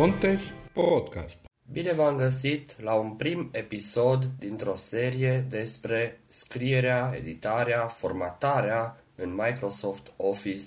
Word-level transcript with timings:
Contes 0.00 0.40
Podcast. 0.72 1.38
Bine 1.72 1.92
v-am 1.92 2.16
găsit 2.16 2.82
la 2.82 2.94
un 2.94 3.10
prim 3.10 3.48
episod 3.52 4.24
dintr-o 4.38 4.74
serie 4.74 5.46
despre 5.48 6.20
scrierea, 6.28 7.12
editarea, 7.16 7.86
formatarea 7.86 8.96
în 9.14 9.34
Microsoft 9.34 10.12
Office 10.16 10.64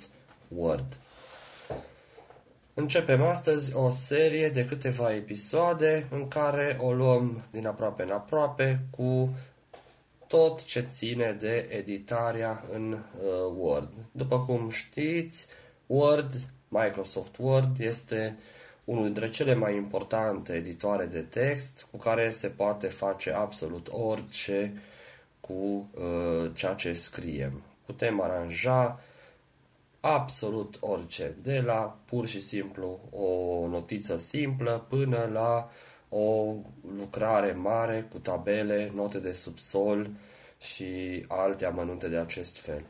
Word. 0.48 1.00
Începem 2.74 3.22
astăzi 3.22 3.76
o 3.76 3.90
serie 3.90 4.50
de 4.50 4.66
câteva 4.66 5.14
episoade 5.14 6.08
în 6.10 6.28
care 6.28 6.78
o 6.82 6.94
luăm 6.94 7.44
din 7.52 7.68
aproape 7.68 8.04
în 8.04 8.12
aproape 8.12 8.86
cu 8.90 9.36
tot 10.28 10.64
ce 10.64 10.80
ține 10.80 11.32
de 11.40 11.68
editarea 11.70 12.64
în 12.72 12.92
uh, 12.92 13.00
Word. 13.58 13.94
După 14.12 14.40
cum 14.40 14.70
știți, 14.70 15.48
Word, 15.86 16.50
Microsoft 16.68 17.38
Word 17.38 17.80
este 17.80 18.38
unul 18.84 19.04
dintre 19.04 19.30
cele 19.30 19.54
mai 19.54 19.76
importante 19.76 20.54
editoare 20.54 21.06
de 21.06 21.22
text 21.22 21.88
cu 21.92 21.98
care 21.98 22.32
se 22.32 22.48
poate 22.48 22.88
face 22.88 23.32
absolut 23.32 23.88
orice 23.92 24.82
cu 25.40 25.54
uh, 25.54 26.52
ceea 26.54 26.74
ce 26.74 26.94
scriem. 26.94 27.62
Putem 27.86 28.22
aranja 28.22 29.00
absolut 30.00 30.78
orice, 30.80 31.36
de 31.42 31.62
la 31.62 31.98
pur 32.06 32.28
și 32.28 32.42
simplu 32.42 33.00
o 33.12 33.68
notiță 33.68 34.18
simplă 34.18 34.86
până 34.90 35.30
la 35.32 35.70
o 36.10 36.56
lucrare 36.98 37.52
mare 37.52 38.08
cu 38.12 38.18
tabele, 38.18 38.92
note 38.96 39.20
de 39.20 39.32
subsol 39.32 40.10
și 40.60 41.26
alte 41.28 41.66
amănunte 41.66 42.08
de 42.08 42.18
acest 42.18 42.58
fel. 42.58 42.84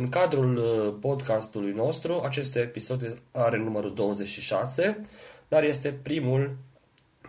În 0.00 0.08
cadrul 0.08 0.56
uh, 0.56 0.94
podcastului 1.00 1.72
nostru, 1.72 2.20
acest 2.24 2.56
episod 2.56 3.22
are 3.30 3.58
numărul 3.58 3.94
26, 3.94 5.00
dar 5.48 5.62
este 5.62 5.92
primul 5.92 6.56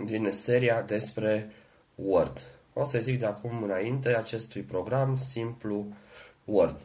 din 0.06 0.32
seria 0.32 0.82
despre 0.82 1.52
Word. 1.96 2.46
O 2.74 2.84
să 2.84 3.00
zic 3.00 3.20
de 3.20 3.26
acum 3.26 3.64
înainte 3.64 4.16
acestui 4.16 4.62
program 4.62 5.18
simplu 5.18 5.86
Word. 6.46 6.80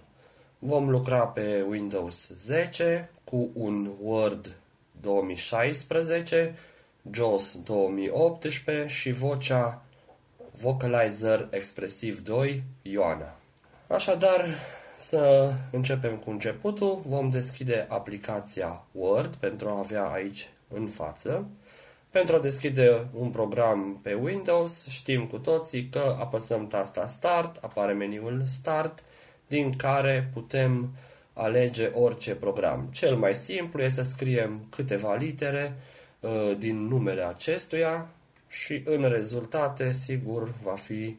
Vom 0.59 0.91
lucra 0.91 1.27
pe 1.27 1.65
Windows 1.69 2.31
10 2.37 3.11
cu 3.25 3.51
un 3.55 3.91
Word 4.03 4.57
2016, 5.01 6.59
JOS 7.11 7.59
2018 7.65 8.87
și 8.89 9.13
vocea 9.13 9.85
Vocalizer 10.53 11.49
Expressive 11.51 12.21
2 12.21 12.63
Ioana. 12.83 13.37
Așadar, 13.89 14.45
să 14.97 15.53
începem 15.71 16.17
cu 16.17 16.31
începutul. 16.31 17.03
Vom 17.07 17.31
deschide 17.31 17.87
aplicația 17.89 18.85
Word 18.93 19.35
pentru 19.35 19.69
a 19.69 19.79
avea 19.79 20.07
aici 20.07 20.49
în 20.69 20.87
față. 20.87 21.49
Pentru 22.11 22.37
a 22.37 22.39
deschide 22.39 23.07
un 23.13 23.31
program 23.31 24.01
pe 24.03 24.15
Windows, 24.15 24.87
știm 24.89 25.27
cu 25.27 25.39
toții 25.39 25.89
că 25.89 26.17
apăsăm 26.19 26.67
tasta 26.67 27.07
Start, 27.07 27.65
apare 27.65 27.93
meniul 27.93 28.43
Start, 28.47 29.05
din 29.47 29.77
care 29.77 30.31
putem 30.33 30.95
alege 31.33 31.87
orice 31.87 32.35
program. 32.35 32.89
Cel 32.93 33.17
mai 33.17 33.35
simplu 33.35 33.83
este 33.83 34.03
să 34.03 34.09
scriem 34.09 34.67
câteva 34.71 35.15
litere 35.15 35.77
uh, 36.21 36.57
din 36.59 36.87
numele 36.87 37.23
acestuia 37.23 38.09
și 38.49 38.83
în 38.85 39.09
rezultate, 39.09 39.93
sigur, 39.93 40.55
va 40.63 40.75
fi 40.75 40.93
uh, 40.93 41.17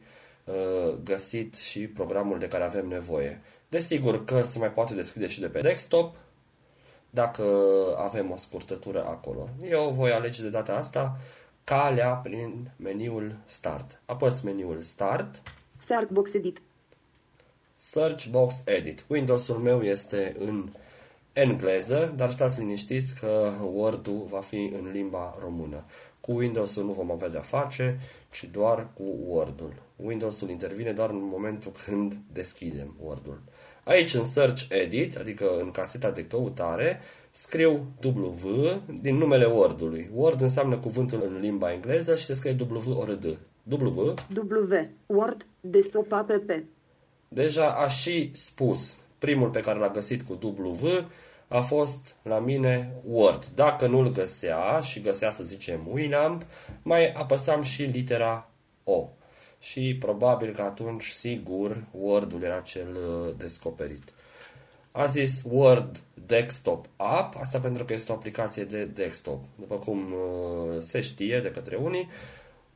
găsit 1.04 1.54
și 1.54 1.88
programul 1.88 2.38
de 2.38 2.48
care 2.48 2.64
avem 2.64 2.86
nevoie. 2.86 3.42
Desigur 3.68 4.24
că 4.24 4.42
se 4.42 4.58
mai 4.58 4.72
poate 4.72 4.94
deschide 4.94 5.28
și 5.28 5.40
de 5.40 5.48
pe 5.48 5.60
desktop, 5.60 6.16
dacă 7.10 7.44
avem 7.98 8.30
o 8.30 8.36
scurtătură 8.36 9.04
acolo. 9.04 9.48
Eu 9.70 9.90
voi 9.90 10.12
alege 10.12 10.42
de 10.42 10.48
data 10.48 10.72
asta 10.72 11.18
calea 11.64 12.14
prin 12.14 12.70
meniul 12.76 13.36
Start. 13.44 14.00
Apăs 14.04 14.40
meniul 14.40 14.80
Start. 14.80 15.42
Search 15.86 16.10
Box 16.10 16.34
Edit. 16.34 16.60
Search 17.74 18.26
Box 18.26 18.62
Edit. 18.64 19.04
Windows-ul 19.08 19.56
meu 19.56 19.82
este 19.82 20.36
în 20.38 20.72
engleză, 21.32 22.12
dar 22.16 22.30
stați 22.30 22.58
liniștiți 22.58 23.14
că 23.20 23.52
Word-ul 23.72 24.26
va 24.30 24.40
fi 24.40 24.72
în 24.78 24.90
limba 24.92 25.36
română. 25.40 25.84
Cu 26.20 26.32
Windows-ul 26.32 26.84
nu 26.84 26.92
vom 26.92 27.10
avea 27.10 27.28
de-a 27.28 27.40
face, 27.40 28.00
ci 28.30 28.44
doar 28.52 28.88
cu 28.94 29.02
Word-ul. 29.26 29.74
Windows-ul 30.04 30.50
intervine 30.50 30.92
doar 30.92 31.10
în 31.10 31.28
momentul 31.30 31.72
când 31.84 32.18
deschidem 32.32 32.96
Word-ul. 33.00 33.42
Aici 33.84 34.14
în 34.14 34.24
Search 34.24 34.62
Edit, 34.68 35.16
adică 35.16 35.58
în 35.60 35.70
caseta 35.70 36.10
de 36.10 36.26
căutare, 36.26 37.00
scriu 37.30 37.86
W 38.02 38.82
din 39.00 39.16
numele 39.16 39.44
Word-ului. 39.44 40.10
Word 40.14 40.40
înseamnă 40.40 40.76
cuvântul 40.78 41.22
în 41.26 41.40
limba 41.40 41.72
engleză 41.72 42.16
și 42.16 42.24
se 42.24 42.34
scrie 42.34 42.56
W 42.70 42.98
ori 42.98 43.20
D. 43.20 43.24
W. 43.70 44.14
W. 44.34 44.74
Word 45.06 45.46
Desktop 45.60 46.12
app. 46.12 46.30
Deja 47.28 47.70
a 47.70 47.88
și 47.88 48.30
spus. 48.34 49.00
Primul 49.18 49.48
pe 49.48 49.60
care 49.60 49.78
l-a 49.78 49.90
găsit 49.90 50.22
cu 50.22 50.38
W 50.42 50.88
a 51.48 51.60
fost 51.60 52.14
la 52.22 52.38
mine 52.38 52.92
Word. 53.04 53.46
Dacă 53.54 53.86
nu-l 53.86 54.08
găsea 54.08 54.80
și 54.80 55.00
găsea 55.00 55.30
să 55.30 55.44
zicem 55.44 55.88
Winamp, 55.92 56.46
mai 56.82 57.12
apăsam 57.12 57.62
și 57.62 57.82
litera 57.82 58.50
O 58.84 59.08
și 59.58 59.96
probabil 60.00 60.52
că 60.52 60.62
atunci, 60.62 61.04
sigur, 61.04 61.84
Word-ul 61.90 62.42
era 62.42 62.60
cel 62.60 62.88
uh, 62.94 63.34
descoperit. 63.36 64.12
A 64.90 65.04
zis 65.04 65.42
Word 65.50 66.02
Desktop 66.26 66.86
App, 66.96 67.36
asta 67.40 67.58
pentru 67.58 67.84
că 67.84 67.92
este 67.92 68.12
o 68.12 68.14
aplicație 68.14 68.64
de 68.64 68.84
desktop. 68.84 69.44
După 69.54 69.76
cum 69.76 69.98
uh, 69.98 70.80
se 70.80 71.00
știe 71.00 71.40
de 71.40 71.50
către 71.50 71.76
unii, 71.76 72.08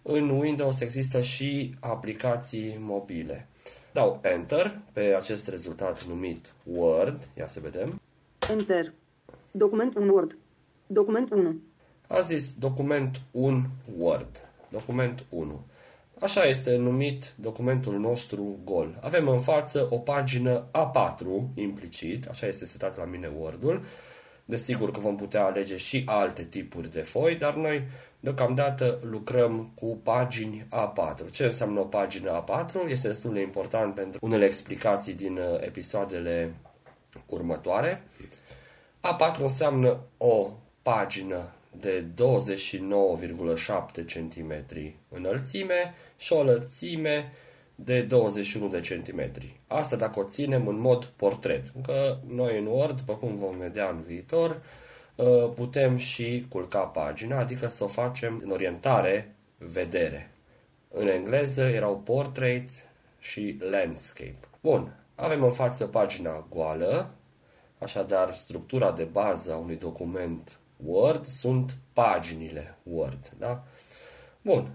în 0.02 0.28
Windows 0.28 0.80
există 0.80 1.20
și 1.20 1.74
aplicații 1.80 2.76
mobile. 2.78 3.48
Dau 3.92 4.20
Enter 4.22 4.78
pe 4.92 5.00
acest 5.00 5.48
rezultat 5.48 6.04
numit 6.04 6.52
Word. 6.64 7.28
Ia 7.38 7.46
să 7.46 7.60
vedem. 7.60 8.00
Enter. 8.50 8.92
Document 9.50 9.96
1 9.96 10.12
Word. 10.12 10.36
Document 10.86 11.30
1. 11.30 11.60
A 12.08 12.20
zis 12.20 12.54
document 12.54 13.20
1 13.30 13.66
Word. 13.98 14.48
Document 14.68 15.24
1. 15.28 15.64
Așa 16.22 16.42
este 16.42 16.76
numit 16.76 17.34
documentul 17.36 17.98
nostru 17.98 18.58
gol. 18.64 18.98
Avem 19.00 19.28
în 19.28 19.40
față 19.40 19.86
o 19.90 19.98
pagină 19.98 20.66
A4 20.70 21.54
implicit, 21.54 22.26
așa 22.26 22.46
este 22.46 22.66
setat 22.66 22.96
la 22.96 23.04
mine 23.04 23.30
Word-ul. 23.38 23.84
Desigur 24.44 24.90
că 24.90 25.00
vom 25.00 25.16
putea 25.16 25.44
alege 25.44 25.76
și 25.76 26.02
alte 26.06 26.44
tipuri 26.44 26.90
de 26.90 27.00
foi, 27.00 27.34
dar 27.34 27.54
noi 27.54 27.82
deocamdată 28.20 28.98
lucrăm 29.02 29.72
cu 29.74 29.86
pagini 30.02 30.66
A4. 30.70 31.30
Ce 31.30 31.44
înseamnă 31.44 31.80
o 31.80 31.84
pagină 31.84 32.44
A4? 32.44 32.88
Este 32.88 33.08
destul 33.08 33.32
de 33.32 33.40
important 33.40 33.94
pentru 33.94 34.18
unele 34.22 34.44
explicații 34.44 35.12
din 35.12 35.36
uh, 35.36 35.60
episoadele 35.60 36.54
următoare. 37.26 38.02
A4 39.00 39.40
înseamnă 39.40 39.98
o 40.16 40.50
pagină 40.82 41.52
de 41.80 42.04
29,7 42.14 44.04
cm 44.06 44.64
înălțime 45.08 45.94
și 46.22 46.32
o 46.32 46.42
lățime 46.42 47.32
de 47.74 48.02
21 48.02 48.68
de 48.68 48.80
centimetri. 48.80 49.60
Asta 49.66 49.96
dacă 49.96 50.20
o 50.20 50.24
ținem 50.24 50.66
în 50.66 50.78
mod 50.78 51.04
portret. 51.04 51.72
Că 51.86 52.18
noi 52.26 52.58
în 52.58 52.66
Word, 52.66 52.96
după 52.96 53.14
cum 53.14 53.36
vom 53.36 53.56
vedea 53.58 53.88
în 53.88 54.02
viitor, 54.02 54.62
uh, 55.14 55.50
putem 55.54 55.96
și 55.96 56.46
culca 56.48 56.80
pagina, 56.80 57.38
adică 57.38 57.68
să 57.68 57.84
o 57.84 57.86
facem 57.86 58.40
în 58.44 58.50
orientare 58.50 59.34
vedere. 59.58 60.30
În 60.88 61.06
engleză 61.06 61.62
erau 61.62 61.98
portrait 61.98 62.70
și 63.18 63.58
landscape. 63.70 64.48
Bun, 64.60 64.96
avem 65.14 65.42
în 65.42 65.52
față 65.52 65.86
pagina 65.86 66.46
goală, 66.50 67.14
așadar 67.78 68.34
structura 68.34 68.92
de 68.92 69.04
bază 69.04 69.52
a 69.52 69.56
unui 69.56 69.76
document 69.76 70.58
Word 70.84 71.26
sunt 71.26 71.76
paginile 71.92 72.78
Word. 72.82 73.32
Da? 73.38 73.64
Bun, 74.42 74.70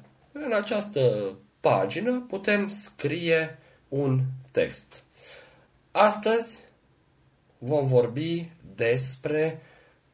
în 0.45 0.53
această 0.53 1.33
pagină 1.67 2.25
putem 2.27 2.67
scrie 2.67 3.57
un 3.87 4.21
text. 4.51 5.03
Astăzi 5.91 6.57
vom 7.57 7.87
vorbi 7.87 8.51
despre 8.75 9.61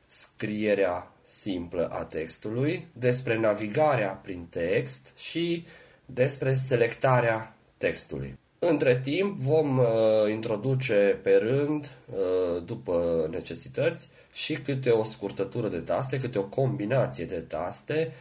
scrierea 0.08 1.12
simplă 1.22 1.88
a 1.88 2.04
textului, 2.04 2.88
despre 2.94 3.38
navigarea 3.38 4.10
prin 4.10 4.46
text 4.50 5.14
și 5.16 5.66
despre 6.06 6.54
selectarea 6.54 7.56
textului. 7.78 8.38
Între 8.60 9.00
timp 9.00 9.38
vom 9.40 9.78
uh, 9.78 9.86
introduce 10.32 11.20
pe 11.24 11.36
rând, 11.36 11.98
uh, 12.06 12.64
după 12.66 13.28
necesități, 13.32 14.10
și 14.32 14.54
câte 14.54 14.90
o 14.90 15.04
scurtătură 15.04 15.68
de 15.68 15.80
taste, 15.80 16.20
câte 16.20 16.40
o 16.40 16.44
combinație 16.44 17.26
de 17.26 17.40
taste 17.40 18.14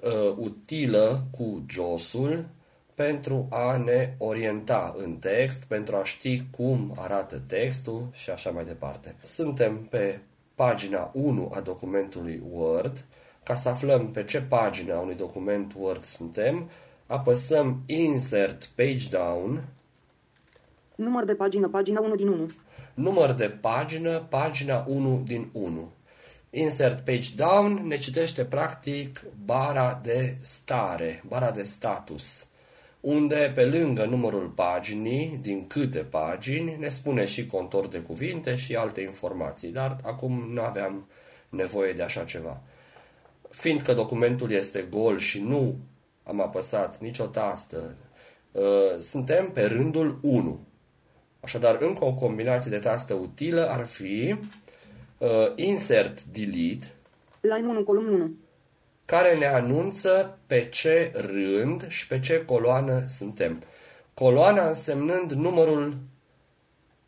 uh, 0.00 0.34
utilă 0.36 1.24
cu 1.30 1.64
josul 1.68 2.46
pentru 2.96 3.46
a 3.50 3.76
ne 3.76 4.14
orienta 4.18 4.94
în 4.96 5.16
text, 5.16 5.64
pentru 5.64 5.96
a 5.96 6.04
ști 6.04 6.42
cum 6.50 6.94
arată 6.98 7.42
textul 7.46 8.08
și 8.12 8.30
așa 8.30 8.50
mai 8.50 8.64
departe. 8.64 9.14
Suntem 9.22 9.86
pe 9.90 10.20
pagina 10.54 11.10
1 11.14 11.52
a 11.54 11.60
documentului 11.60 12.42
Word, 12.50 13.04
ca 13.42 13.54
să 13.54 13.68
aflăm 13.68 14.10
pe 14.10 14.24
ce 14.24 14.42
pagină 14.42 14.94
a 14.94 15.00
unui 15.00 15.14
document 15.14 15.72
Word 15.76 16.04
suntem, 16.04 16.70
apăsăm 17.06 17.82
Insert 17.86 18.70
Page 18.74 19.08
Down, 19.10 19.64
Număr 20.94 21.24
de 21.24 21.34
pagină, 21.34 21.68
pagina 21.68 22.00
1 22.00 22.14
din 22.14 22.28
1. 22.28 22.46
număr 22.94 23.32
de 23.32 23.48
pagină, 23.48 24.18
pagina 24.18 24.84
1 24.88 25.22
din 25.26 25.48
1. 25.52 25.92
Insert 26.50 27.04
Page 27.04 27.28
Down 27.36 27.86
ne 27.86 27.98
citește 27.98 28.44
practic 28.44 29.24
bara 29.44 30.00
de 30.02 30.36
stare, 30.40 31.22
bara 31.28 31.50
de 31.50 31.62
status, 31.62 32.46
unde 33.06 33.52
pe 33.54 33.64
lângă 33.64 34.04
numărul 34.04 34.48
paginii, 34.48 35.38
din 35.42 35.66
câte 35.66 35.98
pagini, 35.98 36.76
ne 36.78 36.88
spune 36.88 37.24
și 37.24 37.46
contor 37.46 37.86
de 37.86 37.98
cuvinte 37.98 38.54
și 38.54 38.74
alte 38.74 39.00
informații, 39.00 39.72
dar 39.72 39.96
acum 40.02 40.50
nu 40.52 40.60
aveam 40.60 41.08
nevoie 41.48 41.92
de 41.92 42.02
așa 42.02 42.24
ceva. 42.24 42.62
Fiindcă 43.50 43.92
documentul 43.94 44.50
este 44.50 44.86
gol 44.90 45.18
și 45.18 45.40
nu 45.40 45.78
am 46.22 46.40
apăsat 46.40 46.98
nicio 46.98 47.26
tastă, 47.26 47.96
uh, 48.52 48.98
suntem 48.98 49.50
pe 49.50 49.64
rândul 49.64 50.18
1. 50.22 50.60
Așadar, 51.40 51.76
încă 51.80 52.04
o 52.04 52.14
combinație 52.14 52.70
de 52.70 52.78
tastă 52.78 53.14
utilă 53.14 53.68
ar 53.68 53.86
fi 53.86 54.34
uh, 55.18 55.28
insert 55.54 56.22
delete, 56.22 56.92
Line 57.40 57.68
1, 57.68 57.84
column 57.84 58.08
1. 58.08 58.30
Care 59.06 59.36
ne 59.36 59.46
anunță 59.46 60.38
pe 60.46 60.68
ce 60.68 61.12
rând 61.14 61.88
și 61.88 62.06
pe 62.06 62.20
ce 62.20 62.44
coloană 62.44 63.04
suntem. 63.08 63.62
Coloana 64.14 64.66
însemnând 64.66 65.32
numărul 65.32 65.96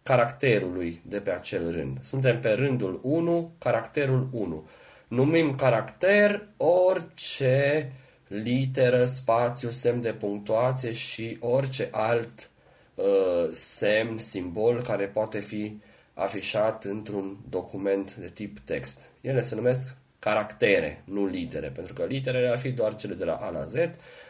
caracterului 0.02 1.02
de 1.06 1.20
pe 1.20 1.30
acel 1.30 1.70
rând. 1.70 1.98
Suntem 2.02 2.40
pe 2.40 2.52
rândul 2.52 3.00
1, 3.02 3.52
caracterul 3.58 4.28
1. 4.32 4.68
Numim 5.08 5.54
caracter 5.54 6.48
orice 6.56 7.92
literă, 8.28 9.04
spațiu, 9.04 9.70
semn 9.70 10.00
de 10.00 10.12
punctuație 10.12 10.92
și 10.92 11.36
orice 11.40 11.88
alt 11.92 12.50
uh, 12.94 13.04
semn, 13.52 14.18
simbol 14.18 14.82
care 14.82 15.06
poate 15.06 15.38
fi 15.38 15.80
afișat 16.14 16.84
într-un 16.84 17.38
document 17.48 18.14
de 18.14 18.28
tip 18.28 18.58
text. 18.58 19.08
Ele 19.20 19.40
se 19.40 19.54
numesc 19.54 19.96
caractere, 20.18 21.02
nu 21.04 21.26
litere, 21.26 21.68
pentru 21.68 21.92
că 21.92 22.04
literele 22.04 22.48
ar 22.48 22.58
fi 22.58 22.70
doar 22.70 22.96
cele 22.96 23.14
de 23.14 23.24
la 23.24 23.34
A 23.34 23.50
la 23.50 23.64
Z, 23.64 23.74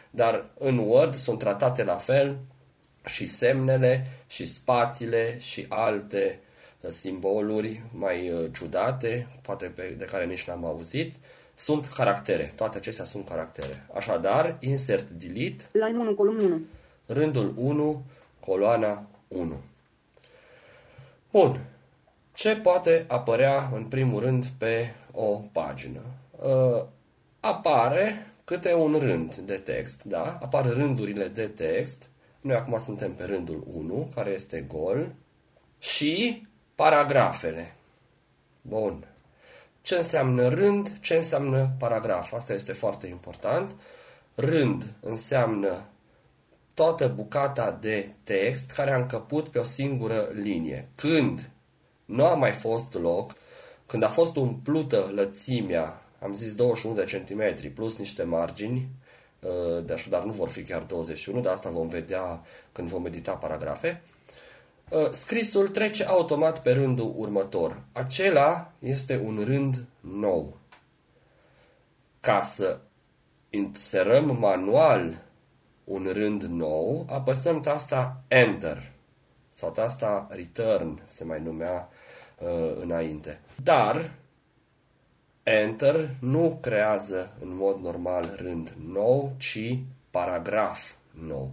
dar 0.09 0.45
în 0.57 0.77
Word 0.77 1.13
sunt 1.13 1.39
tratate 1.39 1.83
la 1.83 1.95
fel 1.95 2.37
și 3.05 3.27
semnele, 3.27 4.07
și 4.27 4.45
spațiile, 4.45 5.39
și 5.39 5.65
alte 5.69 6.39
uh, 6.81 6.89
simboluri 6.89 7.81
mai 7.91 8.31
uh, 8.31 8.49
ciudate, 8.53 9.27
poate 9.41 9.65
pe, 9.65 9.95
de 9.97 10.05
care 10.05 10.25
nici 10.25 10.47
n-am 10.47 10.65
auzit, 10.65 11.13
sunt 11.55 11.85
caractere. 11.85 12.53
Toate 12.55 12.77
acestea 12.77 13.05
sunt 13.05 13.27
caractere. 13.27 13.85
Așadar, 13.93 14.57
insert 14.59 15.09
delete, 15.09 15.69
Line 15.71 15.97
1, 15.97 16.13
column 16.13 16.39
1. 16.39 16.61
rândul 17.05 17.53
1, 17.55 18.03
coloana 18.39 19.07
1. 19.27 19.61
Bun. 21.31 21.59
Ce 22.33 22.55
poate 22.55 23.05
apărea 23.07 23.69
în 23.73 23.85
primul 23.85 24.21
rând 24.21 24.45
pe 24.57 24.93
o 25.11 25.41
pagină? 25.51 26.01
Uh, 26.31 26.85
apare 27.39 28.33
câte 28.43 28.73
un 28.73 28.95
rând 28.99 29.35
de 29.35 29.57
text, 29.57 30.03
da? 30.03 30.37
Apar 30.41 30.65
rândurile 30.65 31.27
de 31.27 31.47
text. 31.47 32.09
Noi 32.41 32.55
acum 32.55 32.77
suntem 32.77 33.13
pe 33.13 33.23
rândul 33.23 33.63
1, 33.73 34.11
care 34.15 34.29
este 34.29 34.61
gol, 34.61 35.13
și 35.79 36.47
paragrafele. 36.75 37.75
Bun. 38.61 39.07
Ce 39.81 39.95
înseamnă 39.95 40.47
rând, 40.47 40.99
ce 40.99 41.15
înseamnă 41.15 41.71
paragraf? 41.79 42.33
Asta 42.33 42.53
este 42.53 42.73
foarte 42.73 43.07
important. 43.07 43.75
Rând 44.35 44.93
înseamnă 44.99 45.87
toată 46.73 47.07
bucata 47.07 47.71
de 47.71 48.11
text 48.23 48.71
care 48.71 48.91
a 48.91 48.97
încăput 48.97 49.47
pe 49.47 49.59
o 49.59 49.63
singură 49.63 50.29
linie. 50.33 50.89
Când 50.95 51.49
nu 52.05 52.25
a 52.25 52.35
mai 52.35 52.51
fost 52.51 52.93
loc, 52.93 53.35
când 53.89 54.03
a 54.03 54.07
fost 54.07 54.35
umplută 54.35 55.11
lățimea, 55.15 56.01
am 56.19 56.33
zis 56.33 56.55
21 56.55 56.95
de 56.95 57.03
centimetri, 57.03 57.69
plus 57.69 57.97
niște 57.97 58.23
margini, 58.23 58.89
uh, 59.39 59.85
de 59.85 59.93
așadar 59.93 60.23
nu 60.23 60.31
vor 60.31 60.49
fi 60.49 60.63
chiar 60.63 60.83
21, 60.83 61.41
dar 61.41 61.53
asta 61.53 61.69
vom 61.69 61.87
vedea 61.87 62.41
când 62.71 62.87
vom 62.87 63.05
edita 63.05 63.33
paragrafe, 63.33 64.01
uh, 64.89 65.09
scrisul 65.11 65.67
trece 65.67 66.05
automat 66.05 66.61
pe 66.61 66.71
rândul 66.71 67.13
următor. 67.15 67.83
Acela 67.91 68.71
este 68.79 69.21
un 69.25 69.43
rând 69.45 69.85
nou. 69.99 70.57
Ca 72.19 72.43
să 72.43 72.79
inserăm 73.49 74.37
manual 74.39 75.23
un 75.83 76.09
rând 76.13 76.43
nou, 76.43 77.05
apăsăm 77.09 77.61
tasta 77.61 78.23
Enter 78.27 78.91
sau 79.49 79.71
tasta 79.71 80.27
Return 80.29 81.01
se 81.05 81.23
mai 81.23 81.41
numea 81.41 81.89
uh, 82.39 82.81
înainte. 82.81 83.39
Dar 83.63 84.11
Enter 85.43 86.15
nu 86.19 86.57
creează 86.61 87.35
în 87.39 87.55
mod 87.55 87.79
normal 87.79 88.33
rând 88.35 88.73
nou, 88.85 89.31
ci 89.37 89.79
paragraf 90.09 90.91
nou. 91.27 91.51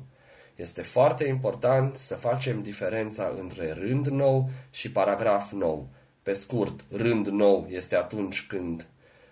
Este 0.54 0.82
foarte 0.82 1.26
important 1.26 1.96
să 1.96 2.14
facem 2.14 2.62
diferența 2.62 3.34
între 3.38 3.72
rând 3.72 4.06
nou 4.06 4.50
și 4.70 4.90
paragraf 4.90 5.52
nou. 5.52 5.88
Pe 6.22 6.32
scurt, 6.32 6.84
rând 6.90 7.26
nou 7.26 7.66
este 7.68 7.96
atunci 7.96 8.46
când 8.46 8.86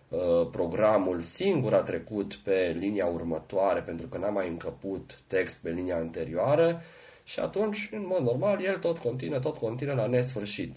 uh, 0.09 0.19
programul 0.51 1.21
singur 1.21 1.75
a 1.75 1.83
trecut 1.83 2.35
pe 2.35 2.77
linia 2.79 3.07
următoare 3.07 3.81
pentru 3.81 4.07
că 4.07 4.19
n-a 4.19 4.31
mai 4.31 4.49
încăput 4.49 5.19
text 5.27 5.59
pe 5.59 5.71
linia 5.71 5.97
anterioară 5.97 6.83
și 7.23 7.41
atunci, 7.41 7.89
în 7.93 8.05
mod 8.07 8.21
normal, 8.21 8.63
el 8.63 8.79
tot 8.79 8.99
continuă, 8.99 9.39
tot 9.39 9.57
continuă 9.57 9.95
la 9.95 10.07
nesfârșit. 10.07 10.77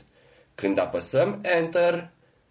Când 0.62 0.78
apăsăm 0.78 1.40
Enter, 1.42 2.10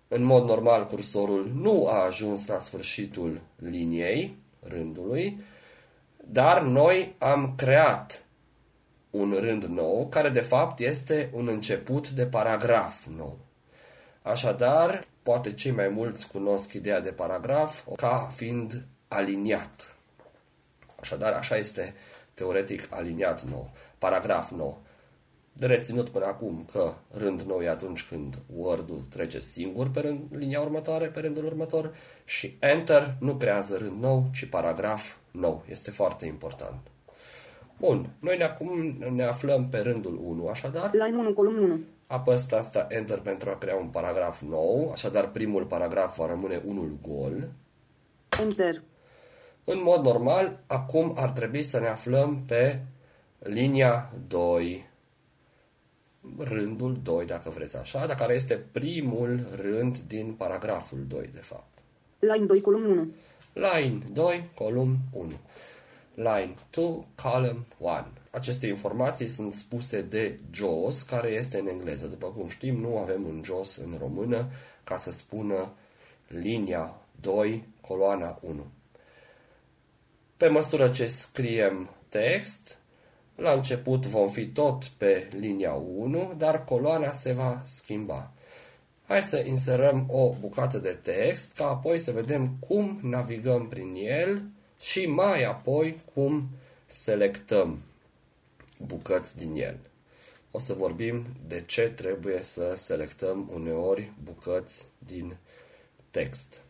în 0.09 0.23
mod 0.23 0.45
normal 0.45 0.87
cursorul 0.87 1.51
nu 1.55 1.89
a 1.89 2.05
ajuns 2.05 2.47
la 2.47 2.59
sfârșitul 2.59 3.41
liniei, 3.57 4.37
rândului, 4.61 5.41
dar 6.17 6.63
noi 6.63 7.15
am 7.19 7.55
creat 7.57 8.25
un 9.11 9.33
rând 9.41 9.65
nou, 9.65 10.07
care 10.09 10.29
de 10.29 10.41
fapt 10.41 10.79
este 10.79 11.31
un 11.33 11.49
început 11.49 12.11
de 12.11 12.27
paragraf 12.27 13.07
nou. 13.17 13.39
Așadar, 14.23 15.01
poate 15.23 15.53
cei 15.53 15.71
mai 15.71 15.89
mulți 15.89 16.29
cunosc 16.29 16.73
ideea 16.73 17.01
de 17.01 17.13
paragraf 17.13 17.87
ca 17.97 18.31
fiind 18.35 18.87
aliniat. 19.09 19.97
Așadar, 21.01 21.33
așa 21.33 21.57
este 21.57 21.95
teoretic 22.35 22.93
aliniat 22.93 23.43
nou, 23.43 23.71
paragraf 23.99 24.51
nou. 24.51 24.86
De 25.59 25.67
reținut 25.67 26.09
până 26.09 26.25
acum 26.25 26.67
că 26.73 26.95
rând 27.11 27.41
nou 27.41 27.61
e 27.61 27.69
atunci 27.69 28.05
când 28.09 28.39
Word-ul 28.57 29.01
trece 29.11 29.41
singur 29.41 29.91
pe 29.91 30.01
rând, 30.01 30.21
linia 30.31 30.61
următoare, 30.61 31.07
pe 31.07 31.21
rândul 31.21 31.45
următor 31.45 31.95
și 32.25 32.57
Enter 32.59 33.17
nu 33.21 33.35
creează 33.35 33.77
rând 33.77 34.03
nou, 34.03 34.27
ci 34.33 34.45
paragraf 34.45 35.17
nou. 35.31 35.65
Este 35.69 35.91
foarte 35.91 36.27
important. 36.27 36.91
Bun, 37.79 38.11
noi 38.19 38.37
ne 38.37 38.45
acum 38.45 38.97
ne 39.15 39.23
aflăm 39.23 39.69
pe 39.69 39.79
rândul 39.79 40.21
1, 40.23 40.49
așadar 40.49 40.91
Line 40.93 41.17
1, 41.17 41.33
column 41.33 41.63
1. 41.63 41.81
apăs 42.07 42.47
tasta 42.47 42.87
Enter 42.91 43.19
pentru 43.19 43.51
a 43.51 43.57
crea 43.57 43.77
un 43.77 43.87
paragraf 43.87 44.41
nou, 44.41 44.91
așadar 44.93 45.31
primul 45.31 45.65
paragraf 45.65 46.17
va 46.17 46.27
rămâne 46.27 46.63
unul 46.65 46.99
gol. 47.03 47.49
Enter. 48.41 48.83
În 49.65 49.83
mod 49.83 50.05
normal, 50.05 50.61
acum 50.67 51.13
ar 51.17 51.31
trebui 51.31 51.63
să 51.63 51.81
ne 51.81 51.87
aflăm 51.87 52.43
pe 52.47 52.81
linia 53.39 54.13
2, 54.27 54.89
rândul 56.39 56.99
2, 57.03 57.27
dacă 57.27 57.51
vreți 57.51 57.77
așa, 57.77 58.07
dar 58.07 58.17
care 58.17 58.35
este 58.35 58.65
primul 58.73 59.49
rând 59.55 59.99
din 59.99 60.33
paragraful 60.33 61.05
2, 61.09 61.31
de 61.33 61.41
fapt. 61.41 61.79
Line 62.19 62.45
2, 62.45 62.61
column 62.61 62.85
1. 62.85 63.13
Line 63.53 63.99
2, 64.13 64.51
column 64.55 64.97
1. 65.13 65.33
Line 66.15 66.55
2, 66.71 67.07
column 67.23 67.67
1. 67.79 68.05
Aceste 68.31 68.67
informații 68.67 69.27
sunt 69.27 69.55
spuse 69.55 70.03
de 70.03 70.39
JOS, 70.51 71.03
care 71.03 71.29
este 71.29 71.59
în 71.59 71.67
engleză. 71.67 72.07
După 72.07 72.27
cum 72.27 72.49
știm, 72.49 72.77
nu 72.81 72.99
avem 72.99 73.25
un 73.25 73.43
JOS 73.45 73.77
în 73.77 73.97
română 73.99 74.49
ca 74.85 74.97
să 74.97 75.13
spună 75.13 75.73
linia 76.29 76.95
2, 77.21 77.69
coloana 77.81 78.39
1. 78.43 78.67
Pe 80.37 80.49
măsură 80.49 80.89
ce 80.89 81.07
scriem 81.07 81.91
text, 82.09 82.79
la 83.37 83.53
început 83.53 84.07
vom 84.07 84.29
fi 84.29 84.47
tot 84.47 84.85
pe 84.85 85.29
linia 85.39 85.73
1, 85.73 86.35
dar 86.37 86.65
coloana 86.65 87.13
se 87.13 87.33
va 87.33 87.63
schimba. 87.65 88.33
Hai 89.07 89.23
să 89.23 89.39
inserăm 89.47 90.07
o 90.11 90.35
bucată 90.41 90.79
de 90.79 90.99
text, 91.03 91.53
ca 91.53 91.69
apoi 91.69 91.99
să 91.99 92.13
vedem 92.13 92.57
cum 92.61 92.99
navigăm 93.03 93.69
prin 93.69 93.95
el 93.95 94.43
și 94.81 95.07
mai 95.07 95.45
apoi 95.45 96.03
cum 96.15 96.49
selectăm 96.87 97.83
bucăți 98.79 99.37
din 99.37 99.55
el. 99.55 99.79
O 100.51 100.59
să 100.59 100.75
vorbim 100.75 101.27
de 101.47 101.63
ce 101.67 101.89
trebuie 101.89 102.43
să 102.43 102.75
selectăm 102.77 103.51
uneori 103.53 104.13
bucăți 104.23 104.85
din 104.99 105.37
text. 106.11 106.61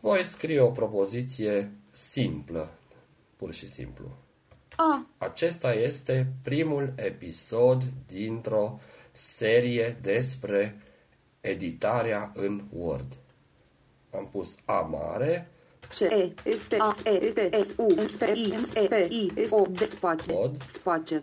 voi 0.00 0.24
scrie 0.24 0.60
o 0.60 0.70
propoziție 0.70 1.70
simplă, 1.90 2.70
pur 3.36 3.52
și 3.52 3.68
simplu. 3.68 4.23
A. 4.76 5.06
Acesta 5.18 5.74
este 5.74 6.26
primul 6.42 6.92
episod 6.96 7.82
dintr-o 8.06 8.78
serie 9.12 9.98
despre 10.00 10.82
editarea 11.40 12.32
în 12.34 12.62
Word. 12.72 13.18
Am 14.10 14.28
pus 14.32 14.56
A 14.64 14.80
mare, 14.80 15.48
C. 15.94 16.00
E. 16.00 16.34
S. 16.56 16.68
T. 16.68 16.74
A. 16.78 16.94
E. 17.04 17.32
T. 17.32 17.50
S. 17.52 17.74
U. 17.76 17.88
S. 17.96 18.16
P. 18.16 18.22
I. 18.34 18.54
S. 18.58 18.74
E. 18.74 18.88
P. 18.88 18.94
I. 19.10 19.32
S. 19.46 19.52
O. 19.52 19.66
D. 19.66 19.86
Space. 19.86 20.26
Pod. 20.26 20.62
Space. 20.62 21.22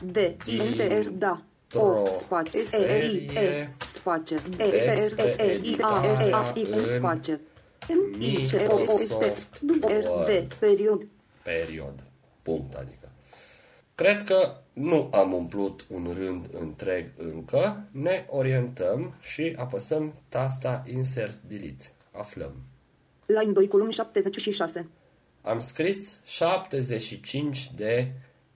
D. 0.00 0.36
I. 0.46 0.58
N. 0.58 0.76
T. 0.76 0.82
R. 0.82 1.10
Da. 1.18 1.42
O. 1.74 1.80
Dintr-o 1.80 2.06
Space. 2.20 2.58
S. 2.58 2.74
E. 2.74 3.00
I. 3.02 3.30
E. 3.36 3.68
serie 3.78 3.78
Space. 3.94 4.32
E. 4.32 4.76
P. 4.78 5.24
R. 5.26 5.40
E. 5.40 5.50
E. 5.50 5.70
I. 5.70 5.78
A. 5.82 5.94
E. 6.22 6.32
A. 6.32 6.52
I. 6.54 6.62
N. 6.62 6.74
în 6.74 6.98
Space. 6.98 7.40
M. 7.88 8.20
I. 8.20 8.46
C. 8.46 8.54
O. 8.68 8.74
O. 8.74 8.86
S. 8.86 9.08
T. 9.08 9.82
R. 9.82 10.04
D. 10.28 10.54
Period. 10.58 11.08
period. 11.42 12.02
Punct, 12.44 12.74
adică. 12.74 13.08
Cred 13.94 14.24
că 14.24 14.56
nu 14.72 15.10
am 15.12 15.32
umplut 15.32 15.86
un 15.88 16.14
rând 16.18 16.46
întreg 16.52 17.12
încă. 17.16 17.88
Ne 17.90 18.26
orientăm 18.28 19.14
și 19.20 19.54
apăsăm 19.56 20.14
tasta 20.28 20.84
Insert 20.86 21.38
Delete. 21.46 21.90
Aflăm. 22.10 22.54
Line 23.26 23.52
2, 23.52 23.68
column 23.68 23.90
76. 23.90 24.88
Am 25.42 25.60
scris 25.60 26.18
75 26.24 27.70
de 27.74 28.12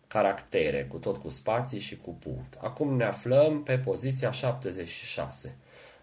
caractere, 0.07 0.85
cu 0.85 0.97
tot 0.97 1.16
cu 1.16 1.28
spații 1.28 1.78
și 1.78 1.97
cu 1.97 2.11
punct. 2.11 2.59
Acum 2.61 2.97
ne 2.97 3.04
aflăm 3.04 3.62
pe 3.62 3.78
poziția 3.78 4.30
76. 4.30 5.57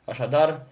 Așadar, 0.05 0.65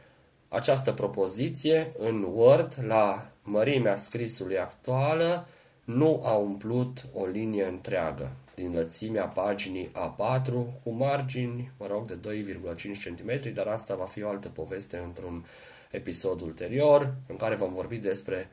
această 0.47 0.91
propoziție 0.91 1.93
în 1.97 2.23
Word, 2.33 2.77
la 2.87 3.31
mărimea 3.41 3.95
scrisului 3.95 4.57
actuală, 4.57 5.47
nu 5.83 6.21
a 6.23 6.33
umplut 6.33 7.05
o 7.13 7.25
linie 7.25 7.65
întreagă 7.65 8.31
din 8.55 8.73
lățimea 8.73 9.25
paginii 9.25 9.91
A4 9.91 10.51
cu 10.83 10.89
margini, 10.89 11.71
mă 11.77 11.87
rog, 11.87 12.11
de 12.11 12.43
2,5 12.75 12.81
cm, 13.03 13.53
dar 13.53 13.67
asta 13.67 13.95
va 13.95 14.05
fi 14.05 14.23
o 14.23 14.29
altă 14.29 14.49
poveste 14.49 14.97
într-un 14.97 15.45
episod 15.91 16.41
ulterior 16.41 17.13
în 17.27 17.35
care 17.35 17.55
vom 17.55 17.73
vorbi 17.73 17.97
despre 17.97 18.49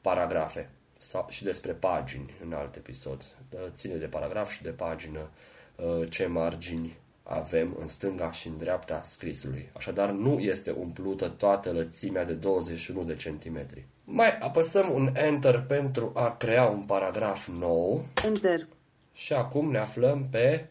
paragrafe 0.00 0.70
sau 0.98 1.26
și 1.30 1.44
despre 1.44 1.72
pagini 1.72 2.34
în 2.44 2.52
alt 2.52 2.76
episod. 2.76 3.36
Ține 3.74 3.94
de 3.94 4.06
paragraf 4.06 4.50
și 4.50 4.62
de 4.62 4.70
pagină 4.70 5.30
uh, 5.76 6.10
ce 6.10 6.26
margini 6.26 6.96
avem 7.22 7.76
în 7.80 7.88
stânga 7.88 8.32
și 8.32 8.48
în 8.48 8.56
dreapta 8.56 9.02
scrisului. 9.02 9.70
Așadar, 9.72 10.10
nu 10.10 10.38
este 10.38 10.70
umplută 10.70 11.28
toată 11.28 11.72
lățimea 11.72 12.24
de 12.24 12.32
21 12.32 13.04
de 13.04 13.16
centimetri. 13.16 13.86
Mai 14.08 14.38
apăsăm 14.38 14.90
un 14.94 15.10
Enter 15.14 15.62
pentru 15.62 16.12
a 16.14 16.36
crea 16.36 16.64
un 16.64 16.82
paragraf 16.82 17.48
nou 17.48 18.06
Enter. 18.24 18.66
și 19.12 19.32
acum 19.32 19.70
ne 19.70 19.78
aflăm 19.78 20.26
pe 20.30 20.66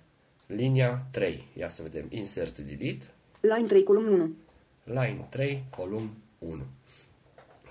linia 0.45 1.05
3. 1.11 1.47
Ia 1.53 1.69
să 1.69 1.81
vedem. 1.81 2.05
Insert 2.09 2.57
Delete. 2.59 3.05
Line 3.39 3.67
3, 3.67 3.83
column 3.83 4.07
1. 4.07 4.35
Line 4.83 5.25
3, 5.29 5.63
column 5.77 6.17
1. 6.39 6.63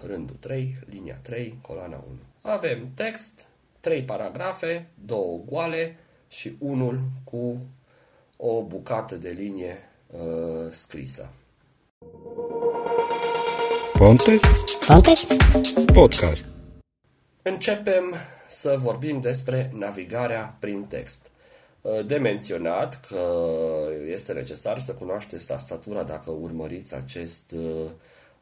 Rândul 0.07 0.37
3, 0.41 0.75
linia 0.91 1.19
3, 1.23 1.59
coloana 1.63 2.05
1. 2.07 2.17
Avem 2.43 2.91
text, 2.95 3.49
3 3.81 4.03
paragrafe, 4.03 4.87
2 5.05 5.41
goale 5.47 5.97
și 6.29 6.57
unul 6.59 7.01
cu 7.25 7.59
o 8.37 8.63
bucată 8.63 9.15
de 9.17 9.29
linie 9.31 9.79
uh, 10.11 10.71
scrisă. 10.71 11.29
Ponte 13.99 14.41
Ponte? 14.87 15.13
Podcast. 15.95 16.47
Începem 17.43 18.15
să 18.49 18.79
vorbim 18.83 19.21
despre 19.21 19.71
navigarea 19.75 20.57
prin 20.61 20.85
text. 20.85 21.31
Uh, 21.81 22.07
De 22.07 22.17
menționat 22.17 23.01
că 23.09 23.27
este 24.07 24.33
necesar 24.33 24.79
să 24.79 24.95
cunoașteți 24.95 25.47
tastatura 25.47 26.03
dacă 26.03 26.31
urmăriți 26.31 26.95
acest 26.95 27.53
uh, 27.53 27.61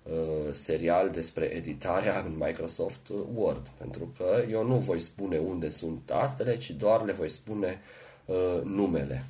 uh, 0.02 0.12
serial 0.50 1.10
despre 1.10 1.44
editarea 1.44 2.22
în 2.26 2.32
Microsoft 2.38 3.08
Word, 3.34 3.66
pentru 3.78 4.12
că 4.16 4.44
eu 4.50 4.66
nu 4.66 4.76
voi 4.76 5.00
spune 5.00 5.38
unde 5.38 5.70
sunt 5.70 6.00
tastele, 6.04 6.56
ci 6.56 6.70
doar 6.70 7.04
le 7.04 7.12
voi 7.12 7.28
spune 7.28 7.80
uh, 8.24 8.60
numele. 8.64 9.24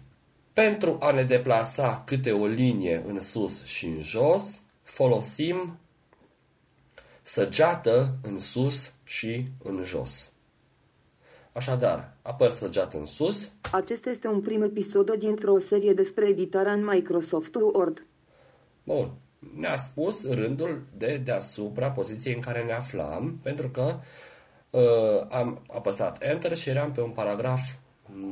Pentru 0.52 0.96
a 1.00 1.10
ne 1.10 1.22
deplasa 1.22 2.02
câte 2.06 2.32
o 2.32 2.46
linie 2.46 3.02
în 3.06 3.20
sus 3.20 3.64
și 3.64 3.86
în 3.86 4.02
jos, 4.02 4.62
folosim 4.82 5.76
săgeată 7.22 8.18
în 8.22 8.38
sus 8.38 8.92
și 9.04 9.46
în 9.62 9.82
jos. 9.84 10.32
Așadar, 11.52 12.16
apăs 12.22 12.54
săgeată 12.54 12.98
în 12.98 13.06
sus, 13.06 13.52
Acesta 13.70 14.10
este 14.10 14.28
un 14.28 14.40
prim 14.40 14.62
episod 14.62 15.14
dintr-o 15.14 15.58
serie 15.58 15.92
despre 15.92 16.28
editarea 16.28 16.72
în 16.72 16.84
Microsoft 16.84 17.54
Word. 17.54 18.06
Bun. 18.84 19.12
Ne-a 19.54 19.76
spus 19.76 20.30
rândul 20.30 20.82
de 20.96 21.16
deasupra 21.24 21.90
poziției 21.90 22.34
în 22.34 22.40
care 22.40 22.64
ne 22.64 22.72
aflam, 22.72 23.38
pentru 23.42 23.68
că 23.68 23.98
uh, 24.70 25.26
am 25.30 25.62
apăsat 25.72 26.22
Enter 26.22 26.56
și 26.56 26.68
eram 26.68 26.92
pe 26.92 27.00
un 27.00 27.10
paragraf 27.10 27.60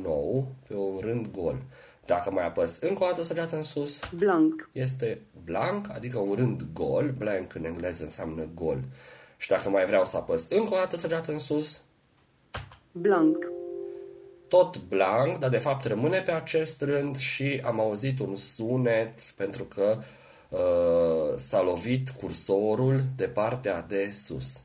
nou, 0.03 0.47
pe 0.67 0.73
un 0.75 0.99
rând 0.99 1.27
gol. 1.31 1.61
Dacă 2.05 2.31
mai 2.31 2.45
apăs 2.45 2.79
încă 2.79 3.03
o 3.03 3.07
dată 3.07 3.23
săgeată 3.23 3.55
în 3.55 3.63
sus, 3.63 3.99
Blank. 4.15 4.69
este 4.71 5.21
blank, 5.43 5.89
adică 5.93 6.17
un 6.17 6.35
rând 6.35 6.61
gol, 6.73 7.13
blank 7.17 7.55
în 7.55 7.65
engleză 7.65 8.03
înseamnă 8.03 8.47
gol. 8.53 8.79
Și 9.37 9.47
dacă 9.47 9.69
mai 9.69 9.85
vreau 9.85 10.05
să 10.05 10.17
apăs 10.17 10.47
încă 10.49 10.73
o 10.73 10.77
dată 10.77 10.97
săgeată 10.97 11.31
în 11.31 11.39
sus, 11.39 11.81
Blank. 12.91 13.37
tot 14.47 14.77
blank, 14.77 15.37
dar 15.37 15.49
de 15.49 15.57
fapt 15.57 15.85
rămâne 15.85 16.21
pe 16.21 16.31
acest 16.31 16.81
rând 16.81 17.17
și 17.17 17.61
am 17.65 17.79
auzit 17.79 18.19
un 18.19 18.35
sunet 18.35 19.21
pentru 19.21 19.63
că 19.63 19.97
uh, 20.49 21.37
s-a 21.37 21.61
lovit 21.61 22.09
cursorul 22.09 23.01
de 23.15 23.27
partea 23.27 23.81
de 23.81 24.11
sus. 24.13 24.61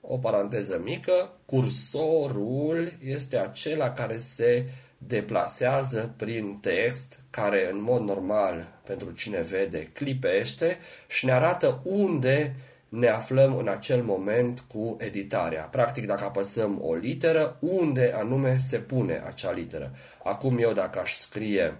O 0.00 0.18
paranteză 0.18 0.80
mică, 0.84 1.30
cursorul 1.44 2.92
este 3.04 3.38
acela 3.38 3.92
care 3.92 4.16
se 4.18 4.66
deplasează 5.06 6.14
prin 6.16 6.58
text, 6.60 7.20
care 7.30 7.70
în 7.70 7.82
mod 7.82 8.02
normal, 8.02 8.78
pentru 8.86 9.10
cine 9.10 9.40
vede, 9.40 9.82
clipește 9.92 10.78
și 11.06 11.24
ne 11.24 11.32
arată 11.32 11.80
unde 11.84 12.56
ne 12.88 13.08
aflăm 13.08 13.56
în 13.56 13.68
acel 13.68 14.02
moment 14.02 14.60
cu 14.60 14.96
editarea. 15.00 15.62
Practic, 15.62 16.06
dacă 16.06 16.24
apăsăm 16.24 16.80
o 16.82 16.94
literă, 16.94 17.56
unde 17.60 18.12
anume 18.16 18.58
se 18.58 18.78
pune 18.78 19.22
acea 19.26 19.52
literă. 19.52 19.94
Acum 20.24 20.58
eu 20.58 20.72
dacă 20.72 20.98
aș 20.98 21.12
scrie 21.12 21.76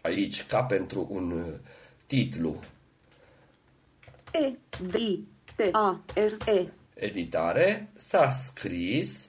aici, 0.00 0.46
ca 0.46 0.62
pentru 0.62 1.08
un 1.10 1.30
uh, 1.30 1.54
titlu, 2.06 2.60
E. 4.32 4.58
D. 4.80 4.94
I. 4.94 5.26
T. 5.56 5.60
A. 5.72 6.00
R. 6.14 6.48
E. 6.48 6.72
editare, 6.94 7.88
s-a 7.92 8.28
scris 8.28 9.28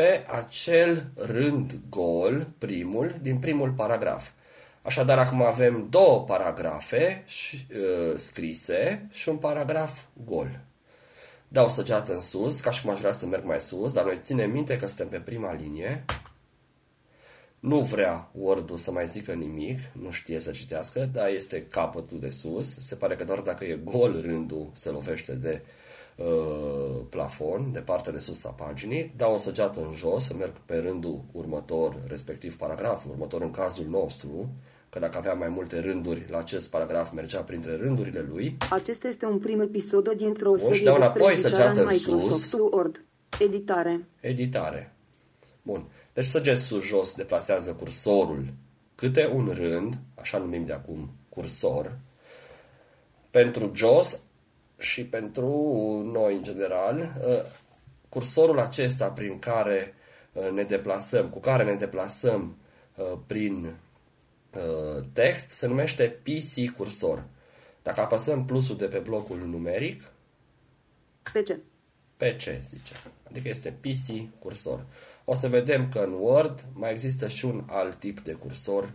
pe 0.00 0.26
acel 0.26 1.10
rând 1.14 1.78
gol, 1.88 2.46
primul, 2.58 3.14
din 3.22 3.38
primul 3.38 3.70
paragraf. 3.70 4.28
Așadar, 4.82 5.18
acum 5.18 5.42
avem 5.42 5.86
două 5.90 6.24
paragrafe 6.24 7.22
și, 7.26 7.66
uh, 7.74 8.16
scrise 8.16 9.06
și 9.10 9.28
un 9.28 9.36
paragraf 9.36 10.00
gol. 10.24 10.60
Dau 11.48 11.68
săgeată 11.68 12.14
în 12.14 12.20
sus, 12.20 12.60
ca 12.60 12.70
și 12.70 12.82
cum 12.82 12.90
aș 12.90 12.98
vrea 12.98 13.12
să 13.12 13.26
merg 13.26 13.44
mai 13.44 13.60
sus, 13.60 13.92
dar 13.92 14.04
noi 14.04 14.18
ținem 14.20 14.50
minte 14.50 14.76
că 14.76 14.86
suntem 14.86 15.08
pe 15.08 15.18
prima 15.18 15.52
linie. 15.52 16.04
Nu 17.58 17.80
vrea 17.80 18.30
Word-ul 18.32 18.78
să 18.78 18.92
mai 18.92 19.06
zică 19.06 19.32
nimic, 19.32 19.78
nu 19.92 20.10
știe 20.10 20.38
să 20.40 20.50
citească, 20.50 21.08
dar 21.12 21.28
este 21.28 21.66
capătul 21.66 22.20
de 22.20 22.30
sus. 22.30 22.78
Se 22.78 22.94
pare 22.94 23.14
că 23.14 23.24
doar 23.24 23.40
dacă 23.40 23.64
e 23.64 23.80
gol 23.84 24.20
rândul 24.20 24.70
se 24.72 24.90
lovește 24.90 25.32
de 25.32 25.62
uh, 25.64 25.79
plafon, 27.08 27.72
de 27.72 27.80
partea 27.80 28.12
de 28.12 28.18
sus 28.18 28.44
a 28.44 28.48
paginii. 28.48 29.12
Dau 29.16 29.34
o 29.34 29.36
săgeată 29.36 29.80
în 29.80 29.92
jos, 29.94 30.24
să 30.24 30.34
merg 30.34 30.52
pe 30.64 30.76
rândul 30.76 31.24
următor, 31.32 31.96
respectiv 32.06 32.56
paragraful 32.56 33.10
următor 33.10 33.42
în 33.42 33.50
cazul 33.50 33.86
nostru, 33.88 34.50
că 34.90 34.98
dacă 34.98 35.18
avea 35.18 35.34
mai 35.34 35.48
multe 35.48 35.80
rânduri, 35.80 36.26
la 36.30 36.38
acest 36.38 36.70
paragraf 36.70 37.12
mergea 37.12 37.42
printre 37.42 37.76
rândurile 37.76 38.26
lui. 38.28 38.56
Acesta 38.70 39.08
este 39.08 39.26
un 39.26 39.38
prim 39.38 39.60
episod 39.60 40.12
dintr-o 40.12 40.56
și 40.56 40.64
serie 40.64 40.84
dau 40.84 40.98
despre 40.98 41.20
înapoi 41.20 41.32
editarea 41.32 41.56
săgeată 41.56 41.80
în 41.80 41.86
în 41.86 41.94
Microsoft 41.94 42.44
sus. 42.44 42.60
Word. 42.60 43.04
Editare. 43.38 44.08
Editare. 44.20 44.94
Bun. 45.62 45.86
Deci 46.12 46.24
săgeți 46.24 46.60
sus-jos 46.60 47.14
deplasează 47.14 47.72
cursorul 47.72 48.44
câte 48.94 49.30
un 49.34 49.52
rând, 49.54 49.98
așa 50.14 50.38
numim 50.38 50.64
de 50.64 50.72
acum 50.72 51.10
cursor, 51.28 51.98
pentru 53.30 53.70
jos 53.74 54.20
și 54.80 55.04
pentru 55.04 55.46
noi 56.12 56.34
în 56.34 56.42
general, 56.42 56.98
uh, 56.98 57.42
cursorul 58.08 58.58
acesta 58.58 59.10
prin 59.10 59.38
care 59.38 59.94
uh, 60.32 60.50
ne 60.50 60.62
deplasăm, 60.62 61.28
cu 61.28 61.40
care 61.40 61.64
ne 61.64 61.74
deplasăm 61.74 62.56
uh, 62.96 63.18
prin 63.26 63.64
uh, 64.54 65.04
text 65.12 65.48
se 65.50 65.66
numește 65.66 66.18
PC 66.22 66.76
cursor. 66.76 67.24
Dacă 67.82 68.00
apăsăm 68.00 68.44
plusul 68.44 68.76
de 68.76 68.86
pe 68.86 68.98
blocul 68.98 69.38
numeric, 69.38 70.10
PC. 71.22 71.58
PC, 72.16 72.62
zice. 72.62 72.94
Adică 73.28 73.48
este 73.48 73.76
PC 73.80 74.38
cursor. 74.40 74.86
O 75.24 75.34
să 75.34 75.48
vedem 75.48 75.88
că 75.88 75.98
în 75.98 76.12
Word 76.12 76.66
mai 76.72 76.90
există 76.90 77.28
și 77.28 77.44
un 77.44 77.64
alt 77.66 77.98
tip 77.98 78.20
de 78.20 78.32
cursor 78.32 78.92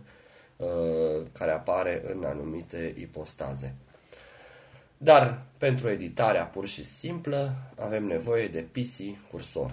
uh, 0.56 1.26
care 1.32 1.50
apare 1.50 2.02
în 2.14 2.24
anumite 2.24 2.94
ipostaze. 2.98 3.74
Dar 4.98 5.42
pentru 5.58 5.88
editarea 5.88 6.44
pur 6.44 6.66
și 6.66 6.84
simplă 6.84 7.54
avem 7.80 8.04
nevoie 8.04 8.48
de 8.48 8.66
PC 8.72 9.28
cursor. 9.30 9.70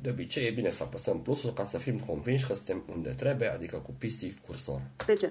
De 0.00 0.10
obicei 0.10 0.46
e 0.46 0.50
bine 0.50 0.70
să 0.70 0.82
apăsăm 0.82 1.22
plusul 1.22 1.52
ca 1.52 1.64
să 1.64 1.78
fim 1.78 1.98
convinși 1.98 2.46
că 2.46 2.54
suntem 2.54 2.82
unde 2.94 3.10
trebuie, 3.10 3.48
adică 3.48 3.76
cu 3.76 3.90
PC 3.90 4.46
cursor. 4.46 4.80
PC. 4.96 5.30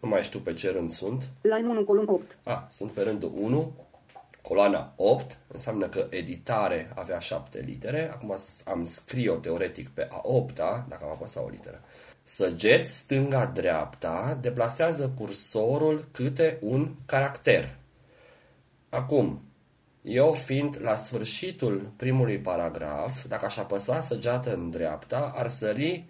Nu 0.00 0.08
mai 0.08 0.22
știu 0.22 0.38
pe 0.38 0.54
ce 0.54 0.70
rând 0.70 0.90
sunt. 0.90 1.28
Line 1.40 1.68
1, 1.68 1.84
column 1.84 2.08
8. 2.08 2.36
A, 2.42 2.66
sunt 2.70 2.90
pe 2.90 3.02
rândul 3.02 3.32
1, 3.34 3.72
coloana 4.42 4.92
8, 4.96 5.38
înseamnă 5.46 5.88
că 5.88 6.06
editare 6.10 6.90
avea 6.94 7.18
7 7.18 7.60
litere. 7.60 8.10
Acum 8.10 8.34
am 8.64 8.84
scris-o 8.84 9.34
teoretic 9.34 9.88
pe 9.88 10.08
a 10.10 10.20
8 10.22 10.54
dacă 10.54 10.98
am 11.02 11.10
apăsat 11.10 11.44
o 11.44 11.48
literă. 11.48 11.80
Săgeți 12.22 12.96
stânga-dreapta, 12.96 14.38
deplasează 14.40 15.12
cursorul 15.16 16.08
câte 16.12 16.58
un 16.60 16.94
caracter. 17.06 17.76
Acum, 18.92 19.42
eu 20.02 20.32
fiind 20.32 20.78
la 20.80 20.96
sfârșitul 20.96 21.92
primului 21.96 22.38
paragraf, 22.38 23.24
dacă 23.26 23.44
aș 23.44 23.56
apăsa 23.56 24.00
săgeată 24.00 24.54
în 24.54 24.70
dreapta, 24.70 25.32
ar 25.34 25.48
sări 25.48 26.04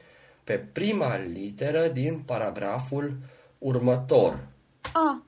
pe 0.45 0.59
prima 0.59 1.17
literă 1.17 1.89
din 1.89 2.19
paragraful 2.19 3.17
următor. 3.59 4.47
A. 4.93 5.23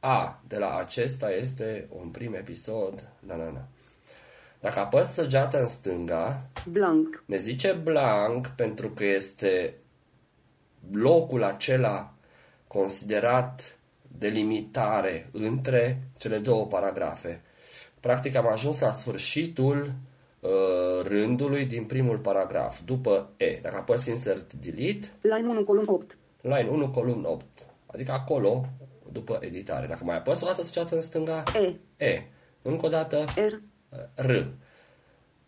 A, 0.00 0.40
de 0.48 0.58
la 0.58 0.76
acesta 0.76 1.32
este 1.32 1.88
un 1.90 2.08
prim 2.08 2.34
episod, 2.34 3.08
na, 3.18 3.36
na, 3.36 3.50
na. 3.50 3.66
Dacă 4.60 4.78
apăs 4.78 5.12
săgeată 5.12 5.60
în 5.60 5.66
stânga, 5.66 6.42
Blank. 6.70 7.22
ne 7.26 7.36
zice 7.36 7.72
blank 7.72 8.46
pentru 8.46 8.90
că 8.90 9.04
este 9.04 9.74
locul 10.92 11.42
acela 11.42 12.12
considerat 12.66 13.75
delimitare 14.18 15.28
între 15.32 16.02
cele 16.18 16.38
două 16.38 16.66
paragrafe. 16.66 17.42
Practic 18.00 18.34
am 18.36 18.46
ajuns 18.46 18.80
la 18.80 18.92
sfârșitul 18.92 19.92
uh, 20.40 20.50
rândului 21.02 21.64
din 21.64 21.84
primul 21.84 22.18
paragraf, 22.18 22.80
după 22.84 23.30
E. 23.36 23.58
Dacă 23.62 23.76
apăs 23.76 24.06
insert 24.06 24.52
delete, 24.52 25.12
Line 25.20 25.48
1, 25.48 25.64
column 25.64 25.86
8. 25.88 26.16
line 26.40 26.68
1, 26.70 26.90
column 26.90 27.24
8. 27.24 27.44
Adică 27.86 28.12
acolo, 28.12 28.66
după 29.12 29.38
editare. 29.40 29.86
Dacă 29.86 30.04
mai 30.04 30.16
apăs 30.16 30.40
o 30.40 30.46
dată 30.46 30.62
săgeată 30.62 30.94
în 30.94 31.00
stânga, 31.00 31.42
E. 31.54 32.04
E. 32.04 32.22
Încă 32.62 32.86
o 32.86 32.88
dată, 32.88 33.24
R. 33.34 33.52
R. 34.14 34.42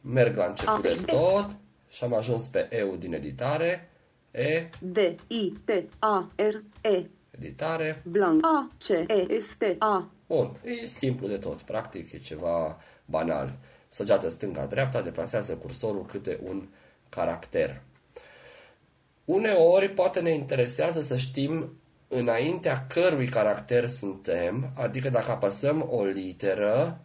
Merg 0.01 0.37
la 0.37 0.45
început 0.45 0.83
de 0.83 1.13
A. 1.13 1.17
tot 1.17 1.57
și 1.89 2.05
am 2.05 2.15
ajuns 2.15 2.47
pe 2.47 2.69
EU 2.71 2.97
din 2.97 3.13
editare. 3.13 3.91
E, 4.31 4.69
D. 4.79 4.97
I. 5.27 5.53
T. 5.65 5.71
A. 5.99 6.31
R. 6.37 6.55
E. 6.89 7.07
editare. 7.39 8.03
Blank. 8.05 8.45
A. 8.45 8.71
C. 8.79 8.89
E. 8.89 9.39
S. 9.41 9.55
T. 9.59 9.63
A. 9.79 10.11
Bun, 10.27 10.57
e 10.65 10.87
simplu 10.87 11.27
de 11.27 11.39
tot. 11.39 11.63
Practic 11.63 12.13
e 12.13 12.19
ceva 12.19 12.79
banal. 13.05 13.53
Săgeată 13.89 14.29
stânga-dreapta 14.29 15.03
deplasează 15.03 15.57
cursorul 15.57 16.07
câte 16.07 16.41
un 16.43 16.69
caracter. 17.09 17.83
Uneori 19.25 19.89
poate 19.89 20.21
ne 20.21 20.31
interesează 20.31 21.01
să 21.01 21.17
știm 21.17 21.79
înaintea 22.09 22.87
cărui 22.87 23.27
caracter 23.27 23.89
suntem, 23.89 24.73
adică 24.77 25.09
dacă 25.09 25.31
apăsăm 25.31 25.87
o 25.91 26.05
literă, 26.05 27.01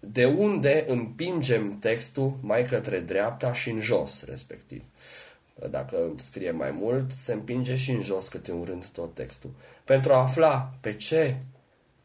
de 0.00 0.24
unde 0.24 0.84
împingem 0.88 1.78
textul 1.78 2.38
mai 2.40 2.64
către 2.64 3.00
dreapta 3.00 3.52
și 3.52 3.70
în 3.70 3.80
jos, 3.80 4.24
respectiv. 4.24 4.84
Dacă 5.70 6.12
scrie 6.16 6.50
mai 6.50 6.70
mult, 6.70 7.12
se 7.12 7.32
împinge 7.32 7.76
și 7.76 7.90
în 7.90 8.02
jos 8.02 8.28
câte 8.28 8.52
un 8.52 8.64
rând 8.64 8.86
tot 8.86 9.14
textul. 9.14 9.50
Pentru 9.84 10.12
a 10.12 10.20
afla 10.20 10.70
pe 10.80 10.94
ce 10.94 11.36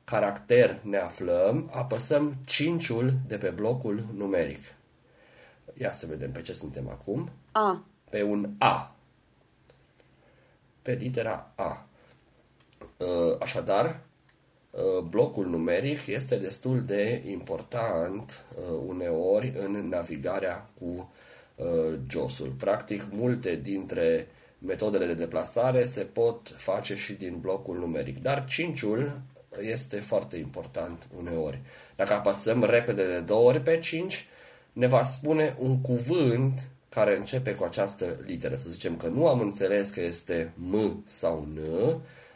caracter 0.04 0.80
ne 0.84 0.98
aflăm, 0.98 1.70
apăsăm 1.74 2.36
5 2.46 2.92
de 3.28 3.38
pe 3.38 3.50
blocul 3.50 4.06
numeric. 4.14 4.64
Ia 5.74 5.92
să 5.92 6.06
vedem 6.06 6.32
pe 6.32 6.42
ce 6.42 6.54
suntem 6.54 6.90
acum. 6.90 7.30
A. 7.52 7.86
Pe 8.10 8.24
un 8.24 8.50
A. 8.58 8.96
Pe 10.82 10.92
litera 10.94 11.52
A. 11.56 11.88
Uh, 12.98 13.36
Așadar, 13.40 14.00
uh, 14.72 15.04
blocul 15.04 15.48
numeric 15.48 16.08
este 16.08 16.38
destul 16.38 16.84
de 16.84 17.24
important 17.26 18.46
uh, 18.58 18.82
uneori 18.86 19.54
în 19.58 19.88
navigarea 19.88 20.66
cu 20.80 21.12
JOS-ul. 22.10 22.54
Practic, 22.58 23.04
multe 23.12 23.56
dintre 23.56 24.28
metodele 24.58 25.06
de 25.06 25.14
deplasare 25.14 25.84
se 25.84 26.04
pot 26.04 26.54
face 26.58 26.96
și 26.96 27.14
din 27.14 27.38
blocul 27.40 27.78
numeric, 27.78 28.22
dar 28.22 28.46
5-ul 28.46 29.12
este 29.62 30.00
foarte 30.00 30.38
important 30.38 31.08
uneori. 31.18 31.62
Dacă 31.96 32.14
apăsăm 32.14 32.64
repede 32.64 33.08
de 33.08 33.20
două 33.20 33.48
ori 33.48 33.62
pe 33.62 33.80
5, 33.80 34.28
ne 34.74 34.88
va 34.88 35.04
spune 35.04 35.56
un 35.60 35.82
cuvânt 35.82 36.70
care 36.90 37.18
începe 37.18 37.56
cu 37.56 37.64
această 37.64 38.18
literă. 38.26 38.56
Să 38.56 38.70
zicem 38.70 38.98
că 38.98 39.08
nu 39.08 39.28
am 39.28 39.40
înțeles 39.40 39.90
că 39.90 40.02
este 40.02 40.54
M 40.56 41.04
sau 41.06 41.48
N. 41.54 41.60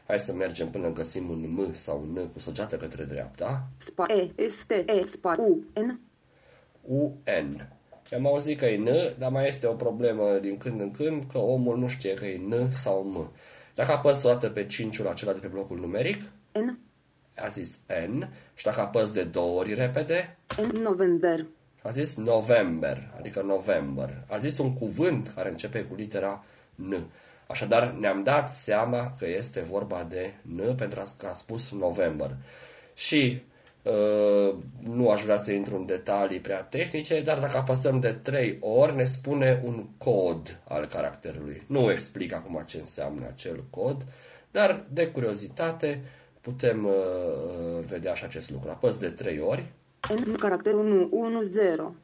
Hai 0.08 0.20
să 0.20 0.34
mergem 0.34 0.70
până 0.70 0.92
găsim 0.92 1.30
un 1.30 1.54
M 1.54 1.74
sau 1.74 2.02
un 2.02 2.22
N 2.22 2.30
cu 2.30 2.40
săgeată 2.40 2.78
către 2.78 3.04
dreapta. 3.04 3.68
Spa. 3.78 4.06
E. 4.36 4.48
S. 4.48 4.56
T. 4.68 4.72
E. 4.72 5.06
Spa. 5.12 5.36
U. 5.40 5.64
N. 7.42 7.68
UN. 8.14 8.26
Am 8.26 8.32
auzit 8.32 8.58
că 8.58 8.66
e 8.66 8.78
N, 8.78 9.16
dar 9.18 9.32
mai 9.32 9.48
este 9.48 9.68
o 9.68 9.74
problemă 9.74 10.38
din 10.42 10.58
când 10.58 10.82
în 10.82 10.92
când 10.92 11.24
că 11.32 11.38
omul 11.38 11.78
nu 11.78 11.88
știe 11.88 12.14
că 12.14 12.26
e 12.26 12.42
N 12.48 12.70
sau 12.70 13.04
M. 13.04 13.32
Dacă 13.76 13.92
apăs 13.92 14.24
o 14.24 14.30
dată 14.30 14.50
pe 14.50 14.66
5-ul 14.66 15.08
acela 15.10 15.34
de 15.34 15.40
pe 15.40 15.48
blocul 15.48 15.80
numeric, 15.80 16.22
N. 16.52 16.80
a 17.36 17.48
zis 17.48 17.80
N, 18.08 18.24
și 18.54 18.64
dacă 18.64 18.82
apăs 18.82 19.12
de 19.12 19.24
două 19.24 19.60
ori 19.60 19.74
repede, 19.74 20.38
N. 20.72 20.78
November. 20.78 21.46
a 21.84 21.90
zis 21.90 22.16
November, 22.16 23.14
adică 23.18 23.42
November. 23.42 24.24
A 24.30 24.38
zis 24.38 24.58
un 24.58 24.74
cuvânt 24.74 25.32
care 25.36 25.50
începe 25.50 25.82
cu 25.84 25.96
litera 25.96 26.44
N. 26.76 26.96
Așadar, 27.48 27.92
ne-am 27.92 28.24
dat 28.24 28.52
seama 28.52 29.14
că 29.18 29.28
este 29.28 29.62
vorba 29.62 30.04
de 30.10 30.34
N 30.42 30.76
pentru 30.76 31.04
că 31.18 31.28
a 31.28 31.34
spus 31.34 31.72
November. 31.72 32.36
Și 32.94 33.42
uh, 33.46 33.53
nu 34.80 35.10
aș 35.10 35.24
vrea 35.24 35.38
să 35.38 35.52
intru 35.52 35.76
în 35.76 35.86
detalii 35.86 36.40
prea 36.40 36.62
tehnice, 36.62 37.22
dar 37.22 37.40
dacă 37.40 37.58
apăsăm 37.58 38.00
de 38.00 38.12
trei 38.12 38.58
ori, 38.62 38.96
ne 38.96 39.04
spune 39.04 39.62
un 39.64 39.88
cod 39.98 40.60
al 40.68 40.86
caracterului. 40.86 41.64
Nu 41.68 41.92
explic 41.92 42.34
acum 42.34 42.64
ce 42.66 42.78
înseamnă 42.78 43.28
acel 43.28 43.64
cod, 43.70 44.06
dar 44.52 44.86
de 44.90 45.08
curiozitate 45.08 46.02
putem 46.42 46.86
uh, 46.86 47.86
vedea 47.90 48.14
și 48.14 48.24
acest 48.24 48.52
lucru. 48.52 48.70
Apăs 48.70 48.98
de 48.98 49.10
trei 49.10 49.40
ori, 49.40 49.72
N. 50.10 50.34
Caracterul 50.34 50.86
1. 50.86 51.10
1. 51.12 51.42
0. 51.42 51.96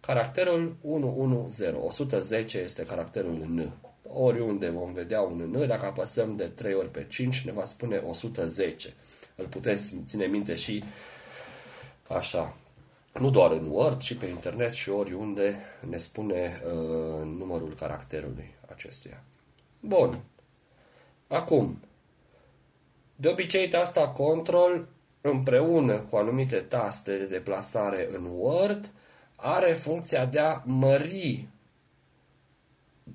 Caracterul 0.00 0.76
110, 0.82 1.76
110 1.76 2.58
este 2.58 2.82
caracterul 2.82 3.32
N. 3.32 3.72
Oriunde 4.12 4.68
vom 4.68 4.92
vedea 4.92 5.20
un 5.20 5.50
N, 5.52 5.66
dacă 5.66 5.86
apăsăm 5.86 6.36
de 6.36 6.44
3 6.44 6.74
ori 6.74 6.90
pe 6.90 7.06
5, 7.08 7.44
ne 7.44 7.52
va 7.52 7.64
spune 7.64 8.02
110. 8.06 8.94
Îl 9.36 9.46
puteți 9.46 9.94
ține 10.04 10.24
minte 10.26 10.54
și 10.54 10.84
așa. 12.08 12.56
Nu 13.12 13.30
doar 13.30 13.50
în 13.50 13.68
Word, 13.70 14.00
ci 14.00 14.14
pe 14.14 14.26
internet 14.26 14.72
și 14.72 14.90
oriunde 14.90 15.60
ne 15.88 15.98
spune 15.98 16.60
uh, 16.64 17.26
numărul 17.38 17.74
caracterului 17.74 18.54
acestuia. 18.70 19.22
Bun. 19.80 20.20
Acum, 21.28 21.80
de 23.16 23.28
obicei 23.28 23.68
tasta 23.68 24.08
Control 24.08 24.88
împreună 25.20 25.98
cu 25.98 26.16
anumite 26.16 26.56
taste 26.56 27.18
de 27.18 27.26
deplasare 27.26 28.08
în 28.12 28.24
Word 28.36 28.90
are 29.36 29.72
funcția 29.72 30.24
de 30.24 30.38
a 30.38 30.62
mări 30.64 31.48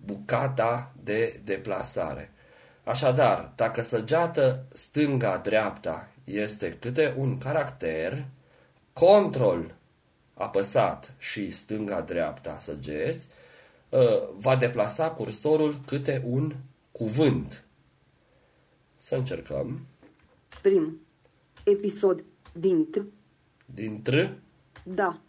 bucata 0.06 0.94
de 1.04 1.42
deplasare. 1.44 2.32
Așadar, 2.84 3.52
dacă 3.56 3.82
săgeată 3.82 4.66
stânga-dreapta 4.74 6.10
este 6.24 6.78
câte 6.80 7.16
un 7.18 7.38
caracter, 7.38 8.26
control 8.94 9.76
apăsat 10.34 11.14
și 11.18 11.52
stânga-dreapta 11.52 12.58
săgeți, 12.60 13.28
va 14.38 14.56
deplasa 14.56 15.12
cursorul 15.12 15.80
câte 15.86 16.24
un 16.26 16.54
cuvânt. 16.92 17.64
Să 18.96 19.16
încercăm. 19.16 19.86
Prim. 20.62 21.02
Episod. 21.64 22.24
Dintr. 22.54 23.00
Dintr, 23.66 24.26
Da. 24.84 25.22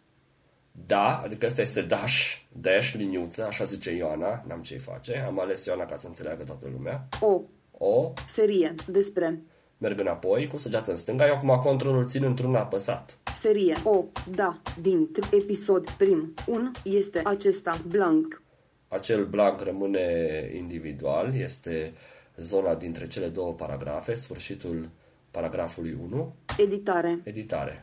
da, 0.87 1.21
adică 1.21 1.47
ăsta 1.47 1.61
este 1.61 1.83
dash, 1.83 2.37
dash, 2.53 2.93
liniuță, 2.93 3.47
așa 3.47 3.65
zice 3.65 3.91
Ioana, 3.91 4.45
n-am 4.47 4.63
ce-i 4.63 4.79
face. 4.79 5.19
Am 5.27 5.41
ales 5.41 5.65
Ioana 5.65 5.85
ca 5.87 5.97
să 5.97 6.07
înțeleagă 6.07 6.45
toată 6.45 6.69
lumea. 6.73 7.09
O. 7.21 7.41
O, 7.79 8.13
Serie. 8.35 8.75
Despre. 8.87 9.43
merg 9.79 10.01
înapoi, 10.01 10.47
cu 10.47 10.57
săgeată 10.57 10.91
în 10.91 10.97
stânga, 10.97 11.27
eu 11.27 11.35
acum 11.35 11.59
controlul 11.59 12.07
țin 12.07 12.25
într-un 12.25 12.55
apăsat. 12.55 13.19
Serie 13.45 13.77
o, 13.85 14.05
da, 14.31 14.63
din 14.81 15.09
tr- 15.13 15.33
episod 15.33 15.91
prim, 15.91 16.35
1, 16.47 16.71
este 16.85 17.21
acesta, 17.25 17.81
blank, 17.89 18.43
Acel 18.89 19.27
blank 19.27 19.61
rămâne 19.61 20.51
individual, 20.57 21.35
este 21.35 21.93
zona 22.37 22.75
dintre 22.75 23.07
cele 23.07 23.29
două 23.29 23.53
paragrafe, 23.53 24.15
sfârșitul 24.15 24.89
paragrafului 25.31 25.99
1, 26.03 26.35
editare, 26.59 27.21
editare. 27.25 27.83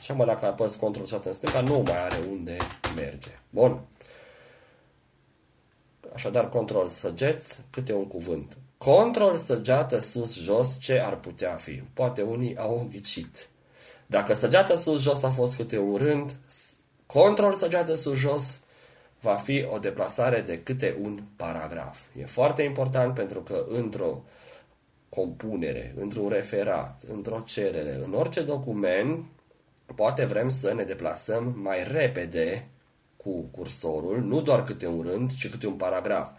Și 0.00 0.10
acum 0.10 0.24
dacă 0.24 0.46
apăs 0.46 0.74
control 0.74 1.06
și 1.06 1.16
în 1.24 1.32
stânga, 1.32 1.60
nu 1.60 1.82
mai 1.86 2.04
are 2.04 2.16
unde 2.30 2.56
merge. 2.96 3.30
Bun. 3.50 3.80
Așadar, 6.14 6.48
control 6.48 6.86
săgeți, 6.86 7.64
câte 7.70 7.92
un 7.92 8.06
cuvânt. 8.06 8.58
Control 8.78 9.34
săgeată 9.34 9.98
sus-jos, 9.98 10.78
ce 10.80 10.98
ar 10.98 11.20
putea 11.20 11.54
fi? 11.54 11.82
Poate 11.94 12.22
unii 12.22 12.56
au 12.56 12.88
ghicit. 12.90 13.48
Dacă 14.06 14.34
săgeată 14.34 14.74
sus-jos 14.76 15.22
a 15.22 15.30
fost 15.30 15.56
câte 15.56 15.78
un 15.78 15.96
rând, 15.96 16.36
s- 16.46 16.72
control 17.06 17.52
săgeată 17.54 17.94
sus-jos 17.94 18.60
va 19.20 19.34
fi 19.34 19.66
o 19.70 19.78
deplasare 19.78 20.40
de 20.40 20.58
câte 20.62 20.96
un 21.02 21.22
paragraf. 21.36 22.00
E 22.18 22.24
foarte 22.26 22.62
important 22.62 23.14
pentru 23.14 23.40
că 23.40 23.64
într-o 23.68 24.22
compunere, 25.08 25.94
într-un 25.98 26.28
referat, 26.28 27.02
într-o 27.08 27.42
cerere, 27.46 27.94
în 28.04 28.14
orice 28.14 28.42
document, 28.42 29.24
poate 29.94 30.24
vrem 30.24 30.48
să 30.48 30.74
ne 30.74 30.84
deplasăm 30.84 31.54
mai 31.62 31.84
repede 31.90 32.66
cu 33.16 33.40
cursorul, 33.50 34.20
nu 34.22 34.40
doar 34.40 34.62
câte 34.62 34.86
un 34.86 35.02
rând, 35.02 35.34
ci 35.34 35.48
câte 35.50 35.66
un 35.66 35.74
paragraf. 35.74 36.30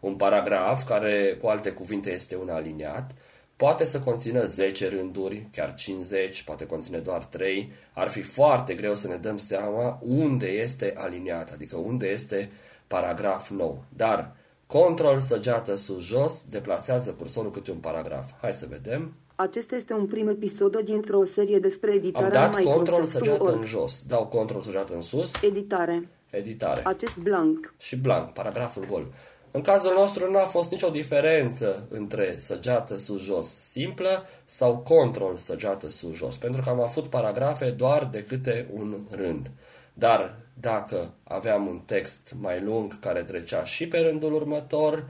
Un 0.00 0.16
paragraf, 0.16 0.84
care 0.84 1.38
cu 1.40 1.46
alte 1.46 1.70
cuvinte 1.70 2.12
este 2.12 2.36
un 2.36 2.48
aliniat, 2.48 3.14
poate 3.56 3.84
să 3.84 4.00
conțină 4.00 4.44
10 4.44 4.88
rânduri, 4.88 5.48
chiar 5.52 5.74
50, 5.74 6.42
poate 6.42 6.66
conține 6.66 6.98
doar 6.98 7.24
3. 7.24 7.72
Ar 7.94 8.08
fi 8.08 8.22
foarte 8.22 8.74
greu 8.74 8.94
să 8.94 9.08
ne 9.08 9.16
dăm 9.16 9.36
seama 9.38 9.98
unde 10.02 10.46
este 10.46 10.94
aliniat, 10.96 11.52
adică 11.52 11.76
unde 11.76 12.06
este 12.08 12.50
paragraf 12.86 13.50
nou. 13.50 13.84
Dar 13.96 14.36
control 14.66 15.18
săgeată 15.18 15.74
sus-jos 15.74 16.44
deplasează 16.50 17.12
cursorul 17.12 17.50
câte 17.50 17.70
un 17.70 17.78
paragraf. 17.78 18.30
Hai 18.40 18.52
să 18.52 18.66
vedem. 18.68 19.12
acesta 19.34 19.76
este 19.76 19.92
un 19.92 20.06
prim 20.06 20.28
episod 20.28 20.80
dintr-o 20.80 21.24
serie 21.24 21.58
despre 21.58 21.90
Am 21.90 21.96
editarea 21.96 22.48
dat 22.50 22.62
control 22.62 23.04
săgeată 23.04 23.44
în 23.44 23.58
Microsoft 23.58 23.68
jos. 23.68 24.02
Dau 24.06 24.26
control 24.26 24.60
săgeată 24.60 24.94
în 24.94 25.00
sus, 25.00 25.30
Editare, 25.42 26.08
editare. 26.30 26.82
acest 26.84 27.16
blank, 27.16 27.74
și 27.78 27.96
blank, 27.96 28.30
paragraful 28.32 28.86
gol. 28.88 29.06
În 29.56 29.62
cazul 29.62 29.94
nostru 29.94 30.30
nu 30.30 30.38
a 30.38 30.44
fost 30.44 30.70
nicio 30.70 30.88
diferență 30.88 31.86
între 31.90 32.36
săgeată 32.38 32.96
sus-jos 32.96 33.48
simplă 33.48 34.26
sau 34.44 34.78
control 34.78 35.36
săgeată 35.36 35.88
sus-jos, 35.88 36.36
pentru 36.36 36.62
că 36.62 36.68
am 36.68 36.80
avut 36.80 37.08
paragrafe 37.08 37.70
doar 37.70 38.04
de 38.04 38.24
câte 38.24 38.68
un 38.72 39.06
rând. 39.10 39.50
Dar 39.92 40.36
dacă 40.60 41.14
aveam 41.24 41.66
un 41.66 41.78
text 41.78 42.34
mai 42.40 42.60
lung 42.60 42.98
care 42.98 43.22
trecea 43.22 43.64
și 43.64 43.88
pe 43.88 43.98
rândul 43.98 44.32
următor, 44.32 45.04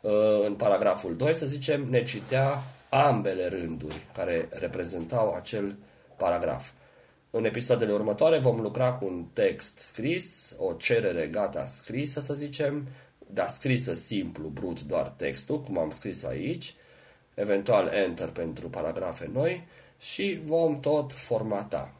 uh, 0.00 0.12
în 0.46 0.54
paragraful 0.54 1.16
2, 1.16 1.34
să 1.34 1.46
zicem, 1.46 1.86
ne 1.90 2.02
citea 2.02 2.62
ambele 2.88 3.48
rânduri 3.48 4.06
care 4.14 4.48
reprezentau 4.50 5.34
acel 5.34 5.76
paragraf. 6.16 6.70
În 7.30 7.44
episoadele 7.44 7.92
următoare 7.92 8.38
vom 8.38 8.60
lucra 8.60 8.92
cu 8.92 9.04
un 9.04 9.26
text 9.32 9.78
scris, 9.78 10.54
o 10.58 10.72
cerere 10.72 11.26
gata 11.26 11.66
scrisă, 11.66 12.20
să 12.20 12.34
zicem, 12.34 12.88
dar 13.26 13.48
scrisă 13.48 13.94
simplu, 13.94 14.48
brut, 14.48 14.82
doar 14.82 15.08
textul, 15.08 15.60
cum 15.60 15.78
am 15.78 15.90
scris 15.90 16.24
aici, 16.24 16.74
eventual 17.34 17.86
enter 17.86 18.28
pentru 18.28 18.68
paragrafe 18.68 19.30
noi 19.32 19.66
și 19.98 20.40
vom 20.44 20.80
tot 20.80 21.12
formata. 21.12 21.94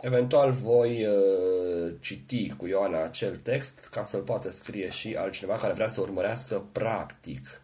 Eventual 0.00 0.52
voi 0.52 1.06
uh, 1.06 1.94
citi 2.00 2.54
cu 2.56 2.66
Ioana 2.66 3.02
acel 3.02 3.36
text 3.36 3.88
ca 3.90 4.02
să-l 4.02 4.22
poată 4.22 4.50
scrie 4.50 4.90
și 4.90 5.14
altcineva 5.14 5.56
care 5.56 5.72
vrea 5.72 5.88
să 5.88 6.00
urmărească 6.00 6.64
practic 6.72 7.62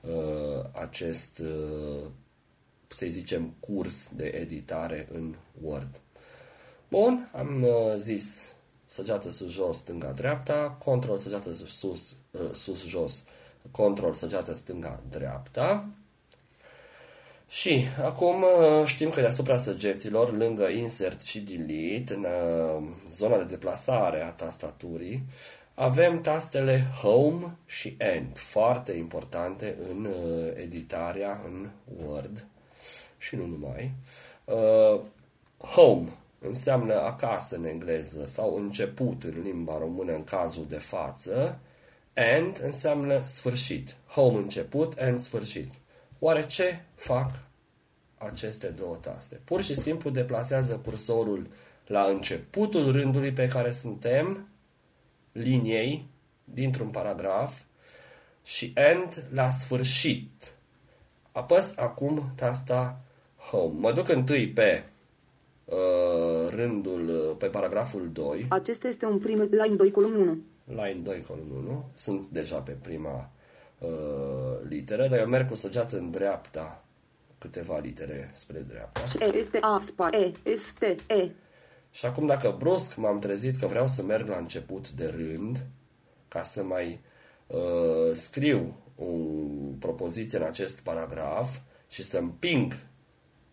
uh, 0.00 0.64
acest, 0.72 1.38
uh, 1.38 2.10
să 2.88 3.06
zicem, 3.08 3.54
curs 3.60 4.10
de 4.14 4.24
editare 4.24 5.08
în 5.12 5.34
Word. 5.62 6.00
Bun, 6.88 7.30
am 7.32 7.62
uh, 7.62 7.94
zis 7.96 8.54
săgeată 8.84 9.30
sus-jos, 9.30 9.76
stânga-dreapta, 9.76 10.76
control 10.84 11.18
săgeată 11.18 11.52
sus, 11.52 12.10
uh, 12.10 12.16
sus-jos, 12.52 13.24
control 13.70 14.14
săgeată 14.14 14.54
stânga-dreapta. 14.54 15.88
Și 17.48 17.84
acum 18.02 18.42
uh, 18.42 18.86
știm 18.86 19.10
că 19.10 19.20
deasupra 19.20 19.58
săgeților, 19.58 20.32
lângă 20.32 20.68
insert 20.68 21.20
și 21.20 21.40
delete, 21.40 22.14
în 22.14 22.24
uh, 22.24 22.88
zona 23.10 23.36
de 23.36 23.44
deplasare 23.44 24.22
a 24.22 24.30
tastaturii, 24.30 25.24
avem 25.74 26.20
tastele 26.20 26.86
home 27.00 27.56
și 27.66 27.94
end, 27.98 28.38
foarte 28.38 28.92
importante 28.92 29.76
în 29.90 30.04
uh, 30.04 30.52
editarea 30.54 31.40
în 31.46 31.70
Word 32.06 32.46
și 33.18 33.36
nu 33.36 33.46
numai. 33.46 33.92
Uh, 34.44 35.00
home 35.58 36.08
înseamnă 36.38 36.94
acasă 37.00 37.56
în 37.56 37.64
engleză 37.64 38.26
sau 38.26 38.56
început 38.56 39.22
în 39.22 39.40
limba 39.42 39.78
română 39.78 40.12
în 40.12 40.24
cazul 40.24 40.66
de 40.68 40.78
față. 40.78 41.60
End 42.14 42.60
înseamnă 42.62 43.22
sfârșit. 43.22 43.96
Home 44.06 44.38
început, 44.38 44.98
end 44.98 45.18
sfârșit. 45.18 45.70
Oare 46.18 46.46
ce 46.46 46.80
fac 46.94 47.30
aceste 48.18 48.66
două 48.66 48.96
taste? 48.96 49.40
Pur 49.44 49.62
și 49.62 49.76
simplu 49.76 50.10
deplasează 50.10 50.80
cursorul 50.84 51.46
la 51.86 52.02
începutul 52.02 52.92
rândului 52.92 53.32
pe 53.32 53.46
care 53.46 53.70
suntem, 53.70 54.48
liniei, 55.32 56.06
dintr-un 56.44 56.88
paragraf, 56.88 57.62
și 58.44 58.72
end 58.74 59.26
la 59.32 59.50
sfârșit. 59.50 60.52
Apăs 61.32 61.76
acum 61.76 62.32
tasta 62.36 63.00
Home. 63.50 63.78
Mă 63.78 63.92
duc 63.92 64.08
întâi 64.08 64.48
pe 64.48 64.84
uh, 65.64 66.48
rândul, 66.48 67.08
uh, 67.08 67.36
pe 67.38 67.46
paragraful 67.46 68.10
2, 68.12 68.46
acesta 68.48 68.88
este 68.88 69.06
un 69.06 69.18
prim 69.18 69.48
line 69.50 69.74
2 69.74 69.90
column 69.90 70.14
1, 70.14 70.38
line 70.64 71.00
2, 71.02 71.22
column 71.22 71.50
1. 71.50 71.90
Sunt 71.94 72.26
deja 72.26 72.58
pe 72.58 72.72
prima 72.72 73.30
uh, 73.78 73.88
literă, 74.68 75.08
dar 75.08 75.18
eu 75.18 75.26
merg 75.26 75.48
cu 75.48 75.54
săgeată 75.54 75.96
în 75.96 76.10
dreapta 76.10 76.84
câteva 77.38 77.78
litere 77.78 78.30
spre 78.32 78.60
dreapta. 78.60 79.00
E, 79.18 79.42
T, 79.42 79.58
A, 79.60 79.82
spa, 79.86 80.08
E, 80.08 80.32
S, 80.56 80.72
T, 80.78 80.82
E, 81.10 81.30
Și 81.90 82.06
acum 82.06 82.26
dacă 82.26 82.54
brusc 82.58 82.96
m-am 82.96 83.18
trezit 83.18 83.56
că 83.56 83.66
vreau 83.66 83.88
să 83.88 84.02
merg 84.02 84.28
la 84.28 84.36
început 84.36 84.90
de 84.90 85.06
rând, 85.16 85.66
ca 86.28 86.42
să 86.42 86.62
mai 86.64 87.00
uh, 87.46 88.14
scriu 88.14 88.76
o 88.96 89.04
propoziție 89.78 90.38
în 90.38 90.44
acest 90.44 90.80
paragraf 90.80 91.58
și 91.88 92.02
să 92.02 92.18
împing 92.18 92.72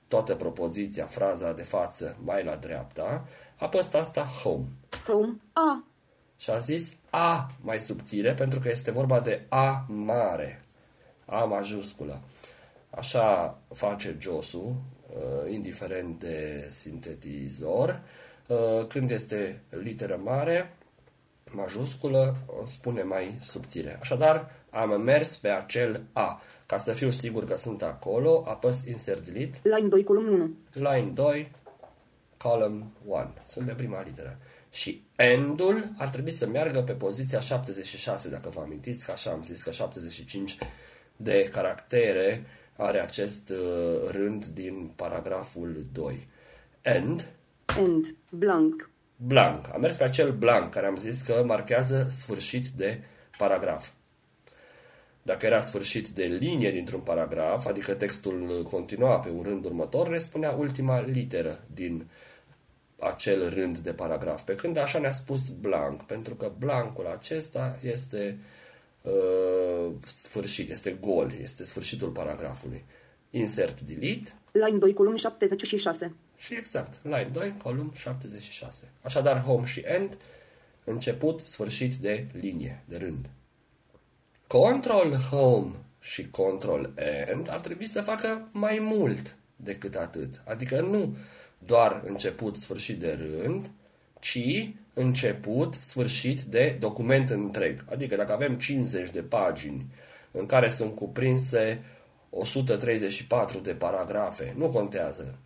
toată 0.08 0.36
propoziția, 0.36 1.06
fraza 1.06 1.54
de 1.54 1.63
față 1.63 2.17
mai 2.24 2.43
la 2.43 2.56
dreapta, 2.56 3.28
apăs 3.58 3.93
asta 3.93 4.24
home. 4.24 4.65
home, 5.08 5.36
A, 5.54 5.84
Și 6.38 6.50
a 6.50 6.58
zis 6.58 6.98
A 7.10 7.52
mai 7.62 7.80
subțire 7.80 8.34
pentru 8.34 8.60
că 8.60 8.69
este 8.69 8.91
vorba 8.91 9.19
de 9.19 9.45
A 9.50 9.86
mare, 9.88 10.65
A 11.26 11.43
majusculă. 11.43 12.22
Așa 12.89 13.58
face 13.74 14.15
Josu, 14.19 14.82
uh, 15.10 15.52
indiferent 15.52 16.19
de 16.19 16.67
sintetizor. 16.69 18.02
Uh, 18.48 18.88
Când 18.88 19.12
este 19.12 19.62
literă 19.69 20.19
mare, 20.24 20.78
majusculă, 21.52 22.36
o 22.62 22.65
spune 22.65 23.04
mai 23.04 23.38
subțire. 23.39 23.98
Așadar, 24.00 24.52
am 24.69 25.02
mers 25.02 25.38
pe 25.38 25.50
acel 25.50 26.04
A. 26.13 26.41
Ca 26.65 26.78
să 26.78 26.91
fiu 26.91 27.10
sigur 27.10 27.45
că 27.45 27.58
sunt 27.58 27.82
acolo, 27.82 28.43
apăs 28.48 28.86
Insert 28.86 29.26
Delete 29.26 29.60
line 29.63 29.88
2 29.88 30.04
column 30.04 30.28
1, 30.28 30.56
line 30.74 31.12
2, 31.13 31.52
column 32.38 32.91
1. 33.06 33.28
Sunt 33.45 33.65
pe 33.65 33.74
prima 33.74 34.02
literă. 34.02 34.38
Și 34.70 35.04
endul 35.16 35.94
ar 35.98 36.08
trebui 36.08 36.32
să 36.32 36.48
meargă 36.48 36.82
pe 36.82 36.92
poziția 36.92 37.40
76, 37.40 38.30
dacă 38.30 38.50
vă 38.50 38.62
amintiți, 38.62 39.06
că 39.06 39.12
așa 39.12 39.32
am 39.32 39.44
zis 39.44 39.62
că 39.62 39.72
75 39.72 40.58
de 41.16 41.50
caractere 41.52 42.46
are 42.76 43.02
acest 43.02 43.50
uh, 43.50 44.10
rând 44.12 44.46
din 44.46 44.92
paragraful 44.96 45.86
2. 45.94 46.28
End, 46.82 47.30
end, 47.78 48.16
blank, 48.30 48.90
blank. 49.16 49.74
Am 49.74 49.82
mers 49.82 49.96
pe 49.96 50.04
acel 50.04 50.32
blank 50.32 50.72
care 50.72 50.86
am 50.86 50.98
zis 50.98 51.22
că 51.22 51.44
marchează 51.46 52.08
sfârșit 52.12 52.68
de 52.68 53.00
paragraf. 53.38 53.90
Dacă 55.22 55.46
era 55.46 55.60
sfârșit 55.60 56.08
de 56.08 56.24
linie 56.24 56.72
dintr-un 56.72 57.02
paragraf, 57.02 57.66
adică 57.66 57.94
textul 57.94 58.68
continua 58.70 59.20
pe 59.20 59.30
un 59.30 59.44
rând 59.44 59.66
următor, 59.66 60.10
ne 60.10 60.18
spunea 60.18 60.52
ultima 60.52 61.00
literă 61.00 61.64
din 61.74 62.10
acel 63.00 63.50
rând 63.50 63.78
de 63.78 63.94
paragraf. 63.94 64.42
Pe 64.42 64.56
când 64.56 64.78
așa 64.78 65.00
ne-a 65.00 65.12
spus 65.12 65.50
blank, 65.50 66.04
pentru 66.04 66.36
că 66.36 66.52
blancul 66.58 67.08
acesta 67.08 67.80
este 67.82 68.40
uh, 69.02 69.92
sfârșit, 70.06 70.70
este 70.70 70.92
gol, 70.92 71.34
este 71.42 71.64
sfârșitul 71.64 72.10
paragrafului. 72.10 72.86
Insert 73.30 73.82
delete 73.82 74.34
line 74.52 74.78
2 74.78 74.94
column 74.94 75.16
76, 75.16 76.16
Și 76.38 76.54
exact, 76.56 77.00
line 77.04 77.30
2, 77.32 77.54
column 77.64 77.92
76. 77.96 78.92
Așadar, 79.02 79.42
home 79.42 79.66
și 79.66 79.80
end, 79.80 80.18
început, 80.84 81.40
sfârșit 81.40 81.96
de 81.96 82.28
linie, 82.32 82.84
de 82.86 82.98
rând. 82.98 83.30
Control 84.48 85.14
home 85.14 85.72
și 86.00 86.30
control 86.30 86.94
end 87.26 87.50
ar 87.50 87.60
trebui 87.60 87.86
să 87.86 88.02
facă 88.02 88.50
mai 88.52 88.80
mult 88.82 89.36
decât 89.56 89.96
atât. 89.96 90.42
Adică 90.46 90.82
nu 90.82 91.18
doar 91.65 92.02
început, 92.06 92.58
sfârșit 92.58 93.00
de 93.00 93.19
rând, 93.19 93.72
ci 94.19 94.69
început, 94.93 95.78
sfârșit 95.80 96.41
de 96.41 96.78
document 96.80 97.30
întreg. 97.30 97.86
Adică 97.91 98.15
dacă 98.15 98.34
avem 98.34 98.58
50 98.58 99.10
de 99.10 99.22
pagini 99.22 99.86
în 100.32 100.45
care 100.45 100.69
sunt 100.69 100.95
cuprinse 100.95 101.84
134 102.30 103.60
de 103.60 103.74
paragrafe, 103.74 104.54
nu 104.58 104.67
contează. 104.67 105.38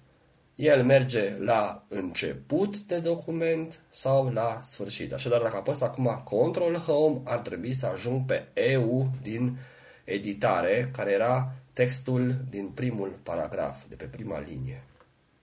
El 0.55 0.83
merge 0.83 1.37
la 1.39 1.85
început 1.87 2.79
de 2.79 2.99
document 2.99 3.81
sau 3.89 4.29
la 4.29 4.59
sfârșit. 4.63 5.13
Așadar, 5.13 5.41
dacă 5.41 5.55
apăs 5.55 5.81
acum 5.81 6.21
Control 6.23 6.75
Home, 6.75 7.21
ar 7.23 7.39
trebui 7.39 7.73
să 7.73 7.85
ajung 7.85 8.25
pe 8.25 8.47
EU 8.53 9.09
din 9.21 9.57
editare, 10.03 10.89
care 10.91 11.11
era 11.11 11.53
textul 11.73 12.33
din 12.49 12.67
primul 12.67 13.19
paragraf, 13.23 13.77
de 13.89 13.95
pe 13.95 14.05
prima 14.05 14.39
linie. 14.39 14.83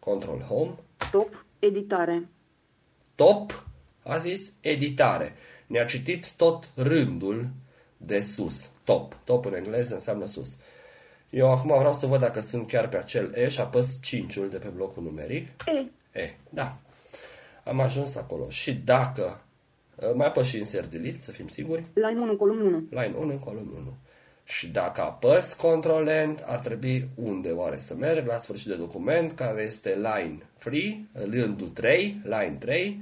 Control 0.00 0.40
Home. 0.40 0.74
Top, 1.10 1.46
editare. 1.58 2.28
Top, 3.14 3.64
a 4.02 4.16
zis 4.16 4.52
editare. 4.60 5.34
Ne-a 5.66 5.84
citit 5.84 6.32
tot 6.32 6.70
rândul 6.74 7.48
de 7.96 8.20
sus. 8.20 8.70
Top. 8.84 9.16
Top 9.24 9.44
în 9.44 9.54
engleză 9.54 9.94
înseamnă 9.94 10.26
sus. 10.26 10.56
Eu 11.30 11.50
acum 11.50 11.78
vreau 11.78 11.92
să 11.92 12.06
văd 12.06 12.20
dacă 12.20 12.40
sunt 12.40 12.66
chiar 12.66 12.88
pe 12.88 12.96
acel 12.96 13.32
E 13.34 13.48
și 13.48 13.60
apăs 13.60 13.98
5-ul 13.98 14.50
de 14.50 14.58
pe 14.58 14.68
blocul 14.68 15.02
numeric. 15.02 15.48
E. 15.66 15.90
E, 16.20 16.34
da. 16.50 16.78
Am 17.64 17.80
ajuns 17.80 18.16
acolo. 18.16 18.50
Și 18.50 18.74
dacă 18.74 19.44
mai 20.14 20.26
apăs 20.26 20.46
și 20.46 20.58
insert 20.58 20.90
delete, 20.90 21.20
să 21.20 21.30
fim 21.30 21.48
siguri. 21.48 21.84
Line 21.92 22.20
1, 22.20 22.36
column 22.36 22.60
1. 22.60 22.86
Line 22.90 23.14
1, 23.18 23.38
column 23.38 23.72
1. 23.76 23.96
Și 24.50 24.68
dacă 24.68 25.00
apăs 25.00 25.52
Control 25.52 26.06
End, 26.06 26.42
ar 26.46 26.58
trebui 26.58 27.08
unde 27.14 27.50
oare 27.50 27.78
să 27.78 27.94
merg? 27.94 28.26
La 28.26 28.36
sfârșit 28.38 28.66
de 28.66 28.74
document, 28.74 29.32
care 29.32 29.62
este 29.62 29.94
line 29.94 30.38
3, 30.58 31.08
rândul 31.12 31.68
3, 31.68 32.20
line 32.22 32.56
3, 32.58 33.00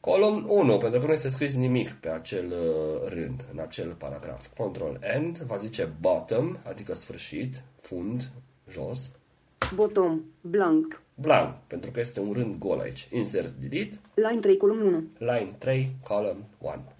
column 0.00 0.44
1, 0.48 0.78
pentru 0.78 1.00
că 1.00 1.06
nu 1.06 1.12
este 1.12 1.28
scris 1.28 1.54
nimic 1.54 1.90
pe 1.92 2.08
acel 2.08 2.46
uh, 2.46 3.08
rând, 3.08 3.44
în 3.52 3.58
acel 3.58 3.94
paragraf. 3.98 4.46
Control 4.56 4.98
End 5.00 5.38
va 5.38 5.56
zice 5.56 5.92
bottom, 6.00 6.56
adică 6.62 6.94
sfârșit, 6.94 7.62
fund, 7.80 8.30
jos, 8.70 9.10
Bottom, 9.74 10.20
blank. 10.40 11.02
blank, 11.14 11.54
pentru 11.66 11.90
că 11.90 12.00
este 12.00 12.20
un 12.20 12.32
rând 12.32 12.58
gol 12.58 12.78
aici. 12.78 13.08
Insert 13.10 13.52
delete, 13.60 14.00
Line 14.14 14.40
3, 14.40 14.56
column 14.56 14.80
1. 14.80 15.04
line 15.18 15.50
3, 15.58 15.96
column 16.08 16.44
1. 16.58 16.92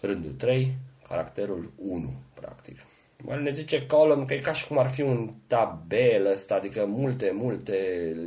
Rândul 0.00 0.32
3, 0.32 0.74
caracterul 1.08 1.72
1, 1.76 2.14
practic. 2.40 2.78
Mai 3.24 3.42
ne 3.42 3.50
zice 3.50 3.86
column 3.86 4.24
că 4.24 4.34
e 4.34 4.38
ca 4.38 4.52
și 4.52 4.66
cum 4.66 4.78
ar 4.78 4.88
fi 4.88 5.02
un 5.02 5.34
tabel 5.46 6.26
ăsta, 6.26 6.54
adică 6.54 6.86
multe, 6.86 7.30
multe 7.34 7.76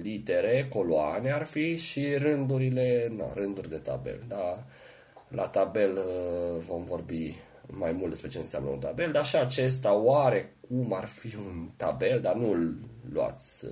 litere, 0.02 0.67
coloane 0.69 1.32
ar 1.32 1.45
fi 1.45 1.78
și 1.78 2.15
rândurile, 2.15 3.12
na, 3.17 3.34
rânduri 3.34 3.69
de 3.69 3.78
tabel. 3.78 4.24
Da, 4.28 4.65
la 5.28 5.47
tabel 5.47 5.97
uh, 5.97 6.63
vom 6.67 6.84
vorbi 6.84 7.36
mai 7.67 7.91
mult 7.91 8.10
despre 8.10 8.30
ce 8.30 8.38
înseamnă 8.38 8.69
un 8.69 8.80
tabel, 8.80 9.12
dar 9.12 9.26
și 9.26 9.36
acesta 9.36 9.93
oare 9.93 10.56
cum 10.67 10.93
ar 10.93 11.06
fi 11.06 11.36
un 11.36 11.69
tabel, 11.76 12.19
dar 12.21 12.36
nu-l 12.36 12.76
luați 13.12 13.65
uh, 13.65 13.71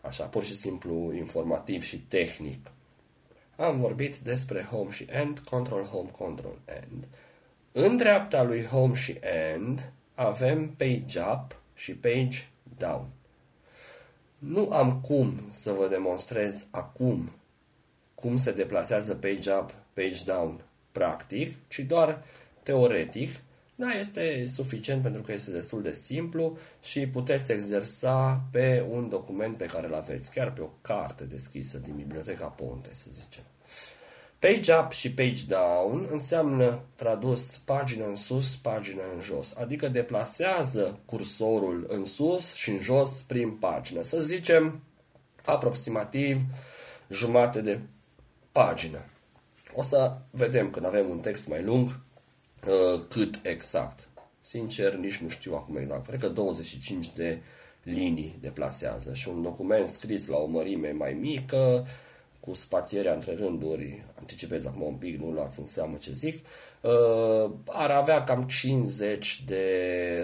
așa, 0.00 0.24
pur 0.24 0.44
și 0.44 0.56
simplu 0.56 1.12
informativ 1.14 1.82
și 1.82 2.00
tehnic. 2.00 2.70
Am 3.56 3.80
vorbit 3.80 4.16
despre 4.16 4.62
home 4.62 4.90
și 4.90 5.06
end, 5.10 5.38
control 5.38 5.84
home, 5.84 6.10
control 6.10 6.58
end. 6.64 7.08
În 7.72 7.96
dreapta 7.96 8.42
lui 8.42 8.64
home 8.64 8.94
și 8.94 9.18
end 9.52 9.92
avem 10.14 10.68
page 10.68 11.20
up 11.20 11.60
și 11.74 11.94
page 11.94 12.38
down. 12.78 13.08
Nu 14.38 14.68
am 14.72 15.00
cum 15.00 15.40
să 15.50 15.72
vă 15.72 15.88
demonstrez 15.88 16.66
acum 16.70 17.30
cum 18.14 18.36
se 18.36 18.52
deplasează 18.52 19.14
page 19.14 19.52
up, 19.52 19.74
page 19.92 20.22
down 20.24 20.60
practic, 20.92 21.68
ci 21.68 21.78
doar 21.78 22.24
teoretic. 22.62 23.40
Da, 23.74 23.90
este 23.90 24.46
suficient 24.46 25.02
pentru 25.02 25.22
că 25.22 25.32
este 25.32 25.50
destul 25.50 25.82
de 25.82 25.92
simplu 25.92 26.58
și 26.82 27.06
puteți 27.06 27.52
exersa 27.52 28.44
pe 28.50 28.86
un 28.90 29.08
document 29.08 29.56
pe 29.56 29.66
care 29.66 29.86
îl 29.86 29.94
aveți, 29.94 30.30
chiar 30.30 30.52
pe 30.52 30.60
o 30.60 30.70
carte 30.80 31.24
deschisă 31.24 31.78
din 31.78 31.94
biblioteca 31.96 32.46
Ponte, 32.46 32.94
să 32.94 33.06
zicem. 33.12 33.42
Page 34.42 34.72
up 34.74 34.92
și 34.92 35.12
page 35.12 35.44
down 35.46 36.08
înseamnă 36.10 36.84
tradus 36.94 37.56
pagină 37.64 38.04
în 38.04 38.16
sus, 38.16 38.56
pagină 38.56 39.02
în 39.14 39.22
jos, 39.22 39.54
adică 39.58 39.88
deplasează 39.88 40.98
cursorul 41.04 41.86
în 41.88 42.04
sus 42.04 42.54
și 42.54 42.70
în 42.70 42.80
jos 42.80 43.24
prin 43.26 43.50
pagină. 43.50 44.02
Să 44.02 44.20
zicem 44.20 44.82
aproximativ 45.44 46.40
jumate 47.10 47.60
de 47.60 47.80
pagină. 48.52 49.04
O 49.74 49.82
să 49.82 50.16
vedem 50.30 50.70
când 50.70 50.86
avem 50.86 51.10
un 51.10 51.18
text 51.18 51.48
mai 51.48 51.62
lung 51.62 52.00
uh, 52.66 53.02
cât 53.08 53.40
exact. 53.42 54.08
Sincer, 54.40 54.94
nici 54.94 55.16
nu 55.16 55.28
știu 55.28 55.54
acum 55.54 55.76
exact. 55.76 56.06
Cred 56.06 56.20
că 56.20 56.28
25 56.28 57.12
de 57.14 57.42
linii 57.82 58.38
deplasează 58.40 59.14
și 59.14 59.28
un 59.28 59.42
document 59.42 59.88
scris 59.88 60.26
la 60.26 60.36
o 60.36 60.46
mărime 60.46 60.90
mai 60.90 61.12
mică 61.12 61.86
cu 62.46 62.54
spațierea 62.54 63.12
între 63.12 63.34
rânduri, 63.34 64.04
anticipez 64.18 64.66
acum 64.66 64.82
un 64.82 64.94
pic, 64.94 65.20
nu 65.20 65.30
luați 65.30 65.60
în 65.60 65.66
seamă 65.66 65.96
ce 65.96 66.12
zic, 66.12 66.46
uh, 66.80 67.50
ar 67.66 67.90
avea 67.90 68.24
cam 68.24 68.42
50 68.42 69.42
de 69.46 69.64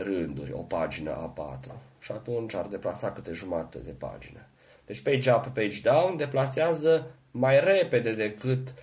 rânduri, 0.04 0.52
o 0.52 0.62
pagină 0.62 1.32
A4. 1.34 1.70
Și 1.98 2.12
atunci 2.12 2.54
ar 2.54 2.66
deplasa 2.66 3.12
câte 3.12 3.32
jumate 3.32 3.78
de 3.78 3.94
pagină. 3.98 4.46
Deci 4.86 5.00
page 5.00 5.32
up, 5.32 5.46
page 5.46 5.80
down 5.82 6.16
deplasează 6.16 7.10
mai 7.30 7.60
repede 7.60 8.12
decât 8.12 8.74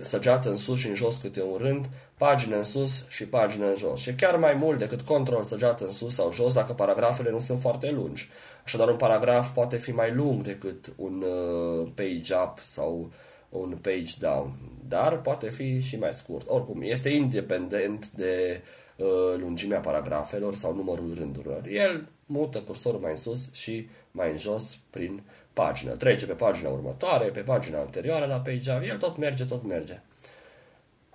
săgeată 0.00 0.50
în 0.50 0.56
sus 0.56 0.78
și 0.78 0.88
în 0.88 0.94
jos 0.94 1.16
câte 1.16 1.42
un 1.42 1.56
rând, 1.56 1.88
pagină 2.16 2.56
în 2.56 2.62
sus 2.62 3.04
și 3.08 3.26
pagină 3.26 3.66
în 3.66 3.76
jos. 3.76 4.00
Și 4.00 4.14
chiar 4.14 4.36
mai 4.36 4.54
mult 4.54 4.78
decât 4.78 5.00
control 5.00 5.42
săgeată 5.42 5.84
în 5.84 5.90
sus 5.90 6.14
sau 6.14 6.32
jos 6.32 6.54
dacă 6.54 6.72
paragrafele 6.72 7.30
nu 7.30 7.38
sunt 7.38 7.60
foarte 7.60 7.90
lungi. 7.90 8.28
Așadar, 8.64 8.88
un 8.88 8.96
paragraf 8.96 9.50
poate 9.50 9.76
fi 9.76 9.90
mai 9.90 10.12
lung 10.12 10.42
decât 10.42 10.92
un 10.96 11.22
uh, 11.22 11.90
page 11.94 12.34
up 12.34 12.58
sau 12.58 13.12
un 13.48 13.78
page 13.82 14.12
down, 14.18 14.54
dar 14.88 15.20
poate 15.20 15.48
fi 15.48 15.80
și 15.80 15.96
mai 15.96 16.12
scurt. 16.12 16.48
Oricum, 16.48 16.82
este 16.82 17.08
independent 17.08 18.10
de 18.10 18.62
uh, 18.96 19.06
lungimea 19.36 19.80
paragrafelor 19.80 20.54
sau 20.54 20.74
numărul 20.74 21.14
rândurilor. 21.14 21.66
El 21.66 22.08
mută 22.26 22.60
cursorul 22.60 23.00
mai 23.00 23.10
în 23.10 23.16
sus 23.16 23.52
și 23.52 23.88
mai 24.10 24.30
în 24.30 24.38
jos 24.38 24.78
prin 24.90 25.22
pagină. 25.52 25.92
Trece 25.92 26.26
pe 26.26 26.32
pagina 26.32 26.68
următoare, 26.68 27.24
pe 27.26 27.40
pagina 27.40 27.78
anterioară 27.78 28.26
la 28.26 28.40
page 28.40 28.72
up, 28.72 28.82
el 28.82 28.98
tot 28.98 29.16
merge, 29.16 29.44
tot 29.44 29.66
merge. 29.66 30.00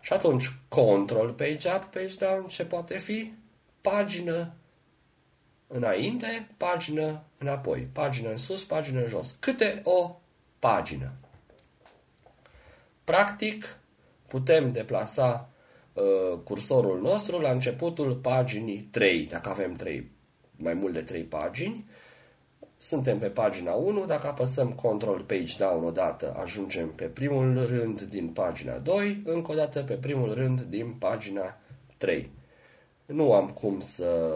Și 0.02 0.14
atunci, 0.14 0.52
control 0.68 1.30
page 1.30 1.70
up, 1.76 1.84
page 1.84 2.16
down, 2.20 2.48
ce 2.48 2.66
poate 2.66 2.98
fi? 2.98 3.34
Pagină 3.82 4.54
înainte, 5.72 6.48
pagină 6.58 7.24
înapoi, 7.38 7.90
pagină 7.92 8.30
în 8.30 8.38
sus, 8.38 8.64
pagină 8.64 9.02
în 9.02 9.08
jos. 9.08 9.36
Câte 9.40 9.82
o 9.84 10.20
pagină. 10.60 11.12
Practic, 13.04 13.78
putem 14.28 14.72
deplasa 14.72 15.50
uh, 15.94 16.40
cursorul 16.44 17.02
nostru 17.02 17.40
la 17.40 17.52
începutul 17.52 18.16
paginii 18.16 18.80
3, 18.80 19.26
dacă 19.26 19.50
avem 19.50 19.74
3, 19.74 20.12
mai 20.56 20.74
mult 20.74 20.94
de 20.94 21.02
3 21.02 21.24
pagini. 21.24 21.86
Suntem 22.78 23.20
pe 23.20 23.30
pagina 23.30 23.74
1, 23.74 24.06
dacă 24.06 24.28
apăsăm 24.28 24.72
Control 24.72 25.22
Page 25.22 25.56
Down 25.58 25.84
odată, 25.84 26.36
ajungem 26.42 26.90
pe 26.90 27.06
primul 27.06 27.66
rând 27.66 28.02
din 28.02 28.28
pagina 28.28 28.78
2, 28.78 29.22
încă 29.26 29.52
o 29.52 29.56
dată 29.56 29.84
pe 29.84 29.94
primul 29.94 30.34
rând 30.34 30.62
din 30.62 30.94
pagina 30.94 31.58
3. 31.98 32.32
Nu 33.06 33.34
am 33.34 33.50
cum 33.50 33.80
să 33.80 34.32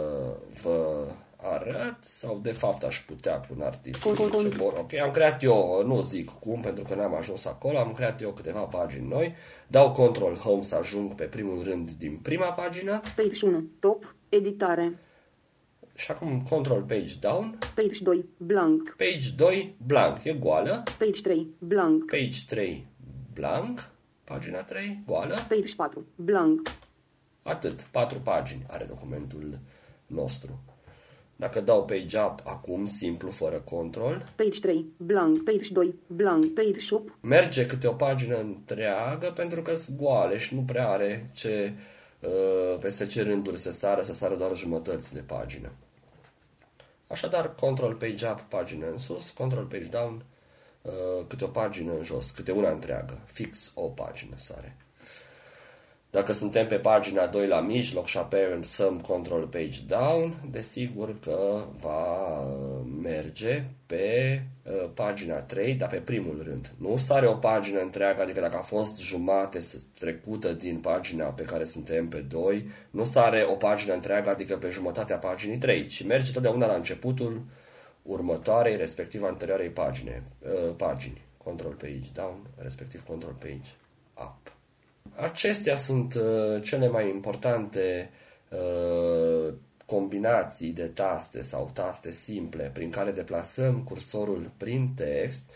vă 0.62 1.06
arăt 1.44 1.98
sau 2.00 2.40
de 2.40 2.52
fapt 2.52 2.84
aș 2.84 3.02
putea 3.02 3.40
cu 3.40 3.48
un 3.56 3.62
artificiu. 3.62 4.10
Ok, 4.60 4.94
am 4.94 5.12
creat 5.12 5.44
eu, 5.44 5.84
nu 5.86 6.02
zic 6.02 6.30
cum 6.30 6.62
pentru 6.62 6.84
că 6.84 6.96
n-am 6.96 7.16
ajuns 7.16 7.46
acolo, 7.46 7.78
am 7.78 7.94
creat 7.94 8.22
eu 8.22 8.32
câteva 8.32 8.60
pagini 8.60 9.08
noi, 9.08 9.36
dau 9.68 9.92
Control 9.92 10.36
Home 10.36 10.64
să 10.64 10.76
ajung 10.76 11.16
pe 11.16 11.24
primul 11.24 11.64
rând 11.64 11.90
din 11.90 12.18
prima 12.18 12.52
pagină. 12.52 13.02
Page 13.16 13.46
1, 13.46 13.64
top, 13.80 14.16
editare. 14.30 15.00
Și 15.96 16.12
acum 16.12 16.42
Control 16.50 16.82
Page 16.82 17.14
Down. 17.20 17.58
Page 17.76 18.04
2, 18.04 18.26
blank. 18.38 18.96
Page 18.98 19.30
2, 19.38 19.76
blank, 19.86 20.24
e 20.24 20.34
goală. 20.34 20.84
Page 20.98 21.22
3, 21.22 21.48
blank. 21.60 22.06
Page 22.10 22.38
3, 22.48 22.88
blank. 23.34 23.92
Pagina 24.24 24.64
3, 24.64 25.04
goală. 25.06 25.36
Page 25.50 25.76
4, 25.76 26.06
blank. 26.16 26.72
Atât, 27.44 27.82
patru 27.82 28.20
pagini 28.20 28.66
are 28.68 28.86
documentul 28.86 29.60
nostru. 30.06 30.60
Dacă 31.44 31.62
dau 31.62 31.86
page 31.86 32.20
up 32.20 32.40
acum, 32.44 32.86
simplu, 32.86 33.32
fără 33.32 33.60
control, 33.60 34.32
Page 34.36 34.60
3. 34.60 34.86
Blank. 34.98 35.44
Page 35.44 35.72
2. 35.72 35.96
Blank. 36.08 36.54
Page 36.54 36.80
shop. 36.80 37.18
merge 37.22 37.66
câte 37.66 37.88
o 37.88 37.94
pagină 37.94 38.38
întreagă 38.38 39.32
pentru 39.32 39.62
că 39.62 39.76
sunt 39.76 39.98
goale 39.98 40.38
și 40.38 40.56
nu 40.56 40.62
prea 40.62 40.90
are 40.90 41.30
ce, 41.34 41.74
uh, 42.20 42.78
peste 42.80 43.06
ce 43.06 43.24
rânduri 43.24 43.60
să 43.60 43.72
sară, 43.72 44.02
să 44.02 44.14
sară 44.14 44.36
doar 44.36 44.56
jumătăți 44.56 45.14
de 45.14 45.20
pagină. 45.20 45.72
Așadar, 47.08 47.56
control 47.56 47.94
page 47.94 48.28
up, 48.28 48.40
pagină 48.40 48.86
în 48.92 48.98
sus, 48.98 49.32
control 49.32 49.64
page 49.64 49.88
down, 49.88 50.26
uh, 50.82 51.26
câte 51.28 51.44
o 51.44 51.48
pagină 51.48 51.92
în 51.98 52.04
jos, 52.04 52.32
câte 52.32 52.52
una 52.52 52.70
întreagă, 52.72 53.20
fix 53.26 53.72
o 53.76 53.88
pagină 53.88 54.34
sare. 54.36 54.78
Dacă 56.14 56.32
suntem 56.32 56.68
pe 56.68 56.80
pagina 56.80 57.28
2 57.28 57.48
la 57.48 57.60
mijloc 57.60 58.06
și 58.06 58.18
apăsăm 58.18 59.00
Control 59.00 59.48
Page 59.48 59.80
Down, 59.88 60.34
desigur 60.52 61.20
că 61.20 61.66
va 61.82 62.40
uh, 62.42 62.86
merge 63.02 63.64
pe 63.86 64.42
uh, 64.64 64.90
pagina 64.94 65.42
3, 65.42 65.74
dar 65.74 65.90
pe 65.90 65.98
primul 65.98 66.44
rând. 66.48 66.72
Nu 66.78 66.98
sare 66.98 67.28
o 67.28 67.34
pagină 67.34 67.80
întreagă, 67.80 68.22
adică 68.22 68.40
dacă 68.40 68.58
a 68.58 68.62
fost 68.62 69.00
jumate 69.02 69.60
s- 69.60 69.86
trecută 70.00 70.54
din 70.54 70.80
pagina 70.80 71.26
pe 71.26 71.44
care 71.44 71.64
suntem 71.66 72.08
pe 72.08 72.18
2, 72.18 72.68
nu 72.90 73.04
sare 73.04 73.46
o 73.50 73.56
pagină 73.56 73.94
întreagă, 73.94 74.30
adică 74.30 74.58
pe 74.58 74.70
jumătatea 74.70 75.18
paginii 75.18 75.58
3, 75.58 75.88
ci 75.88 76.06
merge 76.06 76.32
totdeauna 76.32 76.66
la 76.68 76.76
începutul 76.76 77.42
următoarei, 78.02 78.76
respectiv 78.76 79.24
anterioarei 79.24 79.70
pagine, 79.70 80.24
uh, 80.40 80.74
pagini. 80.78 81.22
Control 81.44 81.74
Page 81.74 82.10
Down, 82.14 82.48
respectiv 82.56 83.04
Control 83.06 83.36
Page 83.40 83.70
Up. 84.14 84.53
Acestea 85.16 85.76
sunt 85.76 86.14
uh, 86.14 86.62
cele 86.62 86.88
mai 86.88 87.10
importante 87.10 88.10
uh, 88.50 89.54
combinații 89.86 90.72
de 90.72 90.88
taste 90.88 91.42
sau 91.42 91.70
taste 91.74 92.12
simple 92.12 92.70
prin 92.74 92.90
care 92.90 93.12
deplasăm 93.12 93.84
cursorul 93.84 94.52
prin 94.58 94.94
text. 94.96 95.50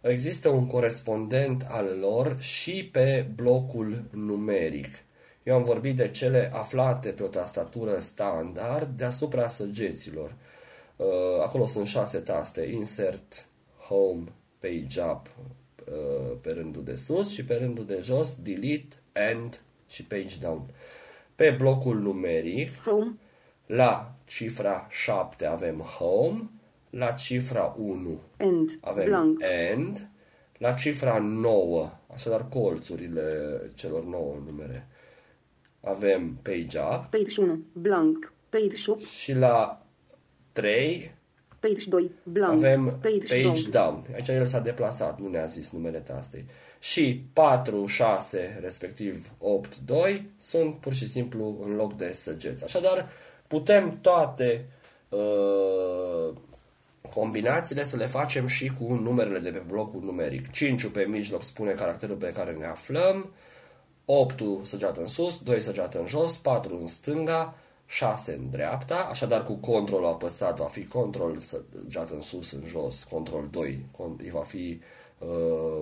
Există 0.00 0.48
un 0.48 0.66
corespondent 0.66 1.66
al 1.68 1.98
lor 2.00 2.36
și 2.40 2.88
pe 2.92 3.26
blocul 3.34 4.04
numeric. 4.10 4.94
Eu 5.42 5.54
am 5.54 5.62
vorbit 5.62 5.96
de 5.96 6.08
cele 6.08 6.50
aflate 6.54 7.08
pe 7.10 7.22
o 7.22 7.26
tastatură 7.26 8.00
standard 8.00 8.96
deasupra 8.96 9.48
săgeților. 9.48 10.34
Uh, 10.96 11.06
acolo 11.42 11.66
sunt 11.66 11.86
șase 11.86 12.18
taste, 12.18 12.62
Insert, 12.62 13.46
Home, 13.88 14.24
Page 14.58 15.00
Up, 15.00 15.28
uh, 15.90 16.36
pe 16.40 16.52
rândul 16.52 16.84
de 16.84 16.94
sus 16.96 17.30
și 17.30 17.44
pe 17.44 17.54
rândul 17.54 17.86
de 17.86 18.00
jos, 18.02 18.36
Delete, 18.42 18.96
End 19.12 19.62
și 19.86 20.04
Page 20.04 20.36
Down. 20.40 20.62
Pe 21.34 21.50
blocul 21.50 21.98
numeric, 21.98 22.82
Home. 22.82 23.14
la 23.66 24.14
cifra 24.24 24.86
7 24.90 25.46
avem 25.46 25.78
Home, 25.78 26.50
la 26.90 27.10
cifra 27.10 27.74
1 27.78 28.20
End. 28.36 28.78
avem 28.80 29.04
Blank. 29.04 29.42
End, 29.70 30.08
la 30.58 30.72
cifra 30.72 31.18
9, 31.18 31.90
așadar 32.12 32.48
colțurile 32.48 33.60
celor 33.74 34.04
9 34.04 34.42
numere, 34.44 34.88
avem 35.80 36.38
Page 36.42 36.78
Up 36.78 37.06
Page 37.10 37.40
1. 37.40 37.64
Blank. 37.72 38.32
Page 38.48 38.74
shop. 38.74 39.00
și 39.00 39.34
la 39.34 39.86
3 40.52 41.18
Page 41.60 41.88
2. 41.88 42.10
Blank. 42.22 42.52
avem 42.52 42.98
Page, 43.02 43.42
page 43.42 43.68
down. 43.68 43.70
down. 43.70 44.04
Aici 44.14 44.28
el 44.28 44.46
s-a 44.46 44.58
deplasat, 44.58 45.20
nu 45.20 45.28
ne-a 45.28 45.44
zis 45.44 45.70
numele 45.70 45.98
tastei. 45.98 46.44
Și 46.78 47.24
4, 47.32 47.86
6, 47.86 48.58
respectiv 48.62 49.30
8, 49.38 49.78
2 49.78 50.30
sunt 50.36 50.74
pur 50.74 50.92
și 50.92 51.06
simplu 51.08 51.58
în 51.66 51.74
loc 51.74 51.96
de 51.96 52.12
săgeți. 52.12 52.64
Așadar, 52.64 53.08
putem 53.46 53.98
toate 54.00 54.68
uh, 55.08 56.34
combinațiile 57.14 57.84
să 57.84 57.96
le 57.96 58.06
facem 58.06 58.46
și 58.46 58.72
cu 58.78 58.94
numerele 58.94 59.38
de 59.38 59.50
pe 59.50 59.62
blocul 59.66 60.00
numeric. 60.02 60.50
5 60.50 60.86
pe 60.86 61.04
mijloc 61.04 61.42
spune 61.42 61.70
caracterul 61.70 62.16
pe 62.16 62.32
care 62.32 62.52
ne 62.52 62.66
aflăm, 62.66 63.32
8 64.04 64.42
săgeat 64.62 64.96
în 64.96 65.06
sus, 65.06 65.38
2 65.38 65.60
săgeat 65.60 65.94
în 65.94 66.06
jos, 66.06 66.36
4 66.36 66.76
în 66.76 66.86
stânga, 66.86 67.54
6 67.90 68.34
în 68.34 68.50
dreapta, 68.50 68.96
așadar 69.10 69.44
cu 69.44 69.54
control 69.54 70.04
apăsat 70.04 70.56
va 70.56 70.64
fi 70.64 70.86
control 70.86 71.38
săgeat 71.38 72.10
în 72.10 72.20
sus, 72.20 72.52
în 72.52 72.64
jos, 72.66 73.04
control 73.04 73.48
2, 73.50 73.86
con- 73.92 74.30
va 74.30 74.42
fi 74.42 74.80
uh, 75.18 75.28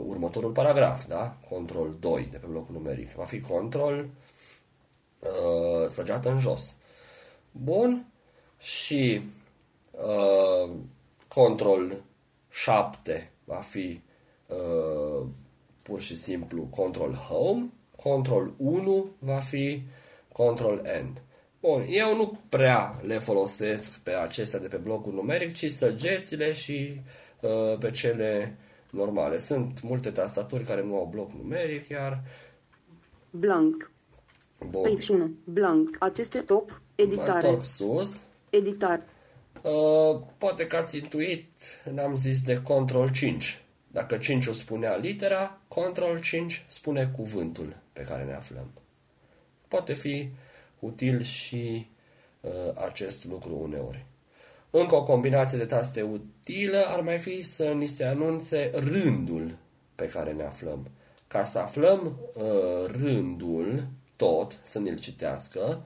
următorul 0.07 0.51
paragraf, 0.51 1.07
da? 1.07 1.37
Control 1.49 1.97
2 2.01 2.29
de 2.31 2.37
pe 2.39 2.47
blocul 2.47 2.75
numeric, 2.75 3.11
va 3.11 3.25
fi 3.25 3.41
control 3.41 4.09
uh, 5.19 5.89
săgeat 5.89 6.25
în 6.25 6.41
jos. 6.41 6.75
Bun, 7.53 8.07
și 8.59 9.21
uh, 9.91 10.71
control 11.29 12.03
7 12.51 13.33
va 13.45 13.61
fi 13.61 14.01
uh, 14.47 15.27
pur 15.83 16.01
și 16.01 16.17
simplu 16.17 16.63
control 16.63 17.15
home, 17.15 17.71
control 17.97 18.53
1 18.57 19.07
va 19.19 19.39
fi 19.39 19.83
control 20.33 20.83
end. 20.85 21.23
Bun, 21.61 21.85
eu 21.89 22.17
nu 22.17 22.39
prea 22.49 23.01
le 23.03 23.19
folosesc 23.19 23.99
pe 23.99 24.11
acestea 24.11 24.59
de 24.59 24.69
pe 24.69 24.77
blocul 24.77 25.13
numeric, 25.13 25.55
ci 25.55 25.71
săgețile 25.71 26.53
și 26.53 27.01
uh, 27.41 27.79
pe 27.79 27.91
cele 27.91 28.57
normale. 28.91 29.39
Sunt 29.39 29.83
multe 29.83 30.11
tastaturi 30.11 30.65
care 30.65 30.83
nu 30.83 30.97
au 30.97 31.09
bloc 31.11 31.33
numeric, 31.33 31.89
iar 31.89 32.23
Blank. 33.31 33.91
bun, 34.71 34.83
Page 34.83 35.13
1. 35.13 35.31
Blank. 35.45 35.97
Aceste 35.99 36.39
top. 36.39 36.71
mă 36.71 36.79
Editare. 36.95 37.47
întorc 37.47 37.65
sus. 37.65 38.21
Editare. 38.51 39.03
Uh, 39.63 40.21
poate 40.39 40.67
că 40.67 40.77
ați 40.77 40.97
intuit, 40.97 41.51
n-am 41.95 42.15
zis 42.17 42.43
de 42.43 42.63
Control 42.63 43.11
5. 43.11 43.63
Dacă 43.91 44.17
5 44.17 44.45
spunea 44.45 44.97
litera, 44.97 45.61
Control 45.69 46.21
5 46.21 46.65
spune 46.67 47.13
cuvântul 47.17 47.77
pe 47.93 48.03
care 48.03 48.25
ne 48.25 48.35
aflăm. 48.35 48.71
Poate 49.69 49.93
fi 49.93 50.31
util 50.79 51.23
și 51.23 51.91
uh, 52.41 52.51
acest 52.87 53.25
lucru 53.25 53.59
uneori. 53.63 54.07
Încă 54.71 54.95
o 54.95 55.03
combinație 55.03 55.59
de 55.59 55.65
taste 55.65 56.03
utilă 56.03 56.85
ar 56.87 57.01
mai 57.01 57.19
fi 57.19 57.43
să 57.43 57.73
ni 57.73 57.87
se 57.87 58.05
anunțe 58.05 58.71
rândul 58.75 59.57
pe 59.95 60.09
care 60.09 60.33
ne 60.33 60.43
aflăm. 60.43 60.91
Ca 61.27 61.45
să 61.45 61.59
aflăm 61.59 62.19
uh, 62.35 62.45
rândul 62.87 63.87
tot, 64.17 64.61
să 64.63 64.79
ne-l 64.79 64.99
citească, 64.99 65.83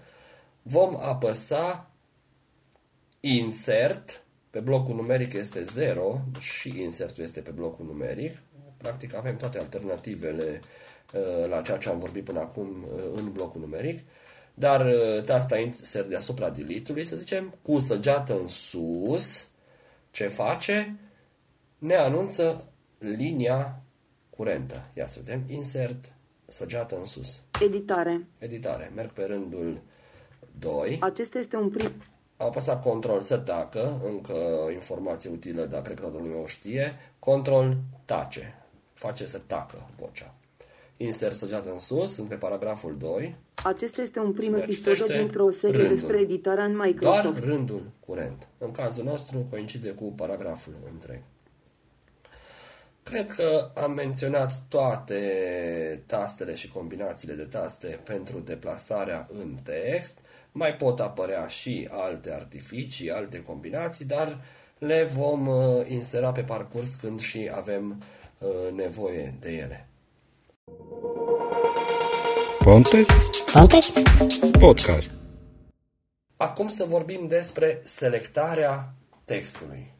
vom 0.62 0.96
apăsa 1.00 1.90
insert, 3.20 4.24
pe 4.50 4.60
blocul 4.60 4.94
numeric 4.94 5.32
este 5.32 5.64
0 5.64 6.20
și 6.40 6.80
insertul 6.80 7.24
este 7.24 7.40
pe 7.40 7.50
blocul 7.50 7.84
numeric. 7.84 8.38
Practic 8.76 9.14
avem 9.14 9.36
toate 9.36 9.58
alternativele 9.58 10.60
uh, 11.12 11.48
la 11.48 11.62
ceea 11.62 11.78
ce 11.78 11.88
am 11.88 11.98
vorbit 11.98 12.24
până 12.24 12.40
acum 12.40 12.68
uh, 12.68 13.02
în 13.14 13.32
blocul 13.32 13.60
numeric. 13.60 13.98
Dar 14.54 14.86
uh, 14.86 15.22
tasta 15.22 15.58
insert 15.58 16.08
deasupra 16.08 16.50
delete-ului, 16.50 17.04
să 17.04 17.16
zicem, 17.16 17.54
cu 17.62 17.78
săgeată 17.78 18.38
în 18.40 18.48
sus, 18.48 19.48
ce 20.10 20.28
face? 20.28 20.96
Ne 21.78 21.94
anunță 21.94 22.68
linia 22.98 23.82
curentă. 24.30 24.84
Ia 24.92 25.06
să 25.06 25.20
vedem, 25.24 25.42
insert, 25.46 26.12
săgeată 26.46 26.96
în 26.96 27.04
sus. 27.04 27.42
Editare. 27.60 28.26
Editare. 28.38 28.92
Merg 28.94 29.10
pe 29.10 29.24
rândul 29.24 29.80
2. 30.58 30.98
Acesta 31.00 31.38
este 31.38 31.56
un 31.56 31.70
prim... 31.70 31.92
Am 32.36 32.46
apăsat 32.46 32.82
control 32.82 33.20
să 33.20 33.36
tacă, 33.36 34.00
încă 34.04 34.32
o 34.64 34.70
informație 34.70 35.30
utilă, 35.30 35.64
dar 35.64 35.82
cred 35.82 35.94
că 35.96 36.02
toată 36.02 36.18
lumea 36.18 36.42
o 36.42 36.46
știe. 36.46 36.94
Control 37.18 37.76
tace, 38.04 38.54
face 38.94 39.26
să 39.26 39.40
tacă 39.46 39.90
vocea. 39.96 40.34
Insert 41.04 41.36
săgeată 41.36 41.72
în 41.72 41.78
sus, 41.78 42.14
sunt 42.14 42.28
pe 42.28 42.34
paragraful 42.34 42.96
2. 42.98 43.36
Acesta 43.64 44.02
este 44.02 44.18
un 44.18 44.32
prim 44.32 44.44
Cine 44.48 44.58
episod 44.58 44.82
citește 44.94 45.18
dintr-o 45.18 45.50
serie 45.50 45.76
rândul. 45.76 45.96
despre 45.96 46.18
editarea 46.20 46.64
în 46.64 46.72
Doar 46.76 46.86
Microsoft. 46.86 47.38
rândul 47.44 47.82
curent. 48.06 48.48
În 48.58 48.70
cazul 48.70 49.04
nostru 49.04 49.46
coincide 49.50 49.90
cu 49.90 50.04
paragraful 50.04 50.72
întreg. 50.92 51.20
Cred 53.02 53.30
că 53.30 53.70
am 53.74 53.92
menționat 53.92 54.62
toate 54.68 55.22
tastele 56.06 56.54
și 56.54 56.68
combinațiile 56.68 57.34
de 57.34 57.44
taste 57.44 58.00
pentru 58.04 58.38
deplasarea 58.38 59.28
în 59.32 59.56
text. 59.62 60.18
Mai 60.52 60.76
pot 60.76 61.00
apărea 61.00 61.46
și 61.46 61.88
alte 61.90 62.32
artificii, 62.32 63.10
alte 63.10 63.42
combinații, 63.42 64.04
dar 64.04 64.38
le 64.78 65.08
vom 65.14 65.46
uh, 65.46 65.86
insera 65.88 66.32
pe 66.32 66.42
parcurs 66.42 66.94
când 66.94 67.20
și 67.20 67.50
avem 67.54 68.02
uh, 68.38 68.72
nevoie 68.74 69.34
de 69.40 69.50
ele. 69.50 69.86
Pontes 72.64 73.06
Pontes? 73.52 73.92
Podcast. 74.58 75.10
Acum 76.36 76.68
să 76.68 76.84
vorbim 76.84 77.26
despre 77.28 77.80
selectarea 77.84 78.94
textului. 79.24 79.92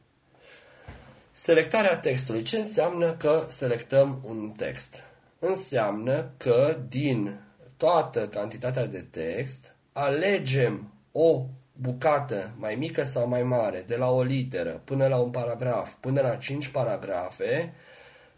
Selectarea 1.33 1.99
textului. 1.99 2.43
Ce 2.43 2.57
înseamnă 2.57 3.13
că 3.13 3.45
selectăm 3.49 4.21
un 4.25 4.51
text? 4.57 5.03
Înseamnă 5.39 6.31
că 6.37 6.79
din 6.89 7.41
toată 7.77 8.29
cantitatea 8.29 8.87
de 8.87 9.07
text 9.11 9.77
alegem 9.93 10.93
o 11.13 11.47
bucată 11.73 12.55
mai 12.57 12.75
mică 12.75 13.05
sau 13.05 13.29
mai 13.29 13.43
mare, 13.43 13.85
de 13.87 13.97
la 13.97 14.11
o 14.11 14.23
literă 14.23 14.81
până 14.85 15.07
la 15.07 15.17
un 15.17 15.31
paragraf, 15.31 15.93
până 16.01 16.21
la 16.21 16.37
cinci 16.37 16.69
paragrafe, 16.69 17.75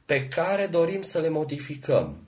pe 0.04 0.28
care 0.28 0.66
dorim 0.66 1.02
să 1.02 1.20
le 1.20 1.28
modificăm, 1.28 2.26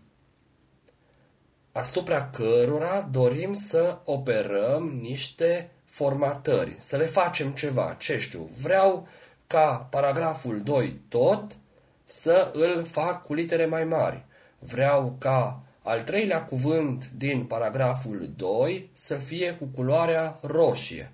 asupra 1.72 2.30
cărora 2.30 3.00
dorim 3.00 3.54
să 3.54 3.98
operăm 4.04 4.98
niște 5.00 5.70
formatări, 5.84 6.76
să 6.78 6.96
le 6.96 7.04
facem 7.04 7.50
ceva, 7.50 7.96
ce 7.98 8.18
știu, 8.18 8.50
vreau 8.62 9.08
ca 9.46 9.86
paragraful 9.90 10.62
2 10.62 11.00
tot 11.08 11.58
să 12.04 12.50
îl 12.52 12.84
fac 12.84 13.22
cu 13.22 13.34
litere 13.34 13.66
mai 13.66 13.84
mari. 13.84 14.24
Vreau 14.58 15.16
ca 15.18 15.62
al 15.82 16.02
treilea 16.02 16.44
cuvânt 16.44 17.10
din 17.16 17.44
paragraful 17.44 18.30
2 18.36 18.90
să 18.92 19.14
fie 19.14 19.52
cu 19.52 19.64
culoarea 19.64 20.38
roșie. 20.42 21.12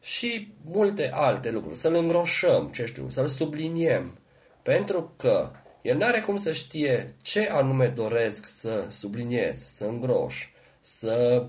Și 0.00 0.54
multe 0.64 1.10
alte 1.12 1.50
lucruri. 1.50 1.76
Să-l 1.76 1.94
îngroșăm, 1.94 2.70
ce 2.74 2.84
știu, 2.84 3.10
să-l 3.10 3.26
subliniem. 3.26 4.18
Pentru 4.66 5.12
că 5.16 5.50
el 5.82 5.96
nu 5.96 6.04
are 6.04 6.20
cum 6.20 6.36
să 6.36 6.52
știe 6.52 7.14
ce 7.22 7.48
anume 7.50 7.86
doresc 7.86 8.48
să 8.48 8.86
subliniez, 8.88 9.66
să 9.66 9.84
îngroș, 9.84 10.48
să 10.80 11.46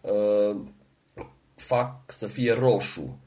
uh, 0.00 0.56
fac 1.54 2.12
să 2.12 2.26
fie 2.26 2.52
roșu 2.52 3.18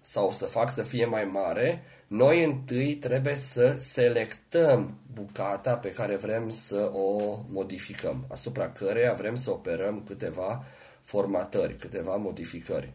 sau 0.00 0.32
să 0.32 0.44
fac 0.44 0.70
să 0.70 0.82
fie 0.82 1.04
mai 1.04 1.24
mare, 1.24 1.82
noi 2.06 2.44
întâi 2.44 2.94
trebuie 2.94 3.34
să 3.34 3.74
selectăm 3.78 4.98
bucata 5.12 5.76
pe 5.76 5.90
care 5.90 6.16
vrem 6.16 6.50
să 6.50 6.90
o 6.92 7.38
modificăm, 7.48 8.24
asupra 8.30 8.70
căreia 8.70 9.12
vrem 9.12 9.34
să 9.34 9.50
operăm 9.50 10.02
câteva 10.06 10.64
formatări, 11.02 11.76
câteva 11.76 12.16
modificări. 12.16 12.92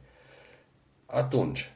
Atunci, 1.06 1.74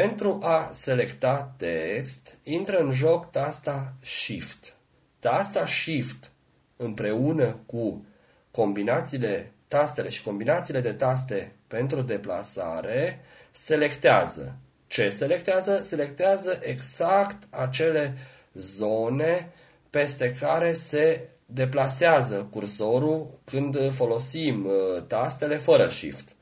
pentru 0.00 0.38
a 0.42 0.68
selecta 0.72 1.54
text, 1.56 2.38
intră 2.42 2.78
în 2.78 2.92
joc 2.92 3.30
tasta 3.30 3.92
Shift. 4.02 4.76
Tasta 5.18 5.66
Shift 5.66 6.30
împreună 6.76 7.60
cu 7.66 8.06
combinațiile 8.50 9.52
tastele 9.68 10.08
și 10.08 10.22
combinațiile 10.22 10.80
de 10.80 10.92
taste 10.92 11.52
pentru 11.66 12.02
deplasare 12.02 13.20
selectează. 13.50 14.56
Ce 14.86 15.10
selectează? 15.10 15.80
Selectează 15.82 16.58
exact 16.62 17.42
acele 17.50 18.16
zone 18.52 19.52
peste 19.90 20.36
care 20.40 20.72
se 20.72 21.28
deplasează 21.46 22.48
cursorul 22.50 23.40
când 23.44 23.92
folosim 23.92 24.66
uh, 24.66 25.02
tastele 25.06 25.56
fără 25.56 25.88
shift. 25.88 26.33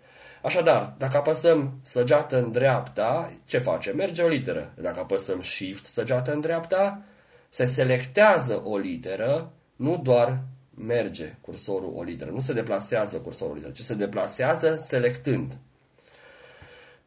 Așadar, 0.43 0.95
dacă 0.99 1.16
apăsăm 1.16 1.78
săgeată 1.82 2.38
în 2.38 2.53
dreapta, 2.53 3.32
ce 3.45 3.59
face? 3.59 3.90
Merge 3.90 4.22
o 4.22 4.28
literă. 4.28 4.72
Dacă 4.80 5.01
apăsăm 5.01 5.43
shift 5.43 5.86
săgeată 5.86 6.32
în 6.32 6.40
dreapta, 6.40 7.03
se 7.49 7.64
selectează 7.64 8.62
o 8.64 8.76
literă, 8.76 9.53
nu 9.76 9.97
doar 9.97 10.43
merge 10.74 11.36
cursorul 11.40 11.93
o 11.95 12.03
literă, 12.03 12.30
nu 12.30 12.40
se 12.40 12.53
deplasează 12.53 13.18
cursorul 13.18 13.53
o 13.53 13.55
literă, 13.55 13.72
ci 13.72 13.80
se 13.80 13.95
deplasează 13.95 14.76
selectând. 14.76 15.59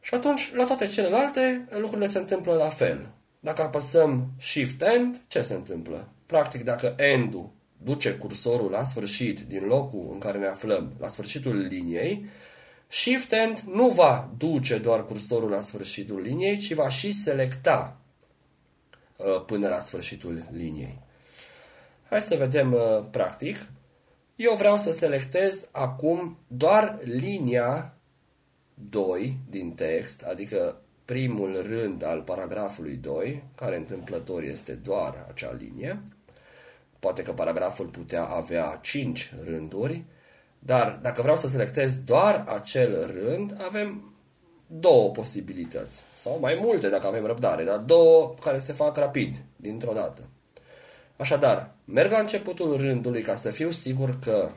Și 0.02 0.14
atunci, 0.14 0.52
la 0.56 0.66
toate 0.66 0.88
celelalte, 0.88 1.68
lucrurile 1.70 2.08
se 2.08 2.18
întâmplă 2.18 2.54
la 2.54 2.70
fel. 2.70 3.10
Dacă 3.40 3.62
apăsăm 3.62 4.32
Shift-End, 4.40 5.22
ce 5.28 5.42
se 5.42 5.54
întâmplă? 5.54 6.10
Practic, 6.26 6.64
dacă 6.64 6.94
End-ul 6.98 7.52
duce 7.84 8.12
cursorul 8.12 8.72
la 8.72 8.84
sfârșit 8.84 9.40
din 9.40 9.66
locul 9.66 10.10
în 10.12 10.20
care 10.20 10.38
ne 10.38 10.48
aflăm, 10.48 10.94
la 11.00 11.08
sfârșitul 11.08 11.58
liniei, 11.58 12.26
Shift-End 12.88 13.60
nu 13.60 13.90
va 13.90 14.30
duce 14.38 14.78
doar 14.78 15.06
cursorul 15.06 15.50
la 15.50 15.62
sfârșitul 15.62 16.22
liniei, 16.22 16.58
ci 16.58 16.74
va 16.74 16.90
și 16.90 17.12
selecta 17.12 17.98
uh, 19.18 19.46
până 19.46 19.68
la 19.68 19.80
sfârșitul 19.80 20.46
liniei. 20.52 21.00
Hai 22.10 22.22
să 22.22 22.36
vedem 22.36 22.74
uh, 22.74 23.00
practic. 23.12 23.68
Eu 24.36 24.56
vreau 24.56 24.78
să 24.78 24.92
selectez 24.92 25.68
acum 25.72 26.38
doar 26.48 27.00
linia 27.04 27.94
2 28.74 29.38
din 29.50 29.72
text, 29.72 30.22
adică 30.22 30.82
primul 31.06 31.62
rând 31.62 32.04
al 32.04 32.22
paragrafului 32.22 32.96
2, 32.96 33.44
care 33.56 33.76
întâmplător 33.76 34.44
este 34.44 34.74
doar 34.74 35.26
acea 35.30 35.52
linie. 35.52 36.02
Poate 37.00 37.22
că 37.22 37.34
paragraful 37.34 37.88
putea 37.88 38.26
avea 38.26 38.80
5 38.82 39.34
rânduri, 39.44 40.04
dar 40.66 41.00
dacă 41.02 41.22
vreau 41.22 41.38
să 41.38 41.48
selectez 41.48 41.98
doar 41.98 42.44
acel 42.48 43.12
rând, 43.14 43.56
avem 43.68 44.14
două 44.68 45.10
posibilități, 45.10 46.04
sau 46.14 46.40
mai 46.40 46.60
multe 46.62 46.90
dacă 46.90 47.08
avem 47.08 47.26
răbdare, 47.26 47.64
dar 47.64 47.78
două 47.78 48.34
care 48.44 48.60
se 48.60 48.74
fac 48.74 48.98
rapid, 48.98 49.36
dintr-o 49.56 49.94
dată. 49.94 50.22
Așadar, 51.18 51.72
merg 51.86 52.12
la 52.12 52.20
începutul 52.20 52.78
rândului 52.78 53.22
ca 53.22 53.36
să 53.36 53.50
fiu 53.50 53.70
sigur 53.70 54.20
că 54.20 54.52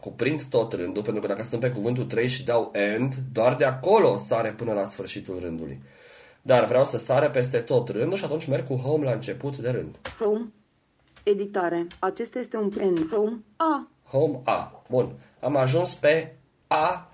cuprind 0.00 0.42
tot 0.42 0.72
rândul, 0.72 1.02
pentru 1.02 1.20
că 1.20 1.26
dacă 1.26 1.42
sunt 1.42 1.60
pe 1.60 1.70
cuvântul 1.70 2.04
3 2.04 2.28
și 2.28 2.44
dau 2.44 2.70
end, 2.72 3.14
doar 3.32 3.54
de 3.54 3.64
acolo 3.64 4.16
sare 4.16 4.52
până 4.52 4.72
la 4.72 4.86
sfârșitul 4.86 5.38
rândului. 5.40 5.82
Dar 6.42 6.64
vreau 6.64 6.84
să 6.84 6.98
sare 6.98 7.30
peste 7.30 7.58
tot 7.58 7.88
rândul 7.88 8.18
și 8.18 8.24
atunci 8.24 8.46
merg 8.46 8.66
cu 8.66 8.74
home 8.74 9.04
la 9.04 9.12
început 9.12 9.56
de 9.56 9.70
rând. 9.70 9.98
Home. 10.18 10.52
Editare. 11.22 11.86
Acesta 11.98 12.38
este 12.38 12.56
un 12.56 12.72
end. 12.78 13.08
Home. 13.10 13.42
A. 13.56 13.88
Home 14.04 14.40
A. 14.44 14.84
Bun. 14.90 15.18
Am 15.40 15.56
ajuns 15.56 15.94
pe 15.94 16.36
A 16.66 17.12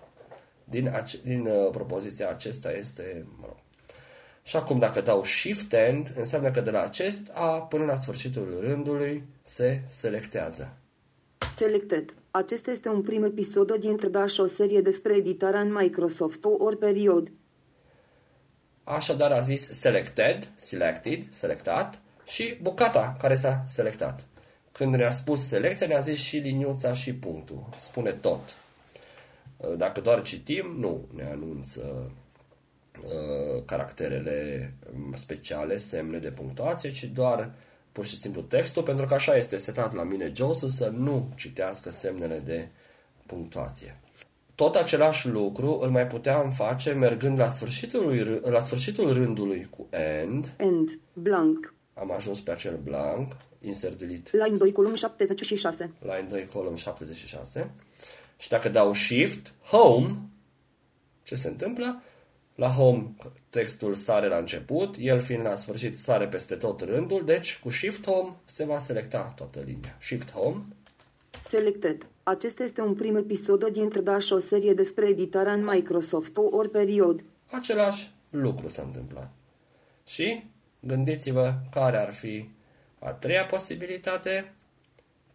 din, 0.65 0.89
ace- 0.89 1.21
din 1.23 1.47
uh, 1.47 1.71
propoziția 1.71 2.29
acesta 2.29 2.73
este... 2.73 3.27
Mă 3.39 3.45
rog. 3.47 3.57
Și 4.43 4.57
acum 4.57 4.79
dacă 4.79 5.01
dau 5.01 5.25
Shift 5.25 5.73
End, 5.73 6.13
înseamnă 6.17 6.51
că 6.51 6.61
de 6.61 6.71
la 6.71 6.83
acest 6.83 7.31
A 7.33 7.61
până 7.63 7.85
la 7.85 7.97
sfârșitul 7.97 8.59
rândului 8.61 9.25
se 9.43 9.83
selectează. 9.89 10.77
Selected. 11.57 12.15
Acesta 12.31 12.71
este 12.71 12.89
un 12.89 13.03
prim 13.03 13.25
episod 13.25 13.75
dintre 13.75 14.09
Dash 14.09 14.39
o 14.39 14.47
serie 14.47 14.81
despre 14.81 15.17
editarea 15.17 15.61
în 15.61 15.73
Microsoft 15.73 16.45
ori 16.45 16.77
period. 16.77 17.31
Așadar 18.85 19.33
a 19.33 19.41
zis 19.41 19.69
selected, 19.69 20.53
selected, 20.57 21.27
selectat 21.31 22.01
și 22.27 22.59
bucata 22.63 23.17
care 23.21 23.35
s-a 23.35 23.63
selectat. 23.67 24.27
Când 24.73 24.95
ne-a 24.95 25.11
spus 25.11 25.47
selecția, 25.47 25.87
ne-a 25.87 25.99
zis 25.99 26.19
și 26.19 26.37
liniuța 26.37 26.93
și 26.93 27.15
punctul. 27.15 27.69
Spune 27.79 28.13
tot. 28.13 28.57
Dacă 29.77 30.01
doar 30.01 30.23
citim, 30.23 30.75
nu 30.79 31.09
ne 31.15 31.25
anunță 31.25 32.11
uh, 33.03 33.63
caracterele 33.65 34.73
speciale, 35.15 35.77
semne 35.77 36.19
de 36.19 36.31
punctuație, 36.31 36.91
ci 36.91 37.05
doar 37.05 37.53
pur 37.93 38.07
și 38.07 38.17
simplu 38.17 38.41
textul, 38.41 38.83
pentru 38.83 39.07
că 39.07 39.15
așa 39.15 39.37
este 39.37 39.57
setat 39.57 39.95
la 39.95 40.03
mine 40.03 40.33
JOS 40.35 40.75
să 40.75 40.89
nu 40.89 41.29
citească 41.37 41.91
semnele 41.91 42.39
de 42.39 42.69
punctuație. 43.27 44.01
Tot 44.55 44.75
același 44.75 45.29
lucru 45.29 45.79
îl 45.83 45.91
mai 45.91 46.07
puteam 46.07 46.51
face 46.51 46.93
mergând 46.93 47.39
la 47.39 47.49
sfârșitul, 47.49 48.41
la 48.45 48.61
sfârșitul 48.61 49.13
rândului 49.13 49.67
cu 49.71 49.87
end. 49.91 50.55
End. 50.57 50.99
Blank. 51.13 51.75
Am 51.95 52.13
ajuns 52.13 52.41
pe 52.41 52.51
acel 52.51 52.79
blank. 52.83 53.37
Insert 53.61 53.99
delete. 53.99 54.31
Line 54.45 54.57
2, 54.57 54.73
column 54.73 54.95
76. 54.95 55.91
Line 56.01 56.27
2, 56.29 56.47
column 56.47 56.77
76. 56.77 57.71
Și 58.39 58.49
dacă 58.49 58.69
dau 58.69 58.93
shift, 58.93 59.55
home, 59.65 60.17
ce 61.23 61.35
se 61.35 61.49
întâmplă? 61.49 62.03
La 62.55 62.69
home 62.69 63.15
textul 63.49 63.95
sare 63.95 64.29
la 64.29 64.37
început, 64.37 64.97
el 64.99 65.21
fiind 65.21 65.45
la 65.45 65.55
sfârșit 65.55 65.97
sare 65.97 66.29
peste 66.29 66.55
tot 66.55 66.81
rândul, 66.81 67.25
deci 67.25 67.59
cu 67.63 67.71
shift 67.71 68.07
home 68.07 68.37
se 68.45 68.65
va 68.65 68.79
selecta 68.79 69.33
toată 69.37 69.61
linia. 69.67 69.97
Shift 70.01 70.33
home. 70.33 70.65
Selected. 71.49 72.07
Acesta 72.23 72.63
este 72.63 72.81
un 72.81 72.95
prim 72.95 73.17
episod 73.17 73.69
dintre 73.69 74.01
Dash 74.01 74.31
o 74.31 74.39
serie 74.39 74.75
despre 74.75 75.09
editarea 75.09 75.53
în 75.53 75.65
Microsoft 75.65 76.37
ori 76.37 76.71
period. 76.71 77.25
Același 77.51 78.15
lucru 78.31 78.69
s-a 78.69 78.83
întâmplat. 78.83 79.33
Și 80.07 80.45
gândiți-vă 80.81 81.55
care 81.71 81.99
ar 81.99 82.13
fi 82.13 82.49
a 83.03 83.13
treia 83.13 83.45
posibilitate, 83.45 84.55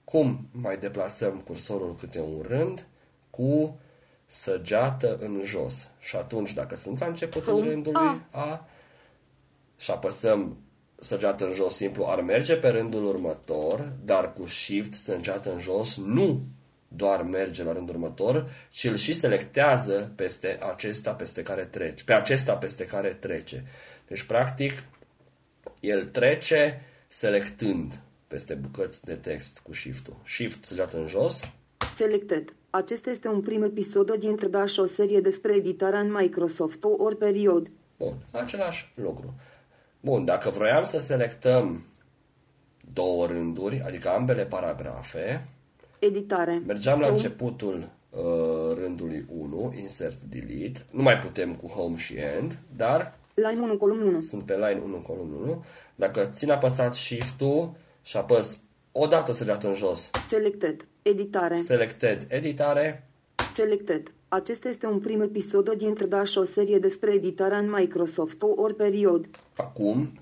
cum 0.03 0.47
mai 0.51 0.77
deplasăm 0.77 1.39
cursorul 1.39 1.95
câte 1.95 2.19
un 2.19 2.41
rând 2.47 2.87
cu 3.29 3.79
săgeată 4.25 5.17
în 5.21 5.41
jos. 5.43 5.89
Și 5.99 6.15
atunci, 6.15 6.53
dacă 6.53 6.75
sunt 6.75 6.99
la 6.99 7.05
începutul 7.05 7.53
Home. 7.53 7.69
rândului 7.69 8.21
A 8.31 8.67
și 9.77 9.91
apăsăm 9.91 10.57
săgeată 10.95 11.45
în 11.45 11.53
jos 11.53 11.75
simplu, 11.75 12.05
ar 12.05 12.21
merge 12.21 12.55
pe 12.55 12.69
rândul 12.69 13.05
următor, 13.05 13.91
dar 14.03 14.33
cu 14.33 14.47
Shift 14.47 14.93
săgeată 14.93 15.53
în 15.53 15.59
jos 15.59 15.97
nu 15.97 16.41
doar 16.87 17.21
merge 17.21 17.63
la 17.63 17.71
rândul 17.71 17.95
următor, 17.95 18.49
ci 18.71 18.83
îl 18.83 18.95
și 18.95 19.13
selectează 19.13 20.11
peste 20.15 20.57
acesta 20.71 21.13
peste 21.13 21.43
care 21.43 21.65
trece, 21.65 22.03
pe 22.03 22.13
acesta 22.13 22.57
peste 22.57 22.85
care 22.85 23.09
trece. 23.13 23.63
Deci, 24.07 24.23
practic, 24.23 24.83
el 25.79 26.05
trece 26.05 26.81
selectând 27.15 27.99
peste 28.27 28.53
bucăți 28.53 29.03
de 29.03 29.15
text 29.15 29.59
cu 29.59 29.73
Shift-ul. 29.73 30.15
Shift 30.25 30.63
săgeată 30.63 30.97
în 30.97 31.07
jos, 31.07 31.39
Selected. 31.97 32.53
Acesta 32.69 33.09
este 33.09 33.27
un 33.27 33.41
prim 33.41 33.63
episod 33.63 34.15
dintr 34.15 34.45
daș 34.45 34.77
o 34.77 34.85
serie 34.85 35.19
despre 35.19 35.55
editarea 35.55 35.99
în 35.99 36.11
Microsoft 36.11 36.83
ori 36.83 37.17
period. 37.17 37.69
Bun, 37.97 38.13
același 38.31 38.91
lucru. 38.95 39.33
Bun, 39.99 40.25
dacă 40.25 40.49
vroiam 40.49 40.85
să 40.85 40.99
selectăm 40.99 41.85
două 42.93 43.25
rânduri, 43.25 43.81
adică 43.85 44.09
ambele 44.09 44.45
paragrafe, 44.45 45.47
Editare. 45.99 46.61
mergeam 46.65 46.99
la 46.99 47.05
Home. 47.05 47.17
începutul 47.17 47.89
uh, 48.09 48.77
rândului 48.77 49.25
1, 49.29 49.73
insert 49.81 50.17
delete, 50.19 50.85
nu 50.91 51.01
mai 51.01 51.17
putem 51.17 51.55
cu 51.55 51.67
home 51.67 51.97
și 51.97 52.13
end, 52.13 52.59
dar 52.75 53.17
Line 53.35 53.61
1, 53.61 53.77
column 53.77 54.01
1. 54.07 54.19
sunt 54.19 54.43
pe 54.43 54.53
line 54.53 54.81
1, 54.83 54.97
column 54.97 55.33
1. 55.33 55.63
Dacă 55.95 56.29
țin 56.31 56.51
apăsat 56.51 56.93
shift-ul 56.93 57.71
și 58.01 58.17
apăs 58.17 58.57
o 58.91 59.07
dată 59.07 59.31
săgeat 59.31 59.63
în 59.63 59.73
jos, 59.73 60.09
Selected. 60.29 60.87
Editare. 61.01 61.57
selected, 61.57 62.25
editare, 62.29 63.07
Selected. 63.55 64.11
Acesta 64.27 64.69
este 64.69 64.85
un 64.85 64.99
prim 64.99 65.21
episod 65.21 65.73
dintr 65.73 66.03
daș 66.03 66.35
o 66.35 66.43
serie 66.43 66.79
despre 66.79 67.13
editarea 67.13 67.57
în 67.57 67.69
Microsoft 67.69 68.41
ori 68.55 68.75
period. 68.75 69.25
Acum, 69.55 70.19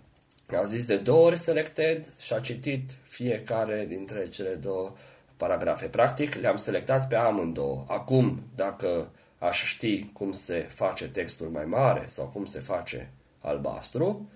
a 0.58 0.64
zis 0.64 0.86
de 0.86 0.98
două 0.98 1.26
ori 1.26 1.38
selected 1.38 2.14
și 2.18 2.34
a 2.34 2.40
citit 2.40 2.92
fiecare 3.04 3.86
dintre 3.90 4.28
cele 4.28 4.54
două 4.56 4.94
paragrafe. 5.38 5.88
Practic, 5.88 6.36
le-am 6.36 6.58
selectat 6.58 7.08
pe 7.08 7.16
amândouă. 7.16 7.86
Acum, 7.88 8.40
dacă 8.56 9.12
aș 9.44 9.64
ști 9.64 10.06
cum 10.14 10.34
se 10.34 10.60
face 10.60 11.08
textul 11.08 11.48
mai 11.50 11.66
mare 11.66 12.04
sau 12.08 12.26
cum 12.26 12.46
se 12.46 12.60
face 12.60 13.12
albastru, 13.40 14.30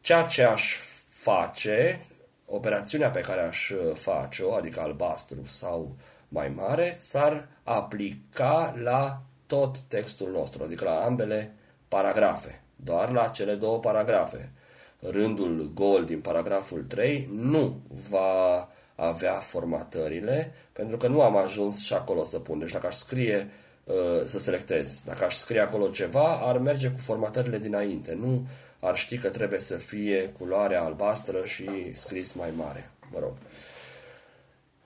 ceea 0.00 0.22
ce 0.22 0.42
aș 0.42 0.76
face, 1.06 2.06
operațiunea 2.46 3.10
pe 3.10 3.20
care 3.20 3.40
aș 3.40 3.70
uh, 3.70 3.94
face-o, 3.94 4.54
adică 4.54 4.80
albastru 4.80 5.44
sau 5.46 5.96
mai 6.28 6.48
mare, 6.48 6.96
s-ar 7.00 7.48
aplica 7.62 8.74
la 8.82 9.22
tot 9.46 9.78
textul 9.78 10.30
nostru, 10.30 10.62
adică 10.62 10.84
la 10.84 11.04
ambele 11.04 11.54
paragrafe, 11.88 12.62
doar 12.76 13.10
la 13.10 13.28
cele 13.28 13.54
două 13.54 13.78
paragrafe. 13.78 14.52
Rândul 15.00 15.70
gol 15.74 16.04
din 16.04 16.20
paragraful 16.20 16.82
3 16.82 17.28
nu 17.32 17.80
va 18.10 18.68
avea 18.94 19.34
formatările, 19.34 20.52
pentru 20.72 20.96
că 20.96 21.08
nu 21.08 21.22
am 21.22 21.36
ajuns 21.36 21.82
și 21.82 21.92
acolo 21.92 22.24
să 22.24 22.38
pun. 22.38 22.58
Deci 22.58 22.72
dacă 22.72 22.86
aș 22.86 22.94
scrie 22.94 23.36
uh, 23.36 23.66
să 24.24 24.38
selectez. 24.38 25.00
Dacă 25.04 25.24
aș 25.24 25.34
scrie 25.34 25.60
acolo 25.60 25.88
ceva, 25.88 26.38
ar 26.42 26.58
merge 26.58 26.90
cu 26.90 26.98
formatările 26.98 27.58
dinainte. 27.58 28.14
Nu 28.20 28.46
ar 28.80 28.96
ști 28.96 29.18
că 29.18 29.30
trebuie 29.30 29.60
să 29.60 29.76
fie 29.76 30.34
culoarea 30.38 30.82
albastră 30.82 31.44
și 31.44 31.92
scris 31.94 32.32
mai 32.32 32.52
mare. 32.56 32.90
Mă 33.12 33.18
rog. 33.20 33.32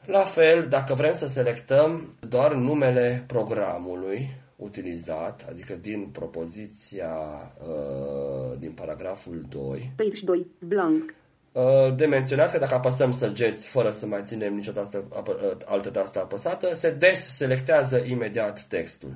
La 0.05 0.25
fel, 0.25 0.67
dacă 0.69 0.95
vrem 0.95 1.15
să 1.15 1.29
selectăm 1.29 2.15
doar 2.29 2.55
numele 2.55 3.25
programului 3.27 4.29
utilizat, 4.57 5.47
adică 5.49 5.77
din 5.77 6.09
propoziția 6.13 7.13
uh, 7.61 8.59
din 8.59 8.73
paragraful 8.73 9.45
2, 9.49 9.93
Page 9.97 10.25
2. 10.25 10.47
Blank. 10.59 11.15
Uh, 11.53 11.95
de 11.97 12.07
menționat 12.07 12.51
că 12.51 12.59
dacă 12.59 12.75
apăsăm 12.75 13.13
săgeți 13.13 13.69
fără 13.69 13.91
să 13.91 14.07
mai 14.07 14.21
ținem 14.25 14.55
nicio 14.55 14.73
tastă, 14.73 15.05
apă, 15.15 15.39
uh, 15.43 15.57
altă 15.67 15.91
tastă 15.91 16.19
apăsată, 16.19 16.75
se 16.75 16.91
deselectează 16.91 18.03
imediat 18.07 18.61
textul. 18.61 19.15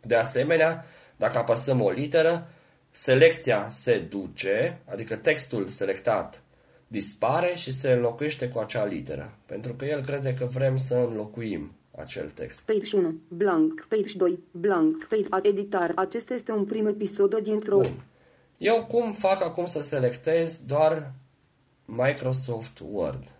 De 0.00 0.16
asemenea, 0.16 0.84
dacă 1.16 1.38
apăsăm 1.38 1.80
o 1.80 1.90
literă, 1.90 2.48
selecția 2.90 3.66
se 3.70 3.98
duce, 3.98 4.80
adică 4.84 5.16
textul 5.16 5.68
selectat 5.68 6.42
dispare 6.86 7.52
și 7.54 7.72
se 7.72 7.92
înlocuiește 7.92 8.48
cu 8.48 8.58
acea 8.58 8.84
literă, 8.84 9.32
pentru 9.46 9.74
că 9.74 9.84
el 9.84 10.02
crede 10.02 10.34
că 10.34 10.44
vrem 10.44 10.76
să 10.76 10.94
înlocuim 10.94 11.72
acel 11.96 12.30
text. 12.30 12.60
Page 12.60 12.96
1. 12.96 13.14
Blank. 13.28 13.86
Page 13.88 14.16
2. 14.16 14.38
Blank. 14.50 15.04
Page 15.04 15.48
Editare. 15.48 15.92
Acesta 15.96 16.34
este 16.34 16.52
un 16.52 16.64
prim 16.64 16.86
episod 16.86 17.38
dintr-o... 17.38 17.76
Bun. 17.76 18.04
Eu 18.58 18.86
cum 18.88 19.12
fac 19.12 19.44
acum 19.44 19.66
să 19.66 19.82
selectez 19.82 20.62
doar 20.66 21.12
Microsoft 21.84 22.78
Word? 22.90 23.32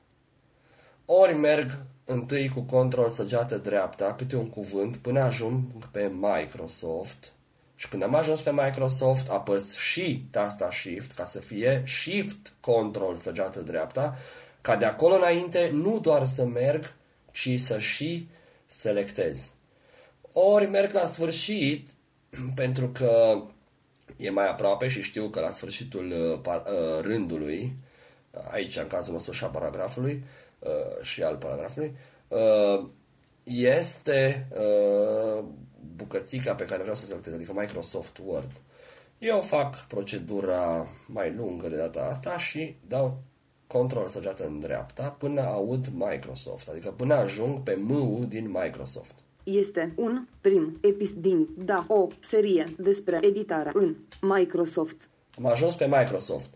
Ori 1.05 1.35
merg 1.35 1.85
întâi 2.05 2.49
cu 2.49 2.61
control 2.61 3.09
săgeată 3.09 3.59
dreapta, 3.59 4.15
câte 4.15 4.37
un 4.37 4.49
cuvânt, 4.49 4.97
până 4.97 5.21
ajung 5.21 5.65
pe 5.91 6.13
Microsoft. 6.21 7.33
Și 7.75 7.89
când 7.89 8.03
am 8.03 8.15
ajuns 8.15 8.41
pe 8.41 8.53
Microsoft, 8.53 9.29
apăs 9.29 9.77
și 9.77 10.27
tasta 10.31 10.71
Shift, 10.71 11.13
ca 11.13 11.25
să 11.25 11.41
fie 11.41 11.83
Shift 11.87 12.53
Control 12.61 13.17
săgeată 13.17 13.61
dreapta, 13.61 14.17
ca 14.61 14.77
de 14.77 14.85
acolo 14.85 15.15
înainte 15.15 15.71
nu 15.73 15.99
doar 16.01 16.25
să 16.25 16.45
merg, 16.45 16.95
ci 17.31 17.59
să 17.59 17.79
și 17.79 18.29
selectez. 18.67 19.51
Ori 20.33 20.67
merg 20.67 20.93
la 20.93 21.07
sfârșit, 21.07 21.91
pentru 22.55 22.89
că 22.89 23.43
e 24.17 24.31
mai 24.31 24.49
aproape 24.49 24.89
și 24.89 25.03
știu 25.03 25.29
că 25.29 25.41
la 25.41 25.51
sfârșitul 25.51 26.11
uh, 26.11 26.41
par, 26.43 26.63
uh, 26.67 27.01
rândului, 27.01 27.77
aici 28.51 28.77
în 28.77 28.87
cazul 28.87 29.13
nostru 29.13 29.33
și 29.33 29.45
a 29.45 29.47
paragrafului 29.47 30.25
uh, 30.59 31.03
și 31.03 31.23
al 31.23 31.37
paragrafului, 31.37 31.97
uh, 32.29 32.87
este 33.45 34.47
uh, 34.53 35.45
bucățica 35.97 36.55
pe 36.55 36.65
care 36.65 36.81
vreau 36.81 36.97
să 36.97 37.07
selectez, 37.07 37.35
adică 37.35 37.53
Microsoft 37.57 38.19
Word. 38.25 38.51
Eu 39.19 39.41
fac 39.41 39.87
procedura 39.87 40.87
mai 41.07 41.35
lungă 41.35 41.69
de 41.69 41.77
data 41.77 42.09
asta 42.11 42.39
și 42.39 42.77
dau 42.87 43.23
control 43.67 44.07
săgeată 44.07 44.47
în 44.47 44.61
dreapta 44.61 45.09
până 45.19 45.41
aud 45.41 45.87
Microsoft, 45.95 46.69
adică 46.69 46.91
până 46.91 47.15
ajung 47.15 47.63
pe 47.63 47.75
M 47.75 48.27
din 48.29 48.51
Microsoft. 48.63 49.15
Este 49.43 49.93
un 49.97 50.27
prim 50.41 50.79
episod 50.81 51.17
din 51.17 51.49
da 51.59 51.85
o 51.89 52.07
serie 52.21 52.65
despre 52.79 53.21
editarea 53.23 53.73
în 53.75 53.97
Microsoft. 54.21 55.09
Am 55.37 55.47
ajuns 55.47 55.75
pe 55.75 55.87
Microsoft. 55.87 56.55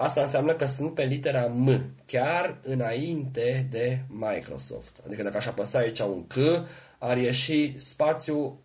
Asta 0.00 0.20
înseamnă 0.20 0.54
că 0.54 0.66
sunt 0.66 0.94
pe 0.94 1.04
litera 1.04 1.46
M, 1.46 1.90
chiar 2.06 2.60
înainte 2.62 3.66
de 3.70 4.00
Microsoft. 4.08 5.00
Adică 5.06 5.22
dacă 5.22 5.36
aș 5.36 5.46
apăsa 5.46 5.78
aici 5.78 5.98
un 5.98 6.26
C, 6.26 6.34
ar 6.98 7.16
ieși 7.16 7.80
spațiu, 7.80 8.60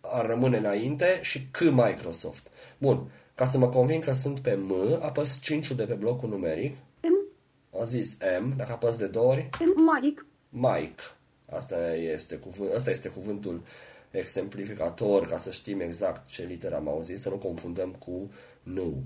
ar 0.00 0.26
rămâne 0.26 0.56
înainte 0.56 1.18
și 1.22 1.46
C 1.50 1.60
Microsoft. 1.60 2.46
Bun, 2.78 3.10
ca 3.34 3.44
să 3.44 3.58
mă 3.58 3.68
convin 3.68 4.00
că 4.00 4.12
sunt 4.12 4.38
pe 4.38 4.54
M, 4.54 4.98
apăs 5.02 5.40
5 5.40 5.70
de 5.72 5.84
pe 5.84 5.94
blocul 5.94 6.28
numeric, 6.28 6.76
M. 7.02 7.80
a 7.80 7.84
zis 7.84 8.16
M, 8.40 8.56
dacă 8.56 8.72
apăs 8.72 8.96
de 8.96 9.06
două 9.06 9.30
ori, 9.30 9.48
M. 9.60 10.00
Mike. 10.02 10.26
Mike. 10.48 11.02
Asta 11.50 11.94
este, 11.94 12.36
cuvânt, 12.36 12.72
asta 12.74 12.90
este 12.90 13.08
cuvântul 13.08 13.62
exemplificator 14.10 15.26
ca 15.26 15.36
să 15.36 15.50
știm 15.50 15.80
exact 15.80 16.28
ce 16.28 16.42
literă 16.42 16.76
am 16.76 16.88
auzit, 16.88 17.18
să 17.18 17.28
nu 17.28 17.36
confundăm 17.36 17.90
cu 17.90 18.30
nu. 18.62 19.02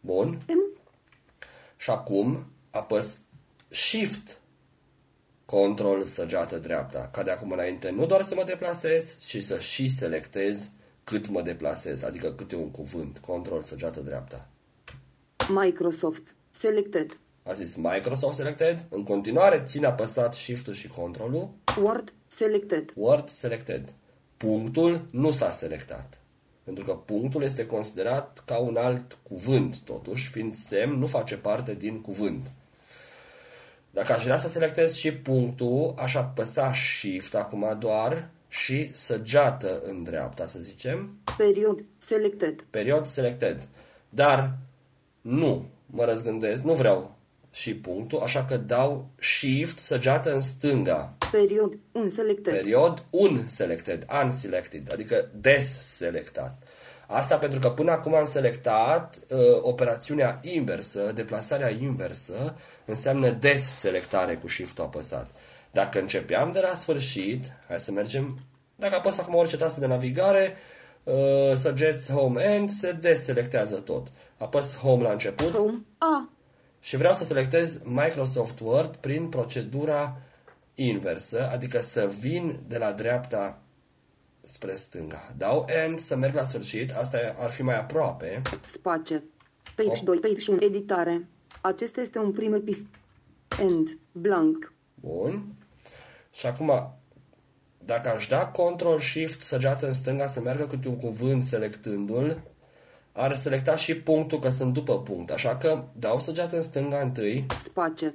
Bun. 0.00 0.42
M. 0.48 0.80
Și 1.82 1.90
acum 1.90 2.46
apăs 2.70 3.18
Shift 3.68 4.40
Control 5.44 6.02
săgeată 6.02 6.58
dreapta. 6.58 7.08
Ca 7.12 7.22
de 7.22 7.30
acum 7.30 7.50
înainte 7.50 7.90
nu 7.90 8.06
doar 8.06 8.22
să 8.22 8.34
mă 8.34 8.44
deplasez, 8.44 9.18
ci 9.18 9.42
să 9.42 9.58
și 9.58 9.90
selectez 9.90 10.70
cât 11.04 11.28
mă 11.28 11.42
deplasez, 11.42 12.02
adică 12.02 12.32
câte 12.32 12.56
un 12.56 12.70
cuvânt. 12.70 13.18
Control 13.18 13.62
săgeată 13.62 14.00
dreapta. 14.00 14.48
Microsoft. 15.48 16.34
Selected. 16.58 17.18
A 17.42 17.52
zis 17.52 17.76
Microsoft 17.76 18.36
Selected. 18.36 18.86
În 18.88 19.04
continuare 19.04 19.62
țin 19.64 19.84
apăsat 19.84 20.34
Shift-ul 20.34 20.74
și 20.74 20.88
Control-ul. 20.88 21.50
Word. 21.80 22.12
Selected. 22.36 22.92
Word 22.94 23.28
Selected. 23.28 23.94
Punctul 24.36 25.06
nu 25.10 25.30
s-a 25.30 25.50
selectat. 25.50 26.21
Pentru 26.64 26.84
că 26.84 26.92
punctul 26.94 27.42
este 27.42 27.66
considerat 27.66 28.42
ca 28.44 28.58
un 28.58 28.76
alt 28.76 29.18
cuvânt, 29.22 29.80
totuși, 29.80 30.30
fiind 30.30 30.54
semn, 30.54 30.98
nu 30.98 31.06
face 31.06 31.36
parte 31.36 31.74
din 31.74 32.00
cuvânt. 32.00 32.50
Dacă 33.90 34.12
aș 34.12 34.24
vrea 34.24 34.36
să 34.36 34.48
selectez 34.48 34.94
și 34.94 35.12
punctul, 35.14 35.94
aș 35.96 36.14
apăsa 36.14 36.72
Shift 36.72 37.34
acum 37.34 37.76
doar 37.78 38.30
și 38.48 38.96
săgeată 38.96 39.80
în 39.84 40.02
dreapta, 40.02 40.46
să 40.46 40.60
zicem, 40.60 41.16
Period. 41.36 41.84
Selected. 42.06 42.64
period 42.70 43.06
selected. 43.06 43.68
Dar 44.08 44.58
nu 45.20 45.68
mă 45.86 46.04
răzgândesc, 46.04 46.62
nu 46.62 46.74
vreau 46.74 47.16
și 47.52 47.74
punctul, 47.74 48.20
așa 48.20 48.44
că 48.44 48.56
dau 48.56 49.08
Shift 49.18 49.78
săgeată 49.78 50.32
în 50.34 50.40
stânga. 50.40 51.14
Period. 51.30 51.78
Un 51.92 52.08
selected. 52.08 52.52
Period 52.52 53.04
un 53.10 53.46
selected, 53.46 54.06
unselected, 54.24 54.92
adică 54.92 55.28
deselectat. 55.34 56.62
Asta 57.06 57.36
pentru 57.36 57.58
că 57.58 57.70
până 57.70 57.90
acum 57.90 58.14
am 58.14 58.24
selectat 58.24 59.18
uh, 59.28 59.38
operațiunea 59.60 60.40
inversă, 60.42 61.12
deplasarea 61.14 61.70
inversă, 61.70 62.56
înseamnă 62.84 63.30
deselectare 63.30 64.34
cu 64.34 64.48
shift 64.48 64.78
apăsat. 64.78 65.30
Dacă 65.70 66.00
începeam 66.00 66.52
de 66.52 66.60
la 66.60 66.74
sfârșit, 66.74 67.52
hai 67.68 67.80
să 67.80 67.92
mergem, 67.92 68.38
dacă 68.76 68.94
apăs 68.94 69.18
acum 69.18 69.34
orice 69.34 69.56
tastă 69.56 69.80
de 69.80 69.86
navigare, 69.86 70.56
uh, 71.02 71.14
săgeți 71.54 72.12
home 72.12 72.42
end, 72.42 72.70
se 72.70 72.92
deselectează 72.92 73.74
tot. 73.74 74.06
Apăs 74.38 74.76
home 74.76 75.02
la 75.02 75.10
început, 75.10 75.52
Home. 75.52 75.80
A. 75.98 76.30
și 76.82 76.96
vreau 76.96 77.12
să 77.12 77.24
selectez 77.24 77.80
Microsoft 77.84 78.60
Word 78.60 78.96
prin 78.96 79.28
procedura 79.28 80.16
inversă, 80.74 81.50
adică 81.52 81.80
să 81.80 82.10
vin 82.20 82.58
de 82.68 82.78
la 82.78 82.92
dreapta 82.92 83.62
spre 84.40 84.74
stânga. 84.74 85.32
Dau 85.36 85.64
End 85.84 85.98
să 85.98 86.16
merg 86.16 86.34
la 86.34 86.44
sfârșit, 86.44 86.90
asta 86.90 87.18
ar 87.38 87.50
fi 87.50 87.62
mai 87.62 87.78
aproape. 87.78 88.42
Space. 88.72 89.22
Page 89.76 89.88
Oh. 89.88 90.00
2, 90.02 90.18
page 90.18 90.50
1, 90.50 90.58
editare. 90.62 91.28
Acesta 91.60 92.00
este 92.00 92.18
un 92.18 92.32
prim 92.32 92.54
episod. 92.54 92.86
End. 93.60 93.98
Blank. 94.12 94.72
Bun. 94.94 95.54
Și 96.30 96.46
acum, 96.46 96.96
dacă 97.78 98.08
aș 98.08 98.26
da 98.26 98.46
Control 98.46 98.98
Shift 98.98 99.40
săgeată 99.40 99.86
în 99.86 99.92
stânga 99.92 100.26
să 100.26 100.40
meargă 100.40 100.66
câte 100.66 100.88
un 100.88 100.96
cuvânt 100.96 101.42
selectându-l, 101.42 102.42
ar 103.12 103.36
selecta 103.36 103.76
și 103.76 103.96
punctul, 103.96 104.38
că 104.38 104.48
sunt 104.48 104.72
după 104.72 105.00
punct. 105.02 105.30
Așa 105.30 105.56
că 105.56 105.84
dau 105.98 106.20
săgeată 106.20 106.56
în 106.56 106.62
stânga 106.62 107.00
întâi, 107.00 107.46
Space. 107.64 108.14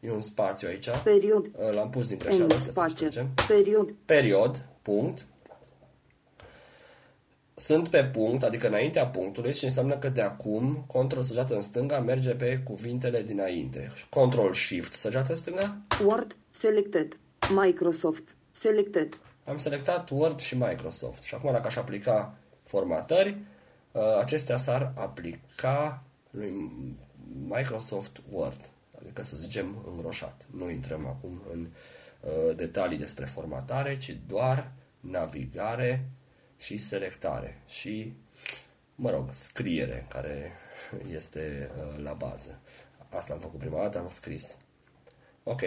e 0.00 0.10
un 0.10 0.20
spațiu 0.20 0.68
aici, 0.68 0.88
Period. 1.04 1.50
l-am 1.72 1.90
pus 1.90 2.08
din 2.08 2.18
greșeală, 2.18 2.52
End. 2.52 2.62
să 2.62 2.70
Space. 2.70 2.90
ștergem. 2.90 3.28
Period. 3.48 3.94
Period, 4.04 4.66
punct. 4.82 5.26
Sunt 7.56 7.88
pe 7.88 8.04
punct, 8.04 8.42
adică 8.42 8.66
înaintea 8.66 9.06
punctului 9.06 9.54
și 9.54 9.64
înseamnă 9.64 9.96
că 9.96 10.08
de 10.08 10.20
acum 10.22 10.84
Control 10.86 11.22
săgeată 11.22 11.54
în 11.54 11.60
stânga 11.60 12.00
merge 12.00 12.34
pe 12.34 12.60
cuvintele 12.64 13.22
dinainte. 13.22 13.92
Control 14.10 14.54
Shift 14.54 14.92
săgeată 14.92 15.32
în 15.32 15.38
stânga, 15.38 15.76
Word. 16.04 16.36
Selected. 16.58 17.16
Microsoft. 17.54 18.36
Selected. 18.60 19.18
Am 19.44 19.56
selectat 19.56 20.10
Word 20.10 20.40
și 20.40 20.56
Microsoft. 20.58 21.22
Și 21.22 21.34
acum 21.34 21.52
dacă 21.52 21.66
aș 21.66 21.76
aplica 21.76 22.34
formatări, 22.62 23.28
uh, 23.28 23.36
acestea 24.20 24.56
s-ar 24.56 24.92
aplica 24.96 26.02
lui 26.30 26.52
Microsoft 27.42 28.20
Word. 28.30 28.70
Adică 29.00 29.22
să 29.22 29.36
zicem 29.36 29.84
îngroșat. 29.86 30.46
Nu 30.50 30.70
intrăm 30.70 31.06
acum 31.06 31.42
în 31.52 31.66
uh, 32.20 32.56
detalii 32.56 32.98
despre 32.98 33.24
formatare, 33.24 33.98
ci 33.98 34.18
doar 34.26 34.72
navigare 35.00 36.08
și 36.56 36.76
selectare. 36.76 37.62
Și, 37.66 38.12
mă 38.94 39.10
rog, 39.10 39.28
scriere, 39.32 40.06
care 40.08 40.52
este 41.10 41.70
uh, 41.76 42.02
la 42.02 42.12
bază. 42.12 42.58
Asta 43.08 43.32
am 43.32 43.40
făcut 43.40 43.58
prima 43.58 43.80
dată, 43.80 43.98
am 43.98 44.08
scris. 44.08 44.58
Ok. 45.42 45.62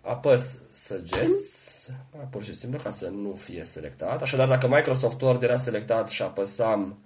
Apăs 0.00 0.56
suggest, 0.74 1.92
pur 2.30 2.44
și 2.44 2.54
simplu 2.54 2.78
ca 2.78 2.90
să 2.90 3.08
nu 3.08 3.34
fie 3.34 3.64
selectat. 3.64 4.22
Așadar, 4.22 4.48
dacă 4.48 4.68
Microsoft 4.68 5.20
Word 5.20 5.42
era 5.42 5.56
selectat 5.56 6.08
și 6.08 6.22
apăsam, 6.22 6.82
uh, 6.82 6.96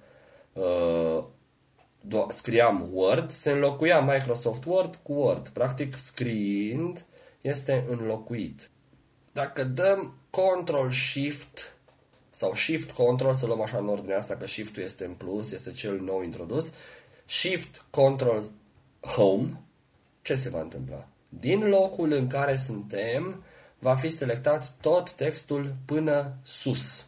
do- 2.09 2.27
scriam 2.31 2.89
Word, 2.93 3.31
se 3.31 3.51
înlocuia 3.51 4.01
Microsoft 4.01 4.65
Word 4.65 4.99
cu 5.03 5.13
Word. 5.13 5.49
Practic, 5.49 5.97
scriind 5.97 7.05
este 7.41 7.85
înlocuit. 7.89 8.71
Dacă 9.33 9.65
dăm 9.65 10.15
Control 10.31 10.91
Shift 10.91 11.77
sau 12.31 12.55
Shift 12.55 12.91
Control, 12.91 13.35
să 13.35 13.47
luăm 13.47 13.61
așa 13.61 13.79
în 13.79 13.89
ordinea 13.89 14.19
asta, 14.19 14.37
că 14.37 14.47
Shift-ul 14.47 14.83
este 14.83 15.05
în 15.05 15.15
plus, 15.15 15.51
este 15.51 15.73
cel 15.73 16.01
nou 16.01 16.23
introdus, 16.23 16.73
Shift 17.25 17.85
Control 17.91 18.51
Home, 19.01 19.61
ce 20.23 20.35
se 20.35 20.49
va 20.49 20.61
întâmpla? 20.61 21.09
Din 21.29 21.69
locul 21.69 22.13
în 22.13 22.27
care 22.27 22.57
suntem, 22.57 23.43
va 23.79 23.95
fi 23.95 24.09
selectat 24.09 24.75
tot 24.81 25.13
textul 25.13 25.75
până 25.85 26.37
sus. 26.43 27.07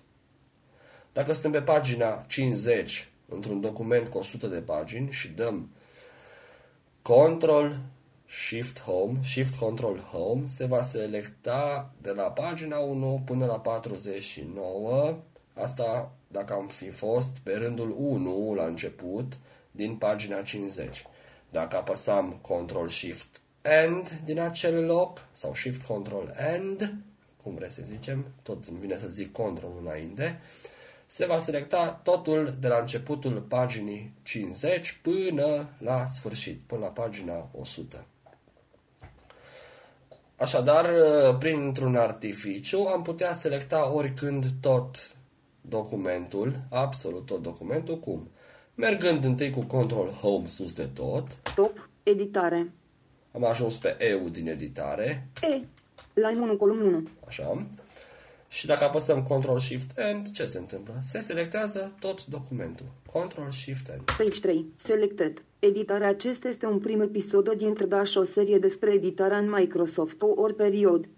Dacă 1.13 1.33
suntem 1.33 1.51
pe 1.51 1.63
pagina 1.63 2.25
50 2.27 3.10
într-un 3.31 3.61
document 3.61 4.09
cu 4.09 4.19
100 4.19 4.47
de 4.47 4.61
pagini 4.61 5.11
și 5.11 5.29
dăm 5.29 5.71
Control 7.03 7.77
Shift 8.27 8.81
Home, 8.81 9.19
Shift 9.23 9.59
Control 9.59 9.99
Home, 9.99 10.47
se 10.47 10.67
va 10.67 10.83
selecta 10.83 11.93
de 12.01 12.11
la 12.11 12.23
pagina 12.23 12.79
1 12.79 13.23
până 13.25 13.47
la 13.47 13.61
49. 13.61 15.19
Asta 15.55 16.13
dacă 16.29 16.53
am 16.53 16.67
fi 16.67 16.91
fost 16.91 17.39
pe 17.43 17.53
rândul 17.53 17.95
1 17.99 18.55
la 18.55 18.65
început 18.65 19.39
din 19.71 19.97
pagina 19.97 20.43
50. 20.43 21.05
Dacă 21.51 21.77
apăsam 21.77 22.39
Control 22.41 22.89
Shift 22.89 23.43
End 23.63 24.21
din 24.25 24.41
acel 24.41 24.85
loc 24.85 25.27
sau 25.33 25.55
Shift 25.55 25.83
Control 25.83 26.35
End, 26.55 26.95
cum 27.43 27.55
vreți 27.55 27.75
să 27.75 27.83
zicem, 27.85 28.27
tot 28.43 28.65
îmi 28.65 28.79
vine 28.79 28.97
să 28.97 29.09
zic 29.09 29.33
Control 29.33 29.73
înainte, 29.81 30.41
se 31.13 31.27
va 31.27 31.39
selecta 31.39 32.01
totul 32.03 32.57
de 32.61 32.69
la 32.69 32.79
începutul 32.79 33.41
paginii 33.49 34.13
50 34.23 35.01
până 35.03 35.69
la 35.79 36.07
sfârșit, 36.07 36.61
până 36.67 36.81
la 36.81 36.87
pagina 36.87 37.51
100. 37.53 38.07
Așadar, 40.37 40.87
printr-un 41.39 41.97
artificiu, 41.97 42.79
am 42.79 43.03
putea 43.03 43.33
selecta 43.33 43.93
oricând 43.93 44.47
tot 44.61 45.17
documentul, 45.61 46.57
absolut 46.71 47.27
tot 47.27 47.43
documentul, 47.43 47.99
cum? 47.99 48.31
Mergând 48.75 49.25
întâi 49.25 49.51
cu 49.51 49.61
Control 49.61 50.09
Home 50.09 50.47
sus 50.47 50.75
de 50.75 50.87
tot, 50.87 51.39
Top. 51.55 51.89
Editare. 52.03 52.73
am 53.33 53.45
ajuns 53.45 53.77
pe 53.77 53.97
EU 53.99 54.29
din 54.29 54.49
editare, 54.49 55.29
E. 55.43 55.65
Line 56.15 56.41
1, 56.41 56.57
column 56.57 56.81
1. 56.81 57.09
așa, 57.27 57.67
și 58.53 58.67
dacă 58.67 58.85
apăsăm 58.85 59.23
Control 59.23 59.59
Shift 59.59 59.99
End, 59.99 60.31
ce 60.31 60.47
se 60.47 60.59
întâmplă? 60.59 60.95
Se 61.03 61.21
selectează 61.21 61.95
tot 62.01 62.27
documentul. 62.27 62.87
Control 63.13 63.51
Shift 63.51 63.89
End. 63.89 64.03
Page 64.19 64.41
3. 64.41 64.67
Selected. 64.85 65.43
Editarea 65.59 66.09
acesta 66.09 66.49
este 66.49 66.67
un 66.67 66.79
prim 66.79 67.01
episod 67.01 67.53
dintr 67.53 67.85
Dash 67.85 68.17
o 68.17 68.25
serie 68.25 68.59
despre 68.59 68.93
editarea 68.93 69.39
în 69.39 69.51
Microsoft 69.51 70.17
ori 70.37 70.55
period. 70.55 71.09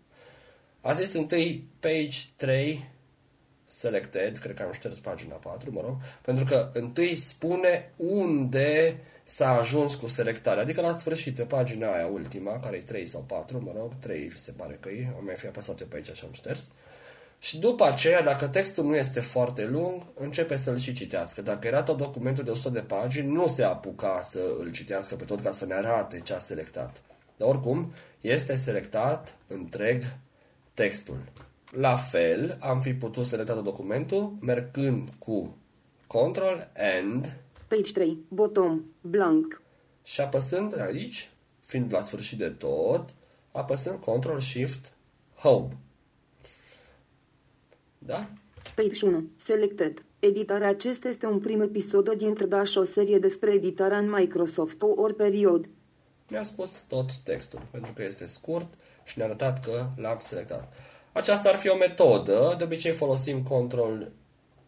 A 0.81 0.93
zis 0.93 1.13
întâi 1.13 1.69
page 1.81 2.19
3 2.37 2.91
selected, 3.65 4.39
cred 4.39 4.57
că 4.57 4.63
am 4.63 4.73
șters 4.73 5.01
pagina 5.01 5.35
4, 5.35 5.73
mă 5.73 5.81
rog, 5.81 5.97
pentru 6.23 6.45
că 6.45 6.71
întâi 6.73 7.17
spune 7.17 7.93
unde 7.97 9.01
s-a 9.25 9.49
ajuns 9.49 9.95
cu 9.95 10.07
selectarea, 10.07 10.63
adică 10.63 10.81
la 10.81 10.93
sfârșit, 10.93 11.35
pe 11.35 11.43
pagina 11.43 11.93
aia 11.93 12.07
ultima, 12.07 12.59
care 12.59 12.77
e 12.77 12.81
3 12.81 13.07
sau 13.07 13.21
4, 13.21 13.63
mă 13.65 13.73
rog, 13.77 13.93
3 13.99 14.33
se 14.37 14.53
pare 14.53 14.79
că 14.81 14.89
e, 14.89 15.07
o 15.21 15.25
mai 15.25 15.35
fi 15.35 15.47
apăsat 15.47 15.81
eu 15.81 15.87
pe 15.87 15.97
aici 15.97 16.13
și 16.13 16.25
am 16.25 16.33
șters. 16.33 16.71
Și 17.43 17.59
după 17.59 17.85
aceea, 17.85 18.23
dacă 18.23 18.49
textul 18.49 18.85
nu 18.85 18.97
este 18.97 19.21
foarte 19.21 19.67
lung, 19.67 20.03
începe 20.15 20.57
să-l 20.57 20.79
și 20.79 20.93
citească. 20.93 21.43
Dacă 21.43 21.67
era 21.67 21.83
tot 21.83 21.97
documentul 21.97 22.45
de 22.45 22.51
100 22.51 22.69
de 22.69 22.81
pagini, 22.81 23.33
nu 23.33 23.47
se 23.47 23.63
apuca 23.63 24.21
să 24.21 24.41
îl 24.59 24.71
citească 24.71 25.15
pe 25.15 25.25
tot 25.25 25.41
ca 25.41 25.51
să 25.51 25.67
ne 25.67 25.75
arate 25.75 26.21
ce 26.21 26.35
a 26.35 26.39
selectat. 26.39 27.03
Dar 27.37 27.49
oricum, 27.49 27.93
este 28.21 28.57
selectat 28.57 29.37
întreg 29.47 30.03
textul. 30.75 31.19
La 31.71 31.97
fel, 31.97 32.59
am 32.61 32.81
fi 32.81 32.95
putut 32.95 33.27
selecta 33.27 33.55
tot 33.55 33.65
documentul 33.65 34.37
mergând 34.41 35.09
cu 35.19 35.57
Control 36.07 36.71
End 36.75 37.37
Page 37.69 37.93
3. 37.93 38.19
Bottom. 38.29 38.83
Blank. 39.01 39.63
și 40.03 40.21
apăsând 40.21 40.81
aici, 40.81 41.31
fiind 41.61 41.93
la 41.93 42.01
sfârșit 42.01 42.39
de 42.39 42.49
tot, 42.49 43.15
apăsând 43.53 43.99
Control 43.99 44.41
Shift 44.41 44.93
Home. 45.35 45.77
Da? 48.07 48.29
Page 48.75 49.07
1. 49.07 49.25
Selected. 49.45 50.05
Editarea 50.19 50.69
acesta 50.69 51.09
este 51.09 51.27
un 51.27 51.41
prim 51.41 51.61
episod 51.61 52.13
dintr 52.13 52.45
Dash 52.45 52.77
o 52.77 52.85
serie 52.85 53.19
despre 53.19 53.53
editarea 53.53 53.99
în 53.99 54.11
Microsoft 54.11 54.77
ori 54.81 55.15
period. 55.15 55.69
Mi-a 56.29 56.43
spus 56.43 56.79
tot 56.89 57.17
textul, 57.17 57.63
pentru 57.71 57.93
că 57.93 58.03
este 58.03 58.27
scurt 58.27 58.75
și 59.05 59.19
ne-a 59.19 59.27
arătat 59.27 59.65
că 59.65 59.89
l-am 59.97 60.19
selectat. 60.21 60.73
Aceasta 61.13 61.49
ar 61.49 61.57
fi 61.57 61.69
o 61.69 61.77
metodă, 61.77 62.55
de 62.59 62.65
obicei 62.65 62.93
folosim 62.93 63.43
Control 63.43 64.13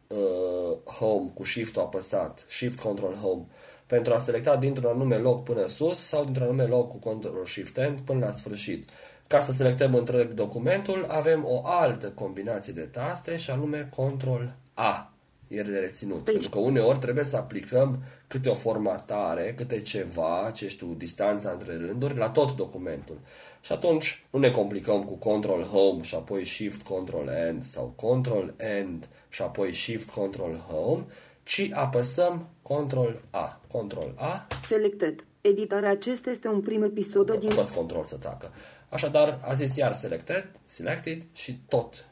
uh, 0.06 0.92
Home 0.98 1.30
cu 1.34 1.44
Shift-ul 1.44 1.82
apăsat, 1.82 2.44
Shift 2.48 2.78
Control 2.78 3.14
Home, 3.14 3.46
pentru 3.86 4.14
a 4.14 4.18
selecta 4.18 4.56
dintr-un 4.56 4.90
anume 4.90 5.16
loc 5.16 5.42
până 5.44 5.66
sus 5.66 5.98
sau 5.98 6.24
dintr-un 6.24 6.46
anume 6.46 6.64
loc 6.64 6.90
cu 6.90 6.96
Control 6.96 7.46
Shift 7.46 7.78
End 7.78 8.00
până 8.00 8.24
la 8.24 8.30
sfârșit. 8.30 8.88
Ca 9.34 9.40
să 9.40 9.52
selectăm 9.52 9.94
întreg 9.94 10.32
documentul, 10.32 11.06
avem 11.08 11.44
o 11.46 11.60
altă 11.64 12.10
combinație 12.10 12.72
de 12.72 12.80
taste 12.80 13.36
și 13.36 13.50
anume 13.50 13.88
Control 13.96 14.56
A. 14.74 15.12
E 15.48 15.62
de 15.62 15.78
reținut. 15.78 16.24
Pentru 16.24 16.48
că 16.48 16.58
uneori 16.58 16.98
trebuie 16.98 17.24
să 17.24 17.36
aplicăm 17.36 18.02
câte 18.26 18.48
o 18.48 18.54
formatare, 18.54 19.54
câte 19.56 19.80
ceva, 19.80 20.50
ce 20.54 20.68
știu, 20.68 20.94
distanța 20.96 21.50
între 21.50 21.76
rânduri, 21.76 22.16
la 22.16 22.30
tot 22.30 22.56
documentul. 22.56 23.18
Și 23.60 23.72
atunci 23.72 24.26
nu 24.30 24.38
ne 24.38 24.50
complicăm 24.50 25.04
cu 25.04 25.14
Control 25.14 25.62
Home 25.62 26.02
și 26.02 26.14
apoi 26.14 26.44
Shift 26.44 26.82
Control 26.82 27.28
End 27.48 27.64
sau 27.64 27.92
Control 27.96 28.54
End 28.56 29.08
și 29.28 29.42
apoi 29.42 29.74
Shift 29.74 30.10
Control 30.10 30.54
Home, 30.54 31.04
ci 31.42 31.70
apăsăm 31.72 32.48
Control 32.62 33.22
A. 33.30 33.60
Control 33.68 34.14
A 34.16 34.46
Selected. 34.68 35.24
Editarea 35.40 35.90
acesta 35.90 36.30
este 36.30 36.48
un 36.48 36.60
prim 36.60 36.82
episod 36.82 37.38
din... 37.38 37.52
apăs 37.52 37.70
control 37.70 38.04
să 38.04 38.16
tacă. 38.16 38.52
Așadar, 38.94 39.40
a 39.42 39.52
zis 39.52 39.76
iar 39.76 39.92
selected, 39.92 40.50
selected 40.64 41.22
și 41.32 41.60
tot 41.68 42.06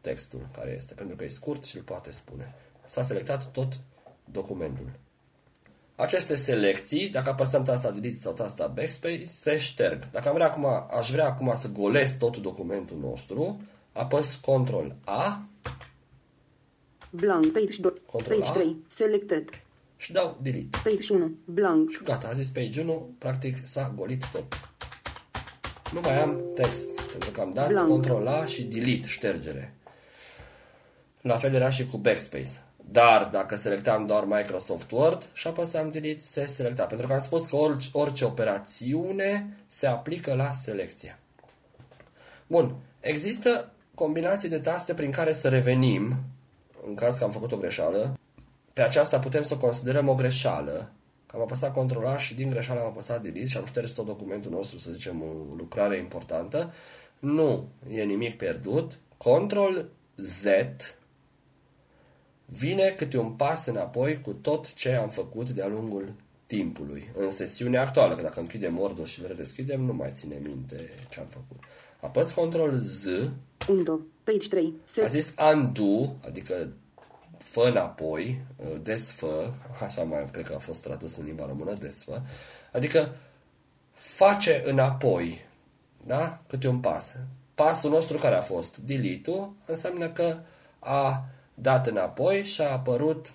textul 0.00 0.48
care 0.56 0.74
este, 0.76 0.94
pentru 0.94 1.16
că 1.16 1.24
e 1.24 1.28
scurt 1.28 1.64
și 1.64 1.76
îl 1.76 1.82
poate 1.82 2.12
spune. 2.12 2.54
S-a 2.84 3.02
selectat 3.02 3.50
tot 3.50 3.80
documentul. 4.24 4.90
aceste 5.96 6.36
selecții, 6.36 7.08
dacă 7.08 7.28
apăsăm 7.28 7.62
tasta 7.62 7.90
Delete 7.90 8.16
sau 8.16 8.32
tasta 8.32 8.66
Backspace, 8.66 9.26
se 9.26 9.58
șterg. 9.58 10.10
Dacă 10.10 10.28
am 10.28 10.34
vrea 10.34 10.46
acum, 10.46 10.64
aș 10.98 11.10
vrea 11.10 11.26
acum 11.26 11.52
să 11.54 11.68
golesc 11.68 12.18
tot 12.18 12.36
documentul 12.36 12.98
nostru, 12.98 13.60
apăs 13.92 14.34
Ctrl 14.34 14.86
A 15.04 15.46
Blank. 17.10 17.52
Page 17.52 17.80
2. 17.80 17.92
Control 18.06 18.38
Page 18.38 18.50
A. 18.50 18.52
3. 18.52 18.76
Selected. 18.96 19.48
și 19.96 20.12
dau 20.12 20.38
Delete. 20.42 20.78
Page 20.84 21.12
1. 21.12 21.30
Blank. 21.44 21.90
Și 21.90 22.02
gata, 22.04 22.28
a 22.28 22.32
zis 22.32 22.48
page 22.48 22.80
1, 22.80 23.14
practic 23.18 23.66
s-a 23.66 23.92
golit 23.96 24.24
tot. 24.32 24.73
Nu 25.94 26.00
mai 26.00 26.22
am 26.22 26.40
text, 26.54 27.00
pentru 27.00 27.30
că 27.30 27.40
am 27.40 27.52
dat 27.52 27.68
Blank. 27.68 28.00
Ctrl 28.00 28.26
A 28.26 28.46
și 28.46 28.62
Delete, 28.62 29.08
ștergere. 29.08 29.74
La 31.20 31.36
fel 31.36 31.54
era 31.54 31.70
și 31.70 31.86
cu 31.86 31.96
Backspace. 31.96 32.62
Dar 32.90 33.28
dacă 33.32 33.56
selectam 33.56 34.06
doar 34.06 34.24
Microsoft 34.24 34.90
Word 34.90 35.28
și 35.32 35.46
apăsam 35.46 35.90
Delete, 35.90 36.20
se 36.20 36.46
selecta. 36.46 36.84
Pentru 36.84 37.06
că 37.06 37.12
am 37.12 37.20
spus 37.20 37.46
că 37.46 37.56
orice, 37.56 37.88
orice 37.92 38.24
operațiune 38.24 39.56
se 39.66 39.86
aplică 39.86 40.34
la 40.34 40.52
selecție. 40.52 41.18
Bun. 42.46 42.74
Există 43.00 43.70
combinații 43.94 44.48
de 44.48 44.58
taste 44.58 44.94
prin 44.94 45.10
care 45.10 45.32
să 45.32 45.48
revenim, 45.48 46.16
în 46.86 46.94
caz 46.94 47.18
că 47.18 47.24
am 47.24 47.30
făcut 47.30 47.52
o 47.52 47.56
greșeală. 47.56 48.18
Pe 48.72 48.82
aceasta 48.82 49.18
putem 49.18 49.42
să 49.42 49.54
o 49.54 49.58
considerăm 49.58 50.08
o 50.08 50.14
greșeală. 50.14 50.92
Că 51.34 51.40
am 51.40 51.46
apăsat 51.46 51.84
Ctrl 51.86 52.04
A 52.06 52.16
și 52.18 52.34
din 52.34 52.50
greșeală 52.50 52.80
am 52.80 52.86
apăsat 52.86 53.22
Delete 53.22 53.46
și 53.46 53.56
am 53.56 53.64
șters 53.64 53.92
tot 53.92 54.06
documentul 54.06 54.50
nostru, 54.50 54.78
să 54.78 54.90
zicem, 54.90 55.22
o 55.22 55.54
lucrare 55.56 55.96
importantă. 55.96 56.72
Nu 57.18 57.68
e 57.90 58.02
nimic 58.02 58.36
pierdut. 58.36 58.98
Ctrl 59.18 59.78
Z 60.16 60.44
vine 62.46 62.88
câte 62.96 63.18
un 63.18 63.30
pas 63.32 63.66
înapoi 63.66 64.20
cu 64.20 64.32
tot 64.32 64.72
ce 64.74 64.94
am 64.94 65.08
făcut 65.08 65.50
de-a 65.50 65.66
lungul 65.68 66.12
timpului. 66.46 67.10
În 67.16 67.30
sesiunea 67.30 67.82
actuală, 67.82 68.14
că 68.14 68.22
dacă 68.22 68.40
închidem 68.40 68.78
Word 68.78 69.04
și 69.06 69.20
le 69.20 69.26
redeschidem, 69.26 69.80
nu 69.80 69.92
mai 69.92 70.10
ține 70.12 70.40
minte 70.42 70.90
ce 71.10 71.20
am 71.20 71.26
făcut. 71.28 71.56
Apăs 72.00 72.30
Ctrl 72.30 72.74
Z, 72.76 73.04
Undo. 73.68 74.00
Page 74.24 74.48
3. 74.48 74.72
a 74.86 74.90
Se- 74.92 75.08
zis 75.08 75.34
undo, 75.54 76.16
adică 76.26 76.68
fă 77.54 77.68
înapoi, 77.68 78.44
desfă, 78.82 79.54
așa 79.86 80.02
mai 80.02 80.28
cred 80.32 80.46
că 80.46 80.54
a 80.54 80.58
fost 80.58 80.82
tradus 80.82 81.16
în 81.16 81.24
limba 81.24 81.46
română, 81.46 81.72
desfă, 81.72 82.22
adică 82.72 83.14
face 83.92 84.62
înapoi, 84.64 85.44
da? 86.06 86.42
Câte 86.48 86.68
un 86.68 86.80
pas. 86.80 87.16
Pasul 87.54 87.90
nostru 87.90 88.16
care 88.16 88.34
a 88.34 88.40
fost 88.40 88.76
delete 88.76 89.50
înseamnă 89.66 90.10
că 90.10 90.38
a 90.78 91.24
dat 91.54 91.86
înapoi 91.86 92.42
și 92.44 92.60
a 92.60 92.72
apărut 92.72 93.32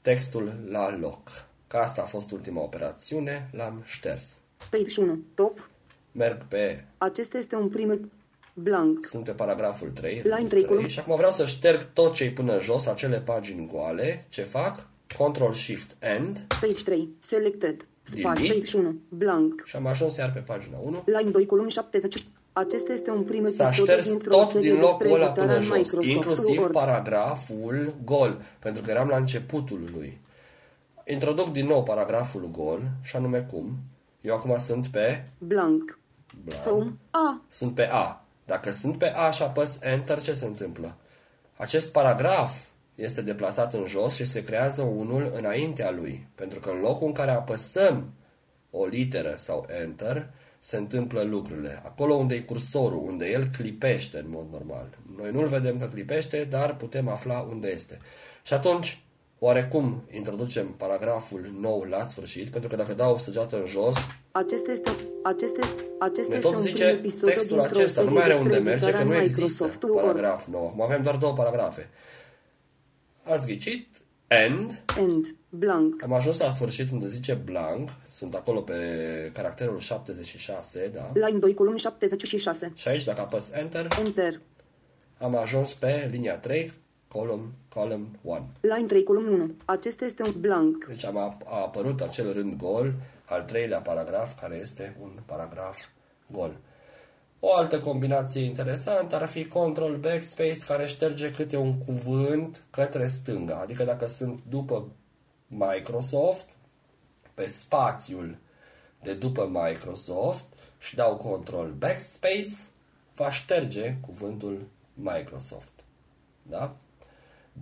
textul 0.00 0.58
la 0.68 0.96
loc. 0.96 1.46
Că 1.66 1.76
asta 1.76 2.02
a 2.02 2.04
fost 2.04 2.30
ultima 2.30 2.62
operațiune, 2.62 3.48
l-am 3.52 3.82
șters. 3.84 4.40
Page 4.70 5.00
1. 5.00 5.18
Top. 5.34 5.70
Merg 6.12 6.44
pe 6.44 6.84
Acesta 6.98 7.38
este 7.38 7.56
un 7.56 7.68
prim... 7.68 8.10
Blank. 8.58 9.04
Sunt 9.04 9.24
pe 9.24 9.30
paragraful 9.30 9.88
3, 9.88 10.12
Line 10.14 10.28
rândul 10.34 10.48
3, 10.48 10.62
3 10.62 10.76
column- 10.84 10.88
și 10.90 10.98
acum 10.98 11.16
vreau 11.16 11.30
să 11.30 11.46
șterg 11.46 11.92
tot 11.92 12.12
ce-i 12.14 12.30
până 12.32 12.60
jos, 12.60 12.86
acele 12.86 13.20
pagini 13.20 13.68
goale. 13.72 14.26
Ce 14.28 14.42
fac? 14.42 14.86
Ctrl 15.06 15.52
Shift 15.52 15.96
End 15.98 16.44
Page 16.60 16.82
3. 16.84 17.08
Selected. 17.28 17.86
Spart. 18.02 18.36
Delete. 18.40 18.58
Page 18.58 18.76
1. 18.76 18.94
Blank. 19.08 19.62
și 19.64 19.76
am 19.76 19.86
ajuns 19.86 20.16
iar 20.16 20.32
pe 20.32 20.38
pagina 20.38 20.76
1. 20.82 21.02
Line 21.06 21.30
2, 21.30 21.46
column 21.46 21.68
70. 21.68 22.26
Acesta 22.52 22.92
este 22.92 23.10
un 23.10 23.22
prim 23.22 23.44
S-a 23.44 23.66
episod 23.66 23.84
șters 23.86 24.08
dintr-o 24.10 24.30
tot 24.30 24.50
serie 24.50 24.70
din 24.70 24.80
locul 24.80 24.96
despre 24.98 25.14
ăla 25.14 25.24
editarea 25.26 25.44
până 25.44 25.56
în 25.56 25.62
jos, 25.62 25.76
Microsoft 25.76 26.06
inclusiv 26.06 26.58
Word. 26.58 26.72
paragraful 26.72 27.94
gol, 28.04 28.42
pentru 28.58 28.82
că 28.82 28.90
eram 28.90 29.08
la 29.08 29.16
începutul 29.16 29.80
lui. 29.94 30.20
Introduc 31.06 31.52
din 31.52 31.66
nou 31.66 31.82
paragraful 31.82 32.48
gol, 32.52 32.82
și 33.02 33.16
anume 33.16 33.40
cum? 33.52 33.76
Eu 34.20 34.34
acum 34.34 34.58
sunt 34.58 34.86
pe 34.86 35.24
Blank. 35.38 35.98
blank. 36.44 36.62
Home. 36.62 36.92
A. 37.10 37.42
sunt 37.48 37.74
pe 37.74 37.88
A. 37.92 38.25
Dacă 38.46 38.70
sunt 38.70 38.98
pe 38.98 39.06
A 39.06 39.30
și 39.30 39.42
apăs 39.42 39.78
Enter, 39.82 40.20
ce 40.20 40.34
se 40.34 40.44
întâmplă? 40.44 40.96
Acest 41.56 41.92
paragraf 41.92 42.64
este 42.94 43.22
deplasat 43.22 43.74
în 43.74 43.84
jos 43.86 44.14
și 44.14 44.24
se 44.24 44.42
creează 44.42 44.82
unul 44.82 45.32
înaintea 45.34 45.90
lui. 45.90 46.28
Pentru 46.34 46.60
că 46.60 46.70
în 46.70 46.80
locul 46.80 47.06
în 47.06 47.12
care 47.12 47.30
apăsăm 47.30 48.12
o 48.70 48.86
literă 48.86 49.34
sau 49.36 49.66
Enter, 49.82 50.30
se 50.58 50.76
întâmplă 50.76 51.22
lucrurile. 51.22 51.82
Acolo 51.84 52.14
unde 52.14 52.34
e 52.34 52.40
cursorul, 52.40 53.06
unde 53.06 53.30
el 53.30 53.46
clipește 53.56 54.18
în 54.18 54.28
mod 54.28 54.48
normal. 54.52 54.98
Noi 55.16 55.30
nu-l 55.30 55.46
vedem 55.46 55.78
că 55.78 55.86
clipește, 55.86 56.44
dar 56.44 56.76
putem 56.76 57.08
afla 57.08 57.40
unde 57.40 57.68
este. 57.68 57.98
Și 58.42 58.54
atunci, 58.54 59.05
oarecum 59.38 60.02
introducem 60.10 60.66
paragraful 60.66 61.50
nou 61.60 61.82
la 61.82 62.04
sfârșit, 62.04 62.48
pentru 62.50 62.68
că 62.68 62.76
dacă 62.76 62.94
dau 62.94 63.18
săgeată 63.18 63.56
în 63.56 63.66
jos, 63.66 63.94
Acesta 64.30 64.72
este, 64.72 64.90
acesta, 65.22 65.60
acesta 65.98 66.28
ne 66.28 66.34
este 66.36 66.48
tot 66.48 66.54
un 66.54 66.60
zice 66.60 66.84
prim 66.84 66.96
episod 66.96 67.28
textul 67.28 67.56
dintr-o 67.56 67.78
acesta, 67.78 68.02
nu 68.02 68.06
serie 68.06 68.22
mai 68.22 68.30
are 68.30 68.34
unde 68.42 68.48
despre 68.48 68.70
merge, 68.70 68.80
că 68.80 68.86
editarea 68.86 69.06
nu 69.08 69.14
în 69.14 69.22
există 69.22 69.42
Microsoft 69.64 69.82
Word. 69.82 70.00
paragraf 70.00 70.46
nou. 70.46 70.66
Acum 70.66 70.82
avem 70.82 71.02
doar 71.02 71.16
două 71.16 71.32
paragrafe. 71.32 71.90
Ați 73.22 73.46
ghicit, 73.46 73.88
end, 74.26 74.82
End. 74.98 75.34
Blank. 75.48 76.02
am 76.02 76.12
ajuns 76.12 76.38
la 76.38 76.50
sfârșit 76.50 76.90
unde 76.92 77.06
zice 77.06 77.34
blank, 77.34 77.88
sunt 78.10 78.34
acolo 78.34 78.60
pe 78.60 78.74
caracterul 79.32 79.78
76, 79.78 80.90
da? 80.94 81.26
Line 81.26 81.38
2, 81.38 81.54
column 81.54 81.76
76. 81.76 82.72
Și 82.74 82.88
aici, 82.88 83.04
dacă 83.04 83.20
apăs 83.20 83.50
enter, 83.52 83.86
Enter. 84.04 84.40
am 85.18 85.36
ajuns 85.36 85.74
pe 85.74 86.08
linia 86.10 86.38
3, 86.38 86.72
column, 87.16 87.54
column 87.68 88.18
1. 88.22 88.48
Line 88.60 88.86
3, 88.86 89.02
column 89.02 89.32
1. 89.32 89.54
Acesta 89.64 90.04
este 90.04 90.22
un 90.22 90.34
blank. 90.40 90.86
Deci 90.86 91.04
am, 91.04 91.16
a 91.16 91.36
apărut 91.44 92.00
acel 92.00 92.32
rând 92.32 92.56
gol, 92.56 92.94
al 93.24 93.42
treilea 93.42 93.80
paragraf, 93.80 94.40
care 94.40 94.56
este 94.56 94.96
un 95.00 95.10
paragraf 95.26 95.84
gol. 96.32 96.56
O 97.40 97.54
altă 97.54 97.78
combinație 97.78 98.40
interesantă 98.40 99.16
ar 99.16 99.26
fi 99.26 99.46
Control 99.46 99.96
Backspace, 99.96 100.58
care 100.66 100.86
șterge 100.86 101.30
câte 101.30 101.56
un 101.56 101.78
cuvânt 101.78 102.64
către 102.70 103.08
stânga. 103.08 103.58
Adică 103.60 103.84
dacă 103.84 104.06
sunt 104.06 104.40
după 104.48 104.88
Microsoft, 105.46 106.48
pe 107.34 107.46
spațiul 107.46 108.36
de 109.02 109.14
după 109.14 109.48
Microsoft 109.52 110.44
și 110.78 110.94
dau 110.94 111.16
Control 111.16 111.70
Backspace, 111.78 112.56
va 113.14 113.30
șterge 113.30 113.96
cuvântul 114.06 114.66
Microsoft. 114.94 115.84
Da? 116.42 116.76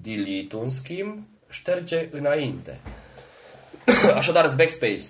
Delete, 0.03 0.57
în 0.57 0.71
schimb, 0.71 1.27
șterge 1.49 2.09
înainte. 2.11 2.81
Așadar, 4.17 4.55
backspace 4.57 5.03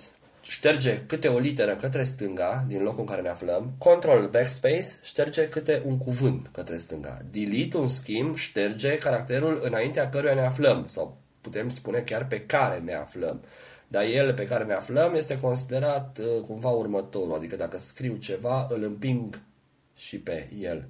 șterge 0.47 1.03
câte 1.05 1.27
o 1.27 1.39
literă 1.39 1.75
către 1.75 2.03
stânga 2.03 2.65
din 2.67 2.83
locul 2.83 2.99
în 2.99 3.05
care 3.05 3.21
ne 3.21 3.29
aflăm. 3.29 3.73
Control 3.77 4.27
backspace 4.27 4.85
șterge 5.01 5.47
câte 5.47 5.81
un 5.85 5.97
cuvânt 5.97 6.49
către 6.51 6.77
stânga. 6.77 7.21
Delete, 7.31 7.77
în 7.77 7.87
schimb, 7.87 8.35
șterge 8.35 8.97
caracterul 8.97 9.59
înaintea 9.63 10.09
căruia 10.09 10.33
ne 10.33 10.45
aflăm 10.45 10.85
sau 10.87 11.17
putem 11.41 11.69
spune 11.69 11.99
chiar 11.99 12.27
pe 12.27 12.41
care 12.41 12.77
ne 12.77 12.93
aflăm. 12.93 13.43
Dar 13.87 14.03
el 14.03 14.33
pe 14.33 14.45
care 14.45 14.63
ne 14.63 14.73
aflăm 14.73 15.13
este 15.13 15.39
considerat 15.39 16.19
uh, 16.21 16.41
cumva 16.41 16.69
următorul, 16.69 17.35
adică 17.35 17.55
dacă 17.55 17.77
scriu 17.77 18.15
ceva, 18.15 18.67
îl 18.69 18.83
împing 18.83 19.41
și 19.95 20.19
pe 20.19 20.49
el. 20.59 20.87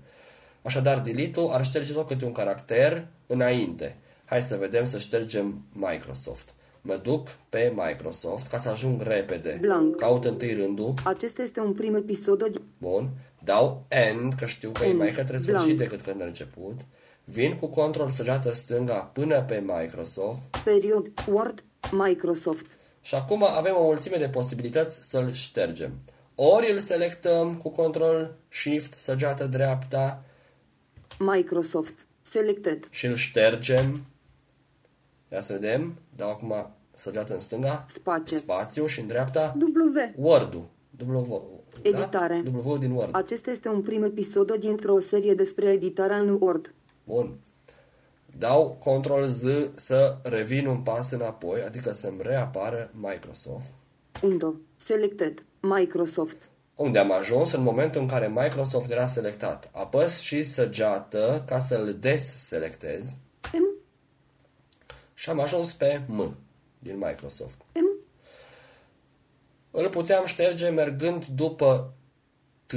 Așadar, 0.62 1.00
delete-ul 1.00 1.52
ar 1.52 1.64
șterge 1.64 1.94
tot 1.94 2.08
câte 2.08 2.26
un 2.26 2.32
caracter 2.32 3.08
înainte. 3.28 3.98
Hai 4.26 4.42
să 4.42 4.56
vedem 4.56 4.84
să 4.84 4.98
ștergem 4.98 5.62
Microsoft. 5.74 6.54
Mă 6.82 6.96
duc 6.96 7.28
pe 7.50 7.74
Microsoft 7.76 8.48
ca 8.48 8.58
să 8.58 8.70
ajung 8.70 9.02
repede. 9.02 9.58
Blank. 9.62 9.96
Caut 9.96 10.26
întâi 10.26 10.54
rândul. 10.54 10.94
Acesta 11.04 11.42
este 11.42 11.60
un 11.60 11.74
prim 11.74 11.96
episod 11.96 12.44
din... 12.48 12.62
Bun. 12.78 13.10
Dau 13.44 13.86
end, 13.88 14.34
că 14.34 14.46
știu 14.46 14.70
că 14.72 14.84
e 14.84 14.88
End. 14.88 14.98
mai 14.98 15.12
către 15.12 15.38
sfârșit 15.38 15.76
Blank. 15.76 15.78
decât 15.78 16.02
când 16.02 16.22
a 16.22 16.26
început. 16.26 16.82
Vin 17.24 17.58
cu 17.60 17.68
control 17.68 18.10
săgeată 18.10 18.52
stânga 18.52 18.96
până 18.96 19.42
pe 19.42 19.64
Microsoft. 19.66 20.42
Period. 20.64 21.12
Word. 21.32 21.64
Microsoft. 21.92 22.66
Și 23.02 23.16
acum 23.16 23.44
avem 23.44 23.76
o 23.78 23.84
mulțime 23.84 24.18
de 24.18 24.30
posibilități 24.30 25.10
să-l 25.10 25.32
ștergem. 25.32 25.92
Ori 26.36 26.72
îl 26.72 26.80
selectăm 26.80 27.56
cu 27.56 27.70
control 27.70 28.36
shift 28.50 29.00
săgeată 29.00 29.46
dreapta 29.46 30.24
Microsoft. 31.20 31.94
Selected. 32.36 32.88
și 32.90 33.06
îl 33.06 33.16
ștergem. 33.16 34.06
Ia 35.32 35.42
să 35.42 35.54
vedem. 35.54 35.96
Dau 36.16 36.30
acum 36.30 36.70
săgeată 36.94 37.34
în 37.34 37.40
stânga. 37.40 37.86
Spațiu. 37.94 38.38
Spațiu 38.38 38.86
și 38.86 39.00
în 39.00 39.08
dreapta 39.08 39.58
W. 39.60 40.12
Word-ul. 40.16 40.68
W, 41.08 41.64
Editare. 41.82 42.42
Da? 42.46 42.60
W 42.64 42.78
din 42.78 42.92
Word. 42.92 43.16
Acesta 43.16 43.52
este 43.52 43.70
un 43.70 43.82
prim 43.82 44.04
episod 44.04 44.56
dintr-o 44.56 45.00
serie 45.00 45.34
despre 45.34 45.72
editarea 45.72 46.18
în 46.18 46.38
Word. 46.40 46.74
Bun. 47.04 47.38
Dau 48.38 48.78
Ctrl 48.80 49.24
Z 49.24 49.44
să 49.76 50.18
revin 50.24 50.66
un 50.66 50.78
pas 50.82 51.12
înapoi, 51.12 51.62
adică 51.62 51.94
să-mi 51.94 52.20
reapară 52.22 52.92
Microsoft. 52.94 53.68
Undo. 54.22 54.56
Selected. 54.86 55.44
Microsoft. 55.60 56.50
Unde 56.76 57.00
am 57.00 57.12
ajuns 57.12 57.52
în 57.52 57.62
momentul 57.62 58.02
în 58.02 58.08
care 58.08 58.28
Microsoft 58.28 58.90
era 58.90 59.06
selectat. 59.06 59.70
Apăs 59.74 60.20
și 60.20 60.44
săgeată 60.44 61.44
ca 61.48 61.60
să-l 61.60 61.98
des-selectez 62.00 63.16
M. 63.54 63.78
și 65.14 65.30
am 65.30 65.40
ajuns 65.40 65.74
pe 65.74 66.02
M 66.08 66.38
din 66.80 66.98
Microsoft. 66.98 67.56
M. 67.74 68.06
îl 69.72 69.90
puteam 69.90 70.26
șterge 70.26 70.70
mergând 70.70 71.26
după 71.26 71.94
T, 72.66 72.74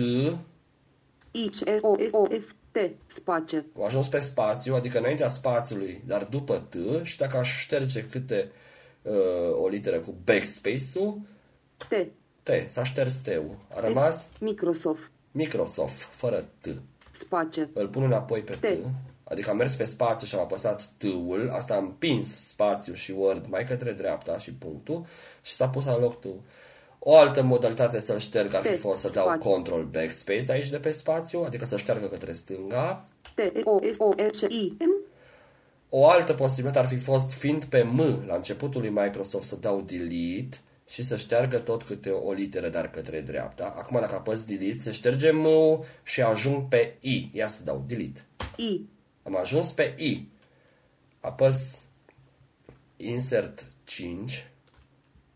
I, 1.30 1.50
C, 1.50 1.60
E, 1.66 1.78
O, 1.80 1.96
S, 2.08 2.12
O, 2.12 2.24
F, 2.24 2.52
T, 2.70 2.78
space. 3.06 3.66
am 3.76 3.84
ajuns 3.84 4.08
pe 4.08 4.18
spațiu, 4.18 4.74
adică 4.74 4.98
înaintea 4.98 5.28
spațiului, 5.28 6.02
dar 6.06 6.24
după 6.24 6.66
T 6.68 7.04
și 7.04 7.18
dacă 7.18 7.36
aș 7.36 7.60
șterge 7.60 8.06
câte 8.06 8.50
uh, 9.02 9.12
o 9.52 9.68
literă 9.68 9.98
cu 9.98 10.14
backspace-ul, 10.24 11.20
T, 11.76 11.92
T, 12.48 12.70
s-a 12.70 12.84
șters 12.84 13.16
T-ul. 13.16 13.56
A 13.74 13.80
rămas 13.80 14.26
Microsoft, 14.38 15.10
Microsoft, 15.30 16.08
fără 16.10 16.44
T. 16.60 16.66
space. 17.20 17.70
Îl 17.72 17.88
pun 17.88 18.02
înapoi 18.02 18.40
pe 18.40 18.52
T, 18.52 18.60
T. 18.60 18.86
adică 19.24 19.50
am 19.50 19.56
mers 19.56 19.74
pe 19.74 19.84
spațiu 19.84 20.26
și 20.26 20.34
am 20.34 20.40
apăsat 20.40 20.90
T-ul, 20.96 21.50
asta 21.52 21.74
am 21.74 21.84
împins 21.84 22.46
spațiu 22.46 22.94
și 22.94 23.14
Word 23.16 23.46
mai 23.50 23.64
către 23.64 23.92
dreapta 23.92 24.38
și 24.38 24.52
punctul 24.52 25.04
și 25.42 25.52
s-a 25.52 25.68
pus 25.68 25.84
la 25.84 25.98
loc 25.98 26.20
T-ul. 26.20 26.40
O 26.98 27.16
altă 27.16 27.42
modalitate 27.42 28.00
să-l 28.00 28.18
șterg 28.18 28.54
ar 28.54 28.62
fi 28.62 28.76
T, 28.76 28.78
fost 28.78 29.00
să 29.00 29.10
dau 29.10 29.26
spațiu. 29.26 29.50
Control 29.50 29.84
Backspace 29.84 30.52
aici 30.52 30.70
de 30.70 30.78
pe 30.78 30.90
spațiu, 30.90 31.42
adică 31.42 31.64
să 31.64 31.76
șteargă 31.76 32.06
către 32.06 32.32
stânga. 32.32 33.04
T, 33.34 33.38
E, 33.38 33.60
O, 33.64 33.78
S, 33.92 33.96
O, 33.98 34.10
R, 34.16 34.30
C, 34.30 34.52
I, 34.52 34.76
M, 34.78 35.06
O 35.88 36.08
altă 36.08 36.32
posibilitate 36.32 36.78
ar 36.78 36.86
fi 36.86 36.96
fost, 36.96 37.32
fiind 37.32 37.64
pe 37.64 37.82
M 37.82 38.24
la 38.26 38.34
începutul 38.34 38.80
lui 38.80 38.90
Microsoft, 38.90 39.44
să 39.48 39.56
dau 39.56 39.80
Delete 39.80 40.56
și 40.88 41.02
să 41.02 41.16
șteargă 41.16 41.58
tot 41.58 41.82
câte 41.82 42.10
o 42.10 42.32
literă, 42.32 42.68
dar 42.68 42.90
către 42.90 43.20
dreapta. 43.20 43.74
Acum, 43.76 44.00
dacă 44.00 44.14
apăs 44.14 44.44
Delete, 44.44 44.78
se 44.78 44.92
șterge 44.92 45.30
m 45.30 45.46
și 46.02 46.22
ajung 46.22 46.68
pe 46.68 46.96
I. 47.00 47.30
Ia 47.32 47.48
să 47.48 47.62
dau 47.64 47.84
Delete. 47.86 48.26
I, 48.56 48.88
Am 49.22 49.36
ajuns 49.36 49.72
pe 49.72 49.94
I. 49.98 50.28
Apăs 51.20 51.82
Insert 52.96 53.66
5 53.84 54.50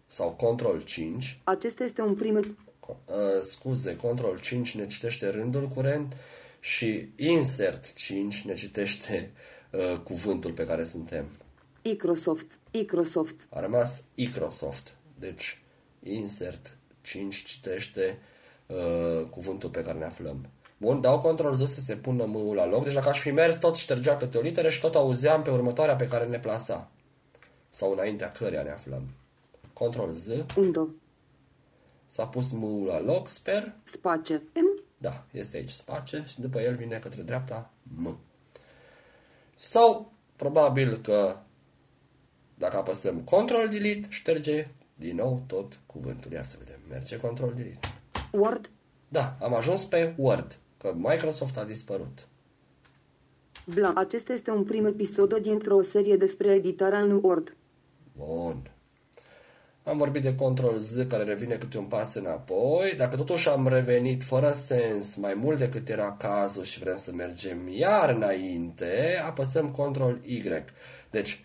sau 0.06 0.30
Control 0.30 0.80
5. 0.82 1.40
acesta 1.44 1.84
este 1.84 2.02
un 2.02 2.14
prim 2.14 2.56
Co- 2.86 2.96
uh, 3.06 3.40
scuze, 3.42 3.96
Control 3.96 4.40
5 4.40 4.74
ne 4.74 4.86
citește 4.86 5.28
rândul 5.30 5.68
curent 5.68 6.16
și 6.60 7.08
Insert 7.16 7.92
5 7.92 8.42
ne 8.42 8.54
citește 8.54 9.32
uh, 9.70 9.98
cuvântul 10.04 10.52
pe 10.52 10.64
care 10.66 10.84
suntem. 10.84 11.26
Microsoft, 11.84 12.58
Microsoft, 12.72 13.46
A 13.50 13.60
rămas 13.60 14.04
Microsoft. 14.16 14.96
Deci 15.22 15.62
Insert 16.02 16.76
5 17.00 17.44
citește 17.44 18.18
uh, 18.66 19.26
cuvântul 19.30 19.70
pe 19.70 19.82
care 19.82 19.98
ne 19.98 20.04
aflăm. 20.04 20.48
Bun, 20.76 21.00
dau 21.00 21.18
control 21.18 21.54
Z 21.54 21.58
să 21.58 21.80
se 21.80 21.96
pună 21.96 22.24
m 22.24 22.52
la 22.54 22.66
loc. 22.66 22.84
Deci 22.84 22.92
dacă 22.92 23.08
aș 23.08 23.20
fi 23.20 23.30
mers, 23.30 23.56
tot 23.56 23.76
ștergea 23.76 24.16
câte 24.16 24.38
o 24.38 24.40
literă 24.40 24.68
și 24.68 24.80
tot 24.80 24.94
auzeam 24.94 25.42
pe 25.42 25.50
următoarea 25.50 25.96
pe 25.96 26.08
care 26.08 26.26
ne 26.26 26.38
plasa. 26.38 26.90
Sau 27.68 27.92
înaintea 27.92 28.30
căreia 28.32 28.62
ne 28.62 28.70
aflăm. 28.70 29.02
Control 29.72 30.10
Z. 30.10 30.28
Undo, 30.56 30.88
S-a 32.06 32.26
pus 32.26 32.50
m 32.50 32.84
la 32.86 33.00
loc, 33.00 33.28
sper. 33.28 33.74
space, 33.84 34.34
M, 34.34 34.82
Da, 34.98 35.24
este 35.30 35.56
aici 35.56 35.70
space 35.70 36.24
și 36.26 36.40
după 36.40 36.60
el 36.60 36.74
vine 36.74 36.98
către 36.98 37.22
dreapta 37.22 37.70
M. 37.96 38.18
Sau, 39.56 40.12
probabil 40.36 40.96
că 40.96 41.36
dacă 42.54 42.76
apăsăm 42.76 43.20
Control 43.20 43.68
Delete, 43.68 44.06
șterge 44.10 44.66
din 45.02 45.16
nou 45.16 45.42
tot 45.46 45.80
cuvântul. 45.86 46.32
Ia 46.32 46.42
să 46.42 46.56
vedem. 46.58 46.78
Merge 46.88 47.16
Control 47.16 47.52
Delete. 47.56 47.88
Word, 48.32 48.70
Da, 49.08 49.36
am 49.40 49.54
ajuns 49.54 49.84
pe 49.84 50.14
Word, 50.16 50.58
că 50.78 50.92
Microsoft 50.96 51.56
a 51.56 51.64
dispărut. 51.64 52.26
blank. 53.64 53.98
Acesta 53.98 54.32
este 54.32 54.50
un 54.50 54.64
prim 54.64 54.86
episod 54.86 55.36
dintr-o 55.36 55.82
serie 55.82 56.16
despre 56.16 56.48
editarea 56.54 56.98
în 57.00 57.20
Word. 57.22 57.56
Bun. 58.16 58.70
Am 59.84 59.98
vorbit 59.98 60.22
de 60.22 60.34
Control 60.34 60.78
Z 60.78 60.96
care 61.08 61.22
revine 61.22 61.54
câte 61.54 61.78
un 61.78 61.84
pas 61.84 62.14
înapoi. 62.14 62.94
Dacă 62.96 63.16
totuși 63.16 63.48
am 63.48 63.68
revenit 63.68 64.22
fără 64.22 64.52
sens 64.52 65.14
mai 65.14 65.34
mult 65.34 65.58
decât 65.58 65.88
era 65.88 66.16
cazul 66.18 66.62
și 66.62 66.78
vrem 66.78 66.96
să 66.96 67.12
mergem 67.12 67.68
iar 67.68 68.10
înainte, 68.10 69.22
apăsăm 69.26 69.70
Control 69.70 70.20
Y. 70.24 70.42
Deci, 71.10 71.44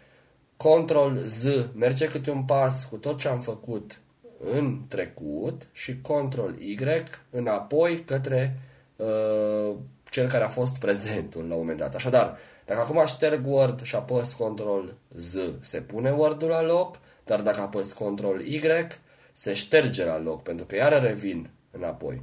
Control 0.58 1.16
Z 1.16 1.70
merge 1.74 2.08
câte 2.08 2.32
un 2.32 2.44
pas 2.44 2.86
cu 2.86 2.96
tot 2.96 3.20
ce 3.20 3.28
am 3.28 3.42
făcut 3.42 4.00
în 4.40 4.82
trecut 4.88 5.68
și 5.72 6.02
Control 6.02 6.56
Y 6.60 6.78
înapoi 7.30 8.04
către 8.04 8.60
uh, 8.96 9.76
cel 10.10 10.28
care 10.28 10.44
a 10.44 10.50
fost 10.50 10.78
prezentul 10.78 11.46
la 11.48 11.54
un 11.54 11.60
moment 11.60 11.78
dat. 11.80 11.96
Așadar, 11.96 12.38
dacă 12.66 12.80
acum 12.80 13.06
șterg 13.06 13.48
Word 13.48 13.82
și 13.82 13.96
apăs 13.96 14.34
Control 14.34 14.96
Z, 15.16 15.36
se 15.60 15.82
pune 15.82 16.12
Word-ul 16.12 16.50
la 16.50 16.62
loc, 16.62 17.00
dar 17.24 17.42
dacă 17.42 17.60
apăs 17.60 17.92
Control 17.92 18.42
Y, 18.42 18.62
se 19.34 19.54
șterge 19.54 20.06
la 20.06 20.20
loc, 20.20 20.44
pentru 20.44 20.66
că 20.66 20.76
iară 20.76 20.96
revin 20.96 21.50
înapoi. 21.72 22.22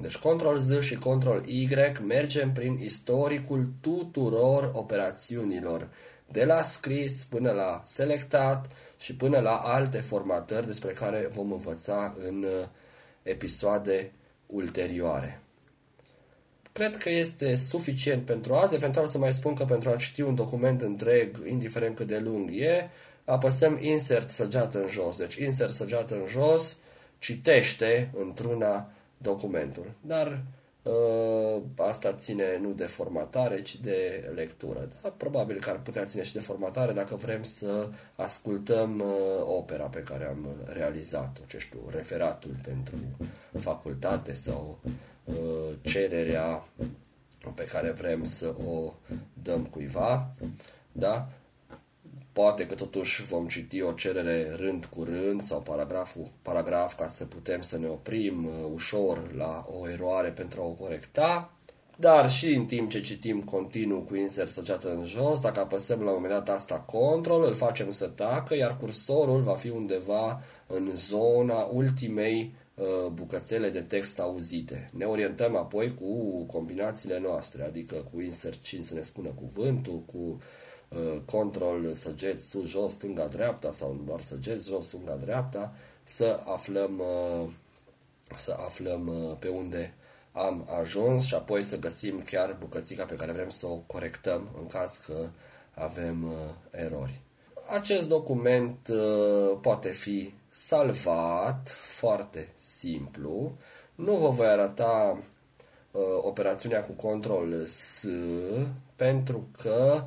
Deci 0.00 0.16
Control 0.16 0.58
Z 0.58 0.80
și 0.80 0.94
Control 0.94 1.42
Y 1.46 1.68
mergem 2.06 2.52
prin 2.52 2.78
istoricul 2.78 3.68
tuturor 3.80 4.70
operațiunilor, 4.74 5.88
de 6.32 6.44
la 6.44 6.62
scris 6.62 7.24
până 7.24 7.50
la 7.50 7.80
selectat 7.84 8.72
și 8.96 9.14
până 9.14 9.38
la 9.38 9.56
alte 9.56 10.00
formatări 10.00 10.66
despre 10.66 10.92
care 10.92 11.30
vom 11.34 11.52
învăța 11.52 12.16
în 12.26 12.42
uh, 12.42 12.66
episoade 13.22 14.12
ulterioare. 14.46 15.40
Cred 16.72 16.96
că 16.96 17.10
este 17.10 17.56
suficient 17.56 18.24
pentru 18.24 18.54
azi. 18.54 18.74
Eventual 18.74 19.06
să 19.06 19.18
mai 19.18 19.32
spun 19.32 19.54
că 19.54 19.64
pentru 19.64 19.90
a 19.90 19.96
citi 19.96 20.20
un 20.20 20.34
document 20.34 20.82
întreg, 20.82 21.42
indiferent 21.46 21.96
cât 21.96 22.06
de 22.06 22.18
lung 22.18 22.50
e, 22.52 22.90
apăsăm 23.24 23.78
insert 23.80 24.30
săgeată 24.30 24.82
în 24.82 24.88
jos. 24.88 25.16
Deci 25.16 25.34
insert 25.34 25.72
săgeată 25.72 26.14
în 26.14 26.26
jos 26.28 26.76
citește 27.18 28.10
într-una 28.18 28.90
documentul. 29.16 29.92
Dar 30.00 30.26
uh, 30.26 30.59
asta 31.76 32.12
ține 32.12 32.58
nu 32.60 32.72
de 32.72 32.84
formatare, 32.84 33.62
ci 33.62 33.80
de 33.80 34.30
lectură. 34.34 34.88
Da, 35.02 35.08
probabil 35.08 35.60
că 35.60 35.70
ar 35.70 35.80
putea 35.80 36.04
ține 36.04 36.24
și 36.24 36.32
de 36.32 36.40
formatare 36.40 36.92
dacă 36.92 37.16
vrem 37.16 37.42
să 37.42 37.88
ascultăm 38.16 39.00
uh, 39.00 39.44
opera 39.44 39.84
pe 39.84 40.02
care 40.02 40.26
am 40.26 40.46
realizat-o, 40.66 41.42
ce 41.46 41.58
știu, 41.58 41.80
referatul 41.88 42.56
pentru 42.62 42.94
facultate 43.58 44.34
sau 44.34 44.78
uh, 45.24 45.34
cererea 45.82 46.68
pe 47.54 47.64
care 47.64 47.90
vrem 47.90 48.24
să 48.24 48.54
o 48.66 48.92
dăm 49.42 49.64
cuiva. 49.64 50.34
Da? 50.92 51.28
Poate 52.32 52.66
că 52.66 52.74
totuși 52.74 53.24
vom 53.24 53.46
citi 53.46 53.82
o 53.82 53.92
cerere 53.92 54.54
rând 54.56 54.84
cu 54.84 55.04
rând 55.04 55.42
sau 55.42 55.60
paragraf 55.60 56.12
cu 56.14 56.30
paragraf 56.42 56.94
ca 56.96 57.06
să 57.06 57.24
putem 57.24 57.62
să 57.62 57.78
ne 57.78 57.86
oprim 57.86 58.44
uh, 58.44 58.52
ușor 58.74 59.34
la 59.34 59.66
o 59.80 59.88
eroare 59.88 60.28
pentru 60.28 60.60
a 60.60 60.64
o 60.64 60.70
corecta. 60.70 61.52
Dar 61.96 62.30
și 62.30 62.54
în 62.54 62.66
timp 62.66 62.90
ce 62.90 63.00
citim 63.00 63.42
continuu 63.42 64.00
cu 64.00 64.14
insert 64.16 64.50
săgeată 64.50 64.94
în 64.94 65.06
jos, 65.06 65.40
dacă 65.40 65.60
apăsăm 65.60 66.00
la 66.00 66.10
un 66.10 66.14
moment 66.14 66.32
dat 66.32 66.56
asta 66.56 66.74
control, 66.74 67.44
îl 67.44 67.54
facem 67.54 67.90
să 67.90 68.06
tacă, 68.06 68.56
iar 68.56 68.76
cursorul 68.76 69.42
va 69.42 69.54
fi 69.54 69.68
undeva 69.68 70.42
în 70.66 70.90
zona 70.94 71.68
ultimei 71.72 72.54
uh, 72.74 73.10
bucățele 73.12 73.70
de 73.70 73.82
text 73.82 74.18
auzite. 74.18 74.90
Ne 74.92 75.04
orientăm 75.04 75.56
apoi 75.56 75.94
cu 75.94 76.42
combinațiile 76.44 77.18
noastre, 77.18 77.62
adică 77.62 78.08
cu 78.12 78.20
insert 78.20 78.62
5 78.62 78.84
să 78.84 78.94
ne 78.94 79.02
spună 79.02 79.28
cuvântul, 79.28 80.02
cu 80.06 80.18
uh, 80.18 80.38
control 81.24 81.94
săgeți 81.94 82.48
sus, 82.48 82.68
jos, 82.68 82.92
stânga, 82.92 83.26
dreapta 83.26 83.72
sau 83.72 84.00
doar 84.06 84.20
săgeți 84.20 84.68
jos, 84.68 84.86
stânga, 84.86 85.14
dreapta, 85.14 85.72
să 86.04 86.40
aflăm, 86.46 86.98
uh, 86.98 87.50
să 88.34 88.56
aflăm 88.58 89.06
uh, 89.06 89.36
pe 89.38 89.48
unde 89.48 89.94
am 90.32 90.68
ajuns 90.80 91.24
și 91.24 91.34
apoi 91.34 91.62
să 91.62 91.78
găsim 91.78 92.22
chiar 92.22 92.56
bucățica 92.58 93.04
pe 93.04 93.14
care 93.14 93.32
vrem 93.32 93.50
să 93.50 93.66
o 93.66 93.74
corectăm 93.74 94.48
în 94.60 94.66
caz 94.66 95.00
că 95.06 95.28
avem 95.74 96.24
uh, 96.24 96.80
erori. 96.80 97.20
Acest 97.70 98.08
document 98.08 98.88
uh, 98.88 99.58
poate 99.60 99.88
fi 99.88 100.32
salvat 100.50 101.68
foarte 101.98 102.48
simplu. 102.56 103.52
Nu 103.94 104.16
vă 104.16 104.28
voi 104.28 104.46
arăta 104.46 105.18
uh, 105.90 106.02
operațiunea 106.20 106.84
cu 106.84 106.92
control 106.92 107.64
S 107.66 108.06
pentru 108.96 109.48
că 109.62 110.02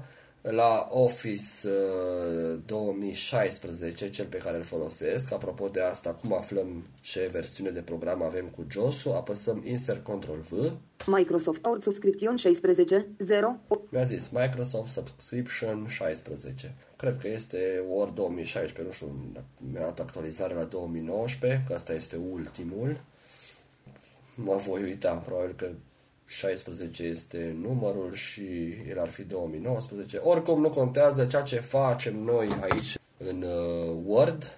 la 0.51 0.87
Office 0.89 1.67
uh, 1.67 2.59
2016, 2.65 4.09
cel 4.09 4.25
pe 4.25 4.37
care 4.37 4.57
îl 4.57 4.63
folosesc, 4.63 5.31
apropo 5.31 5.67
de 5.67 5.81
asta, 5.81 6.09
cum 6.11 6.33
aflăm 6.33 6.83
ce 7.01 7.29
versiune 7.31 7.69
de 7.69 7.81
program 7.81 8.23
avem 8.23 8.45
cu 8.45 8.65
JOS-ul, 8.69 9.11
apăsăm 9.11 9.63
Insert 9.65 10.03
Control 10.03 10.39
V, 10.39 10.71
Microsoft 11.05 11.65
Word 11.65 11.83
Subscription 11.83 12.35
16, 12.35 13.07
0, 13.17 13.59
mi-a 13.89 14.03
zis 14.03 14.29
Microsoft 14.29 14.91
Subscription 14.91 15.87
16. 15.87 16.75
Cred 16.95 17.17
că 17.17 17.27
este 17.27 17.83
Word 17.87 18.15
2016, 18.15 18.81
nu 18.81 18.91
știu, 18.91 19.33
mi-a 19.71 19.81
dat 19.81 19.99
actualizare 19.99 20.53
la 20.53 20.63
2019, 20.63 21.63
că 21.67 21.73
asta 21.73 21.93
este 21.93 22.15
ultimul. 22.15 23.01
Mă 24.35 24.55
voi 24.55 24.83
uita, 24.83 25.13
probabil 25.13 25.53
că 25.55 25.69
16 26.25 27.03
este 27.03 27.55
numărul 27.61 28.13
și 28.13 28.69
el 28.89 28.99
ar 28.99 29.09
fi 29.09 29.23
2019. 29.23 30.17
Oricum 30.17 30.61
nu 30.61 30.69
contează 30.69 31.25
ceea 31.25 31.41
ce 31.41 31.59
facem 31.59 32.15
noi 32.15 32.49
aici 32.61 32.97
în 33.17 33.41
uh, 33.41 34.01
Word. 34.05 34.57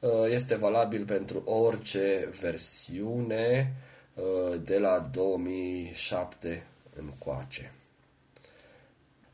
Uh, 0.00 0.10
Este 0.30 0.54
valabil 0.54 1.04
pentru 1.04 1.42
orice 1.44 2.30
versiune 2.40 3.74
uh, 4.14 4.60
de 4.64 4.78
la 4.78 4.98
2007 5.12 6.66
încoace. 6.96 7.72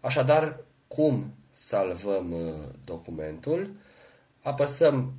Așadar, 0.01 0.61
cum 0.89 1.35
salvăm 1.53 2.33
uh, 2.33 2.69
documentul? 2.85 3.71
Apăsăm 4.43 5.13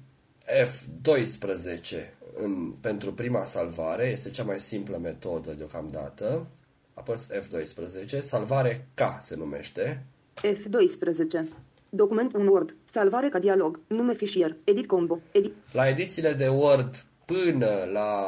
F12 0.45 2.20
în, 2.33 2.73
pentru 2.81 3.13
prima 3.13 3.43
salvare, 3.43 4.05
este 4.05 4.29
cea 4.29 4.43
mai 4.43 4.59
simplă 4.59 4.97
metodă 4.97 5.53
deocamdată. 5.53 6.47
Apăs 6.93 7.29
F12, 7.33 8.19
salvare 8.19 8.87
K 8.93 9.01
se 9.19 9.35
numește. 9.35 10.05
F12. 10.45 11.43
Document 11.89 12.35
în 12.35 12.47
Word. 12.47 12.75
Salvare 12.91 13.29
ca 13.29 13.39
dialog. 13.39 13.79
Nume 13.87 14.13
fișier. 14.13 14.55
Edit 14.63 14.87
combo. 14.87 15.19
Edit. 15.31 15.53
La 15.71 15.87
edițiile 15.87 16.33
de 16.33 16.47
Word 16.47 17.05
până 17.25 17.87
la 17.93 18.23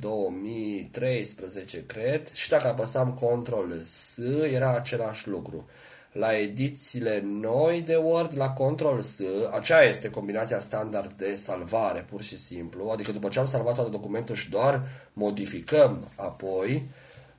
2013, 0.00 1.84
cred, 1.86 2.32
și 2.32 2.48
dacă 2.48 2.66
apăsam 2.66 3.14
Ctrl 3.14 3.72
S, 3.82 4.18
era 4.52 4.74
același 4.74 5.28
lucru. 5.28 5.68
La 6.12 6.38
edițiile 6.38 7.20
noi 7.24 7.80
de 7.80 7.96
Word, 7.96 8.36
la 8.36 8.52
Ctrl 8.52 8.98
S, 8.98 9.20
aceea 9.52 9.82
este 9.82 10.10
combinația 10.10 10.60
standard 10.60 11.12
de 11.12 11.36
salvare, 11.36 12.06
pur 12.10 12.22
și 12.22 12.38
simplu. 12.38 12.88
Adică 12.88 13.12
după 13.12 13.28
ce 13.28 13.38
am 13.38 13.46
salvat 13.46 13.74
toate 13.74 13.90
documentul 13.90 14.34
și 14.34 14.50
doar 14.50 14.82
modificăm 15.12 16.08
apoi, 16.16 16.88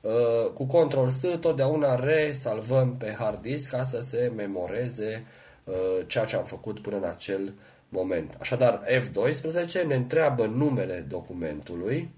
uh, 0.00 0.50
cu 0.54 0.66
Ctrl 0.66 1.06
S 1.06 1.20
totdeauna 1.40 1.94
resalvăm 1.94 2.96
pe 2.96 3.14
hard 3.18 3.42
disk 3.42 3.70
ca 3.70 3.82
să 3.82 4.00
se 4.02 4.32
memoreze 4.36 5.26
uh, 5.64 5.74
ceea 6.06 6.24
ce 6.24 6.36
am 6.36 6.44
făcut 6.44 6.80
până 6.80 6.96
în 6.96 7.04
acel 7.04 7.54
moment. 7.88 8.36
Așadar, 8.40 8.80
F12 8.86 9.86
ne 9.86 9.94
întreabă 9.94 10.46
numele 10.46 11.06
documentului, 11.08 12.10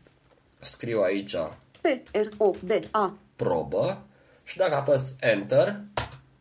scriu 0.61 1.01
aici 1.01 1.37
P. 1.81 1.85
R. 2.13 2.27
O. 2.37 2.51
B. 2.51 2.71
A. 2.91 3.19
probă 3.37 4.07
și 4.45 4.57
dacă 4.57 4.75
apăs 4.75 5.15
Enter, 5.21 5.81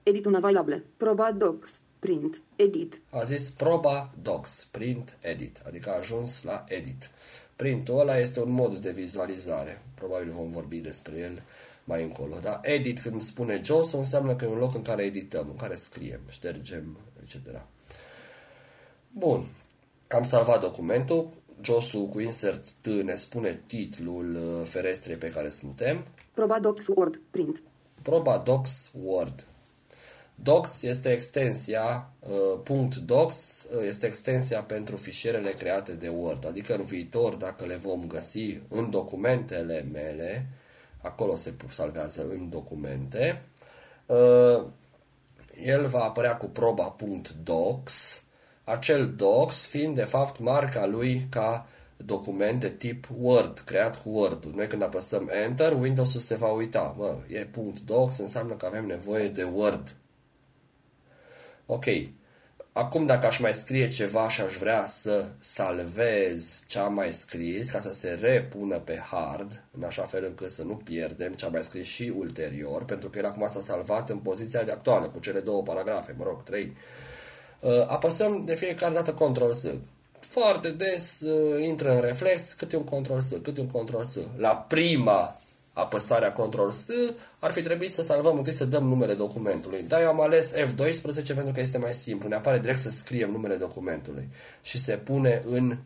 Edit 0.06 0.26
unavailable. 0.26 0.84
Proba 0.98 1.32
docs. 1.32 1.72
Print. 2.00 2.42
Edit. 2.56 3.02
a 3.10 3.24
zis 3.24 3.50
proba 3.50 4.12
docs, 4.22 4.68
print, 4.72 5.18
edit, 5.22 5.62
adică 5.68 5.90
a 5.90 5.98
ajuns 5.98 6.44
la 6.44 6.64
edit. 6.68 7.10
Printul 7.56 8.00
ăla 8.00 8.18
este 8.18 8.42
un 8.42 8.52
mod 8.52 8.76
de 8.76 8.92
vizualizare, 8.92 9.82
probabil 9.96 10.32
vom 10.32 10.52
vorbi 10.52 10.78
despre 10.78 11.18
el 11.18 11.42
mai 11.84 12.04
încolo. 12.04 12.36
Da? 12.42 12.60
Edit, 12.64 13.00
când 13.00 13.22
spune 13.22 13.62
jos, 13.64 13.92
înseamnă 13.92 14.36
că 14.36 14.46
e 14.46 14.48
un 14.48 14.58
loc 14.58 14.76
în 14.76 14.82
care 14.82 15.04
edităm, 15.04 15.48
în 15.50 15.56
care 15.56 15.76
scriem, 15.76 16.20
ștergem, 16.28 16.98
etc. 17.24 17.62
Bun, 19.12 19.46
am 20.08 20.24
salvat 20.24 20.62
documentul, 20.62 21.30
josul 21.62 22.08
cu 22.08 22.20
insert 22.20 22.72
T 22.82 22.86
ne 22.86 23.16
spune 23.16 23.62
titlul 23.66 24.36
uh, 24.36 24.68
ferestrei 24.68 25.16
pe 25.16 25.32
care 25.32 25.50
suntem, 25.50 26.06
Proba 26.34 26.60
docs 26.60 26.88
Word. 26.88 27.20
Print. 27.32 27.62
Proba 28.02 28.38
Docs 28.38 28.92
Word. 29.04 29.46
Docs 30.36 30.82
este 30.82 31.12
extensia, 31.12 32.10
uh, 32.64 32.90
.docs 33.06 33.68
uh, 33.76 33.84
este 33.88 34.06
extensia 34.06 34.64
pentru 34.64 34.96
fișierele 34.96 35.52
create 35.52 35.92
de 35.92 36.08
Word, 36.08 36.48
adică 36.48 36.76
în 36.76 36.84
viitor, 36.84 37.34
dacă 37.34 37.66
le 37.66 37.76
vom 37.76 38.08
găsi 38.08 38.60
în 38.68 38.90
documentele 38.90 39.88
mele, 39.92 40.48
acolo 41.02 41.36
se 41.36 41.54
salvează 41.70 42.26
în 42.30 42.50
documente, 42.50 43.42
uh, 44.06 44.66
el 45.64 45.88
va 45.88 46.04
apărea 46.04 46.36
cu 46.36 46.46
proba.docs, 46.46 48.24
acel 48.64 49.14
docs 49.16 49.66
fiind 49.66 49.96
de 49.96 50.04
fapt 50.04 50.40
marca 50.40 50.86
lui 50.86 51.28
ca 51.30 51.68
document 51.98 52.60
de 52.60 52.70
tip 52.70 53.08
Word, 53.20 53.60
creat 53.60 54.02
cu 54.02 54.10
Word. 54.10 54.46
Noi 54.46 54.68
când 54.68 54.84
apăsăm 54.84 55.30
Enter, 55.44 55.74
Windows-ul 55.74 56.20
se 56.20 56.36
va 56.36 56.52
uita. 56.52 56.96
Mă, 56.98 57.18
e 57.28 57.48
.docs, 57.86 58.18
înseamnă 58.18 58.54
că 58.54 58.66
avem 58.66 58.86
nevoie 58.86 59.28
de 59.28 59.44
Word. 59.44 59.96
Ok. 61.66 61.86
Acum 62.72 63.06
dacă 63.06 63.26
aș 63.26 63.40
mai 63.40 63.54
scrie 63.54 63.90
ceva 63.90 64.30
și 64.30 64.42
aș 64.42 64.56
vrea 64.56 64.88
să 64.88 65.26
salvez 65.40 66.64
ce 66.68 66.80
am 66.80 66.94
mai 66.94 67.12
scris 67.12 67.70
ca 67.70 67.80
să 67.80 67.94
se 67.94 68.18
repună 68.22 68.80
pe 68.80 69.04
hard, 69.12 69.64
în 69.78 69.84
așa 69.84 70.04
fel 70.04 70.24
încât 70.24 70.52
să 70.52 70.64
nu 70.64 70.76
pierdem 70.76 71.34
ce 71.34 71.46
am 71.46 71.52
mai 71.52 71.64
scris 71.64 71.86
și 71.86 72.14
ulterior, 72.18 72.86
pentru 72.86 73.10
că 73.10 73.18
el 73.18 73.26
acum 73.26 73.48
s-a 73.48 73.60
salvat 73.60 74.10
în 74.10 74.18
poziția 74.18 74.64
de 74.64 74.72
actuală, 74.72 75.08
cu 75.08 75.20
cele 75.20 75.40
două 75.40 75.64
paragrafe, 75.64 76.16
mă 76.18 76.24
rog, 76.24 76.44
trei. 76.44 76.76
Uh, 77.60 77.88
Apăsăm 77.88 78.46
de 78.46 78.56
fiecare 78.56 78.94
dată 78.94 79.14
Ctrl 79.14 79.52
S. 79.52 79.66
Foarte 80.20 80.70
des 80.70 81.22
uh, 81.22 81.64
intră 81.64 81.96
în 81.96 82.02
reflex 82.02 82.54
câte 82.54 82.76
un 82.76 82.84
Ctrl 82.84 83.18
S, 83.18 83.34
câte 83.42 83.62
un 83.62 83.68
Ctrl 83.68 84.02
S. 84.02 84.18
La 84.38 84.56
prima 84.56 85.40
apăsarea 85.78 86.32
Ctrl 86.34 86.70
S 86.70 86.88
ar 87.40 87.52
fi 87.52 87.62
trebuit 87.62 87.92
să 87.92 88.02
salvăm 88.02 88.38
întâi 88.38 88.54
să 88.54 88.66
dăm 88.66 88.84
numele 88.88 89.14
documentului. 89.14 89.84
Dar 89.84 90.02
eu 90.02 90.08
am 90.08 90.22
ales 90.22 90.54
F12 90.54 91.26
pentru 91.26 91.52
că 91.54 91.60
este 91.60 91.78
mai 91.78 91.94
simplu. 91.94 92.28
Ne 92.28 92.36
apare 92.36 92.60
direct 92.60 92.80
să 92.80 92.90
scriem 92.90 93.30
numele 93.32 93.56
documentului 93.56 94.30
și 94.62 94.80
se 94.80 94.98
pune 94.98 95.42
în 95.46 95.78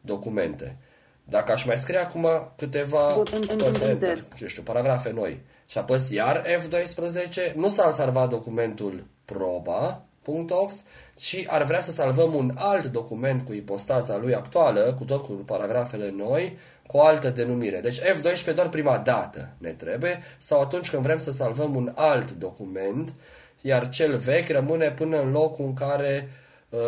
documente. 0.00 0.76
Dacă 1.24 1.52
aș 1.52 1.64
mai 1.64 1.78
scrie 1.78 1.98
acum 1.98 2.28
câteva 2.56 3.12
Vot 3.14 3.28
în- 3.28 3.46
în- 3.50 3.60
apăs 3.60 3.74
în- 3.80 3.88
Enter, 3.88 4.08
enter. 4.08 4.24
ce 4.36 4.46
știu, 4.46 4.62
paragrafe 4.62 5.10
noi 5.10 5.40
și 5.66 5.78
apăs 5.78 6.10
iar 6.10 6.44
F12, 6.46 7.52
nu 7.54 7.68
s-a 7.68 7.90
salvat 7.90 8.28
documentul 8.28 9.06
proba.ox, 9.24 10.82
ci 11.22 11.44
ar 11.46 11.64
vrea 11.64 11.80
să 11.80 11.90
salvăm 11.90 12.34
un 12.34 12.52
alt 12.54 12.86
document 12.86 13.42
cu 13.42 13.52
ipostaza 13.52 14.16
lui 14.16 14.34
actuală, 14.34 14.94
cu 14.98 15.04
tot 15.04 15.24
cu 15.24 15.32
paragrafele 15.32 16.10
noi, 16.10 16.58
cu 16.86 16.96
o 16.96 17.02
altă 17.02 17.30
denumire. 17.30 17.80
Deci 17.80 18.00
F12 18.00 18.54
doar 18.54 18.68
prima 18.68 18.98
dată 18.98 19.54
ne 19.58 19.70
trebuie, 19.70 20.22
sau 20.38 20.60
atunci 20.60 20.90
când 20.90 21.02
vrem 21.02 21.18
să 21.18 21.30
salvăm 21.30 21.76
un 21.76 21.92
alt 21.94 22.30
document, 22.32 23.12
iar 23.60 23.88
cel 23.88 24.16
vechi 24.16 24.48
rămâne 24.48 24.90
până 24.90 25.20
în 25.20 25.30
locul 25.30 25.64
în 25.64 25.74
care 25.74 26.28
uh, 26.68 26.80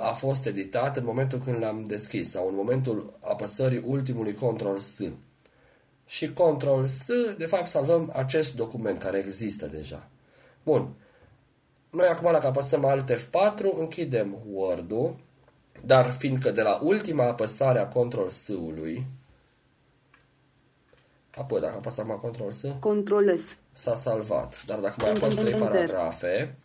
a 0.00 0.12
fost 0.12 0.46
editat 0.46 0.96
în 0.96 1.04
momentul 1.04 1.38
când 1.38 1.56
l-am 1.60 1.86
deschis 1.86 2.30
sau 2.30 2.48
în 2.48 2.54
momentul 2.54 3.12
apăsării 3.20 3.82
ultimului 3.86 4.32
Ctrl 4.32 4.76
S. 4.76 5.00
Și 6.06 6.28
Ctrl 6.28 6.82
S, 6.82 7.06
de 7.38 7.46
fapt, 7.46 7.66
salvăm 7.66 8.12
acest 8.16 8.54
document 8.54 8.98
care 8.98 9.18
există 9.18 9.66
deja. 9.66 10.08
Bun. 10.62 10.94
Noi 11.92 12.06
acum, 12.06 12.32
dacă 12.32 12.46
apăsăm 12.46 12.84
Alt 12.84 13.12
F4, 13.12 13.78
închidem 13.78 14.36
Word-ul, 14.52 15.16
dar 15.84 16.10
fiindcă 16.10 16.50
de 16.50 16.62
la 16.62 16.78
ultima 16.82 17.24
apăsare 17.24 17.78
a 17.78 17.88
Ctrl 17.88 18.28
S-ului, 18.28 19.06
apoi 21.36 21.60
dacă 21.60 21.74
apăsăm 21.76 22.06
la 22.08 22.14
Ctrl 22.14 22.48
S, 22.48 22.64
Control 22.80 23.36
S. 23.36 23.40
s-a 23.72 23.94
salvat. 23.94 24.64
Dar 24.66 24.78
dacă 24.78 24.94
mai 24.98 25.08
Enter, 25.08 25.22
apăs 25.22 25.34
3 25.34 25.52
enter. 25.52 25.68
paragrafe 25.68 26.56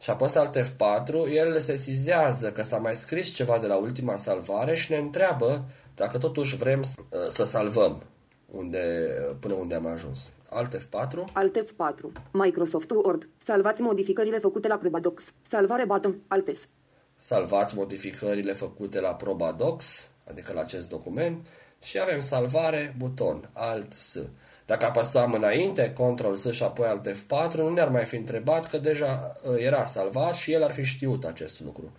și 0.00 0.10
apăs 0.10 0.34
Alt 0.34 0.58
F4, 0.58 1.34
el 1.34 1.60
se 1.60 1.76
sizează 1.76 2.52
că 2.52 2.62
s-a 2.62 2.78
mai 2.78 2.94
scris 2.94 3.28
ceva 3.28 3.58
de 3.58 3.66
la 3.66 3.76
ultima 3.76 4.16
salvare 4.16 4.74
și 4.74 4.90
ne 4.90 4.96
întreabă 4.96 5.64
dacă 5.94 6.18
totuși 6.18 6.56
vrem 6.56 6.82
să, 6.82 7.00
să 7.28 7.44
salvăm 7.44 8.02
unde, 8.46 9.12
până 9.40 9.54
unde 9.54 9.74
am 9.74 9.86
ajuns. 9.86 10.32
Alt 10.50 10.76
F4, 10.76 11.24
Alt 11.32 11.64
F4. 11.64 12.12
Microsoft 12.30 12.90
Word. 12.90 13.28
Salvați 13.44 13.80
modificările 13.80 14.38
făcute 14.38 14.68
la 14.68 14.76
Proba 14.76 14.98
docs. 15.00 15.24
Salvare 15.50 15.84
button. 15.84 16.20
Alt 16.28 16.56
S. 16.56 16.68
salvați 17.16 17.76
modificările 17.76 18.52
făcute 18.52 19.00
la 19.00 19.14
proba 19.14 19.52
docs, 19.52 20.08
adică 20.24 20.52
la 20.52 20.60
acest 20.60 20.88
document, 20.88 21.46
și 21.82 22.00
avem 22.00 22.20
salvare, 22.20 22.94
buton, 22.98 23.50
Alt 23.52 23.92
S. 23.92 24.18
Dacă 24.66 24.84
apăsam 24.84 25.32
înainte, 25.32 25.92
Ctrl 25.92 26.34
S 26.34 26.50
și 26.50 26.62
apoi 26.62 26.86
Alt 26.86 27.08
F4, 27.08 27.54
nu 27.54 27.68
ne-ar 27.68 27.88
mai 27.88 28.04
fi 28.04 28.16
întrebat 28.16 28.66
că 28.66 28.78
deja 28.78 29.32
uh, 29.42 29.54
era 29.58 29.84
salvat 29.84 30.34
și 30.34 30.52
el 30.52 30.62
ar 30.62 30.72
fi 30.72 30.84
știut 30.84 31.24
acest 31.24 31.60
lucru. 31.60 31.92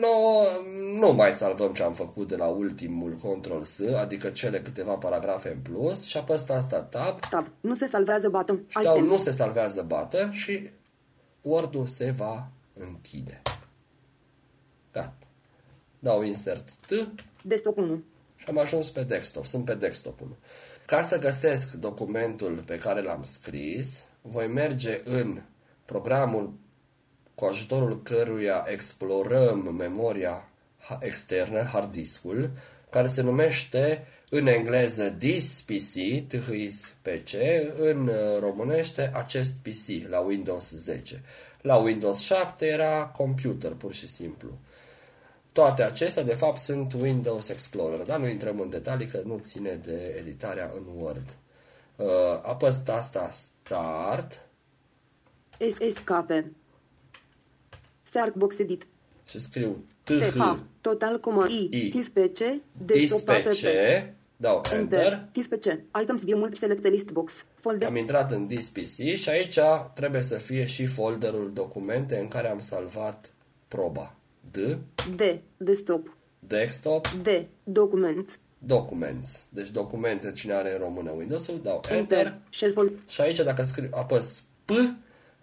No, 0.00 0.42
nu 0.98 1.12
mai 1.12 1.32
salvăm 1.32 1.72
ce 1.72 1.82
am 1.82 1.92
făcut 1.92 2.28
de 2.28 2.36
la 2.36 2.46
ultimul 2.46 3.14
Ctrl 3.14 3.62
S, 3.62 3.80
adică 3.96 4.30
cele 4.30 4.60
câteva 4.60 4.96
paragrafe 4.96 5.48
în 5.48 5.58
plus, 5.58 6.04
și 6.04 6.16
apăs 6.16 6.48
asta 6.48 6.82
Tab 6.82 7.20
Tab. 7.30 7.46
Nu 7.60 7.74
se 7.74 7.86
salvează 7.86 8.28
button. 8.28 8.64
și 8.68 8.76
Alt 8.76 8.86
dau 8.86 9.00
N. 9.00 9.04
nu 9.04 9.16
se 9.16 9.30
salvează 9.30 9.82
button 9.82 10.32
și 10.32 10.70
Word-ul 11.40 11.86
se 11.86 12.10
va 12.10 12.48
închide. 12.72 13.42
Gata. 14.92 15.16
Dau 15.98 16.22
insert 16.22 16.72
T 16.72 16.92
Desktop 17.42 17.76
1. 17.76 18.02
și 18.36 18.46
am 18.48 18.58
ajuns 18.58 18.90
pe 18.90 19.02
desktop. 19.02 19.46
Sunt 19.46 19.64
pe 19.64 19.74
desktop 19.74 20.20
1. 20.20 20.36
Ca 20.86 21.02
să 21.02 21.18
găsesc 21.18 21.72
documentul 21.72 22.62
pe 22.66 22.78
care 22.78 23.02
l-am 23.02 23.24
scris, 23.24 24.04
voi 24.22 24.46
merge 24.46 25.00
în 25.04 25.42
programul 25.84 26.52
cu 27.34 27.44
ajutorul 27.44 28.02
căruia 28.02 28.64
explorăm 28.68 29.74
memoria 29.78 30.48
ha- 30.78 30.98
externă, 31.00 31.62
hard 31.62 31.90
disk-ul, 31.90 32.50
care 32.90 33.06
se 33.06 33.22
numește 33.22 34.06
în 34.30 34.46
engleză 34.46 35.10
this 35.10 35.62
PC, 35.62 36.26
THIS 36.28 36.92
PC, 37.02 37.32
în 37.78 38.08
uh, 38.08 38.38
românește 38.38 39.10
acest 39.14 39.52
PC 39.62 40.08
la 40.08 40.18
Windows 40.18 40.70
10. 40.70 41.22
La 41.60 41.76
Windows 41.76 42.20
7 42.20 42.66
era 42.66 43.06
computer, 43.06 43.72
pur 43.72 43.92
și 43.92 44.08
simplu. 44.08 44.48
Toate 45.52 45.82
acestea, 45.82 46.22
de 46.22 46.34
fapt, 46.34 46.58
sunt 46.58 46.92
Windows 46.92 47.48
Explorer, 47.48 48.06
dar 48.06 48.18
nu 48.18 48.28
intrăm 48.28 48.60
în 48.60 48.70
detalii 48.70 49.06
că 49.06 49.20
nu 49.24 49.38
ține 49.42 49.74
de 49.74 50.16
editarea 50.18 50.72
în 50.76 51.02
Word. 51.02 51.36
Uh, 51.96 52.06
apăs 52.42 52.78
tasta 52.78 53.30
Start 53.30 54.46
SSKP. 55.58 56.30
Starkbox 58.14 58.58
Edit. 58.58 58.86
și 59.24 59.38
scriu 59.38 59.84
TH. 60.04 60.12
TH 60.12 60.56
Total, 60.80 61.20
coma, 61.20 61.46
I. 61.46 61.68
I. 61.70 61.90
TISPC. 61.90 62.38
Desktop 62.86 63.28
app. 63.28 63.48
DispC, 63.48 63.66
dau 64.36 64.62
Enter, 64.72 64.78
Enter. 64.78 65.28
TISPC. 65.32 65.64
Items 66.00 66.24
view 66.24 66.38
mult 66.38 66.56
select 66.56 66.86
list 66.86 67.10
box. 67.10 67.44
Folder. 67.60 67.88
am 67.88 67.96
intrat 67.96 68.30
în 68.30 68.46
DiskPC 68.46 69.14
și 69.14 69.28
aici 69.28 69.58
trebuie 69.94 70.22
să 70.22 70.34
fie 70.34 70.66
și 70.66 70.86
folderul 70.86 71.50
documente 71.54 72.18
în 72.18 72.28
care 72.28 72.48
am 72.48 72.60
salvat 72.60 73.32
proba. 73.68 74.14
D, 74.50 74.56
D. 75.16 75.20
Desktop. 75.56 76.16
Desktop, 76.38 77.08
D. 77.08 77.28
Documents. 77.62 78.38
Documents. 78.58 79.46
Deci 79.48 79.70
documente, 79.70 80.32
cine 80.32 80.52
are 80.52 80.72
în 80.72 80.78
română 80.78 81.10
Windows-ul, 81.10 81.60
dau 81.62 81.80
Enter. 81.90 81.96
Enter. 81.96 82.38
Shell 82.50 82.72
folder. 82.72 82.98
Și 83.08 83.20
aici 83.20 83.42
dacă 83.42 83.62
scriu, 83.62 83.88
apăs 83.90 84.42
P, 84.64 84.70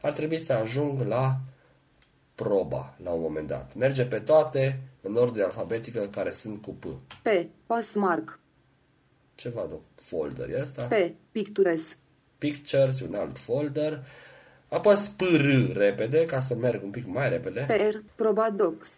ar 0.02 0.12
trebui 0.12 0.38
să 0.38 0.54
ajung 0.54 1.02
la 1.08 1.40
proba 2.44 2.96
la 3.04 3.12
un 3.12 3.22
moment 3.22 3.48
dat. 3.48 3.76
Merge 3.76 4.06
pe 4.06 4.20
toate 4.20 4.82
în 5.02 5.16
ordine 5.16 5.44
alfabetică 5.44 6.08
care 6.08 6.32
sunt 6.32 6.62
cu 6.62 6.72
P. 6.74 6.86
P. 7.22 7.28
Passmark. 7.66 8.40
Ce 9.36 9.50
văd 9.50 9.80
folder 9.96 10.50
e 10.50 10.62
ăsta? 10.62 10.82
P. 10.82 10.94
Pictures. 11.32 11.82
Pictures, 12.38 13.00
un 13.00 13.16
alt 13.16 13.38
folder. 13.38 14.06
Apăs 14.70 15.08
PR 15.08 15.78
repede 15.78 16.26
ca 16.26 16.40
să 16.40 16.56
merg 16.56 16.84
un 16.84 16.90
pic 16.90 17.06
mai 17.06 17.30
repede. 17.30 17.66
PR. 17.68 17.98
Proba 18.16 18.50
Docs. 18.50 18.90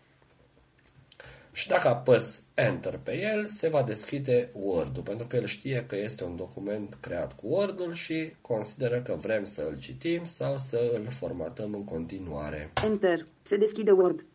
Și 1.55 1.67
dacă 1.67 1.87
apăs 1.87 2.43
Enter 2.53 2.99
pe 3.03 3.19
el, 3.33 3.45
se 3.45 3.69
va 3.69 3.83
deschide 3.83 4.49
Word-ul, 4.53 5.03
pentru 5.03 5.27
că 5.27 5.35
el 5.35 5.45
știe 5.45 5.85
că 5.87 5.95
este 5.95 6.23
un 6.23 6.35
document 6.35 6.97
creat 6.99 7.35
cu 7.35 7.47
Word-ul 7.47 7.93
și 7.93 8.33
consideră 8.41 9.01
că 9.01 9.15
vrem 9.15 9.45
să 9.45 9.67
îl 9.69 9.77
citim 9.77 10.25
sau 10.25 10.57
să 10.57 10.91
îl 10.93 11.07
formatăm 11.09 11.73
în 11.73 11.83
continuare. 11.83 12.71
Enter. 12.83 13.25
Se 13.41 13.57
deschide 13.57 13.91
Word. 13.91 14.25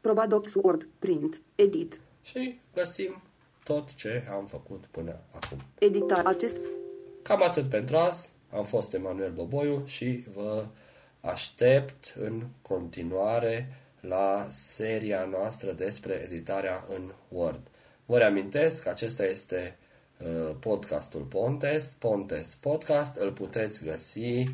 Proba 0.00 0.26
Docs 0.26 0.54
Word. 0.54 0.88
Print. 0.98 1.40
Edit. 1.54 2.00
Și 2.22 2.60
găsim 2.74 3.22
tot 3.64 3.94
ce 3.94 4.26
am 4.30 4.46
făcut 4.46 4.86
până 4.90 5.20
acum. 5.30 5.58
Editar. 5.78 6.26
Acest. 6.26 6.56
Cam 7.22 7.42
atât 7.42 7.68
pentru 7.68 7.96
azi. 7.96 8.30
Am 8.50 8.64
fost 8.64 8.94
Emanuel 8.94 9.32
Boboiu 9.32 9.82
și 9.86 10.24
vă 10.34 10.66
aștept 11.20 12.14
în 12.20 12.42
continuare 12.62 13.76
la 14.00 14.46
seria 14.50 15.24
noastră 15.24 15.72
despre 15.72 16.12
editarea 16.12 16.84
în 16.88 17.12
Word. 17.28 17.60
Vă 18.06 18.18
reamintesc 18.18 18.82
că 18.82 18.88
acesta 18.88 19.24
este 19.24 19.78
uh, 20.18 20.56
podcastul 20.60 21.22
Pontes, 21.22 21.86
Pontes 21.98 22.54
Podcast. 22.54 23.16
Îl 23.16 23.32
puteți 23.32 23.84
găsi 23.84 24.50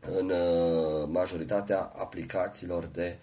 în 0.00 0.30
uh, 0.30 1.08
majoritatea 1.08 1.80
aplicațiilor 1.80 2.84
de 2.84 3.18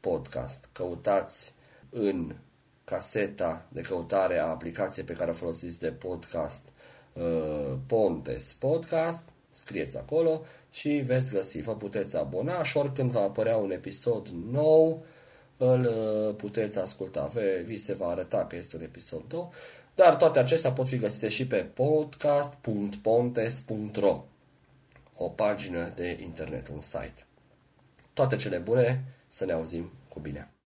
podcast. 0.00 0.68
Căutați 0.72 1.54
în 1.90 2.36
caseta 2.84 3.66
de 3.68 3.80
căutare 3.80 4.38
a 4.38 4.46
aplicației 4.46 5.04
pe 5.04 5.12
care 5.12 5.30
o 5.30 5.34
folosiți 5.34 5.80
de 5.80 5.92
podcast 5.92 6.62
uh, 7.12 7.78
Pontes 7.86 8.52
Podcast, 8.52 9.28
scrieți 9.54 9.98
acolo 9.98 10.42
și 10.70 10.88
veți 10.88 11.32
găsi. 11.32 11.60
Vă 11.62 11.76
puteți 11.76 12.16
abona 12.16 12.62
și 12.62 12.76
oricând 12.76 13.10
va 13.10 13.20
apărea 13.20 13.56
un 13.56 13.70
episod 13.70 14.28
nou, 14.28 15.04
îl 15.56 15.80
uh, 15.84 16.34
puteți 16.36 16.78
asculta. 16.78 17.26
Ve- 17.26 17.62
Vi 17.66 17.76
se 17.76 17.94
va 17.94 18.06
arăta 18.06 18.46
că 18.46 18.56
este 18.56 18.76
un 18.76 18.82
episod 18.82 19.22
nou, 19.32 19.52
dar 19.94 20.16
toate 20.16 20.38
acestea 20.38 20.72
pot 20.72 20.88
fi 20.88 20.98
găsite 20.98 21.28
și 21.28 21.46
pe 21.46 21.56
podcast.pontes.ro 21.74 24.24
o 25.16 25.28
pagină 25.28 25.88
de 25.94 26.18
internet, 26.22 26.68
un 26.68 26.80
site. 26.80 27.26
Toate 28.12 28.36
cele 28.36 28.58
bune, 28.58 29.04
să 29.28 29.44
ne 29.44 29.52
auzim 29.52 29.90
cu 30.08 30.20
bine! 30.20 30.53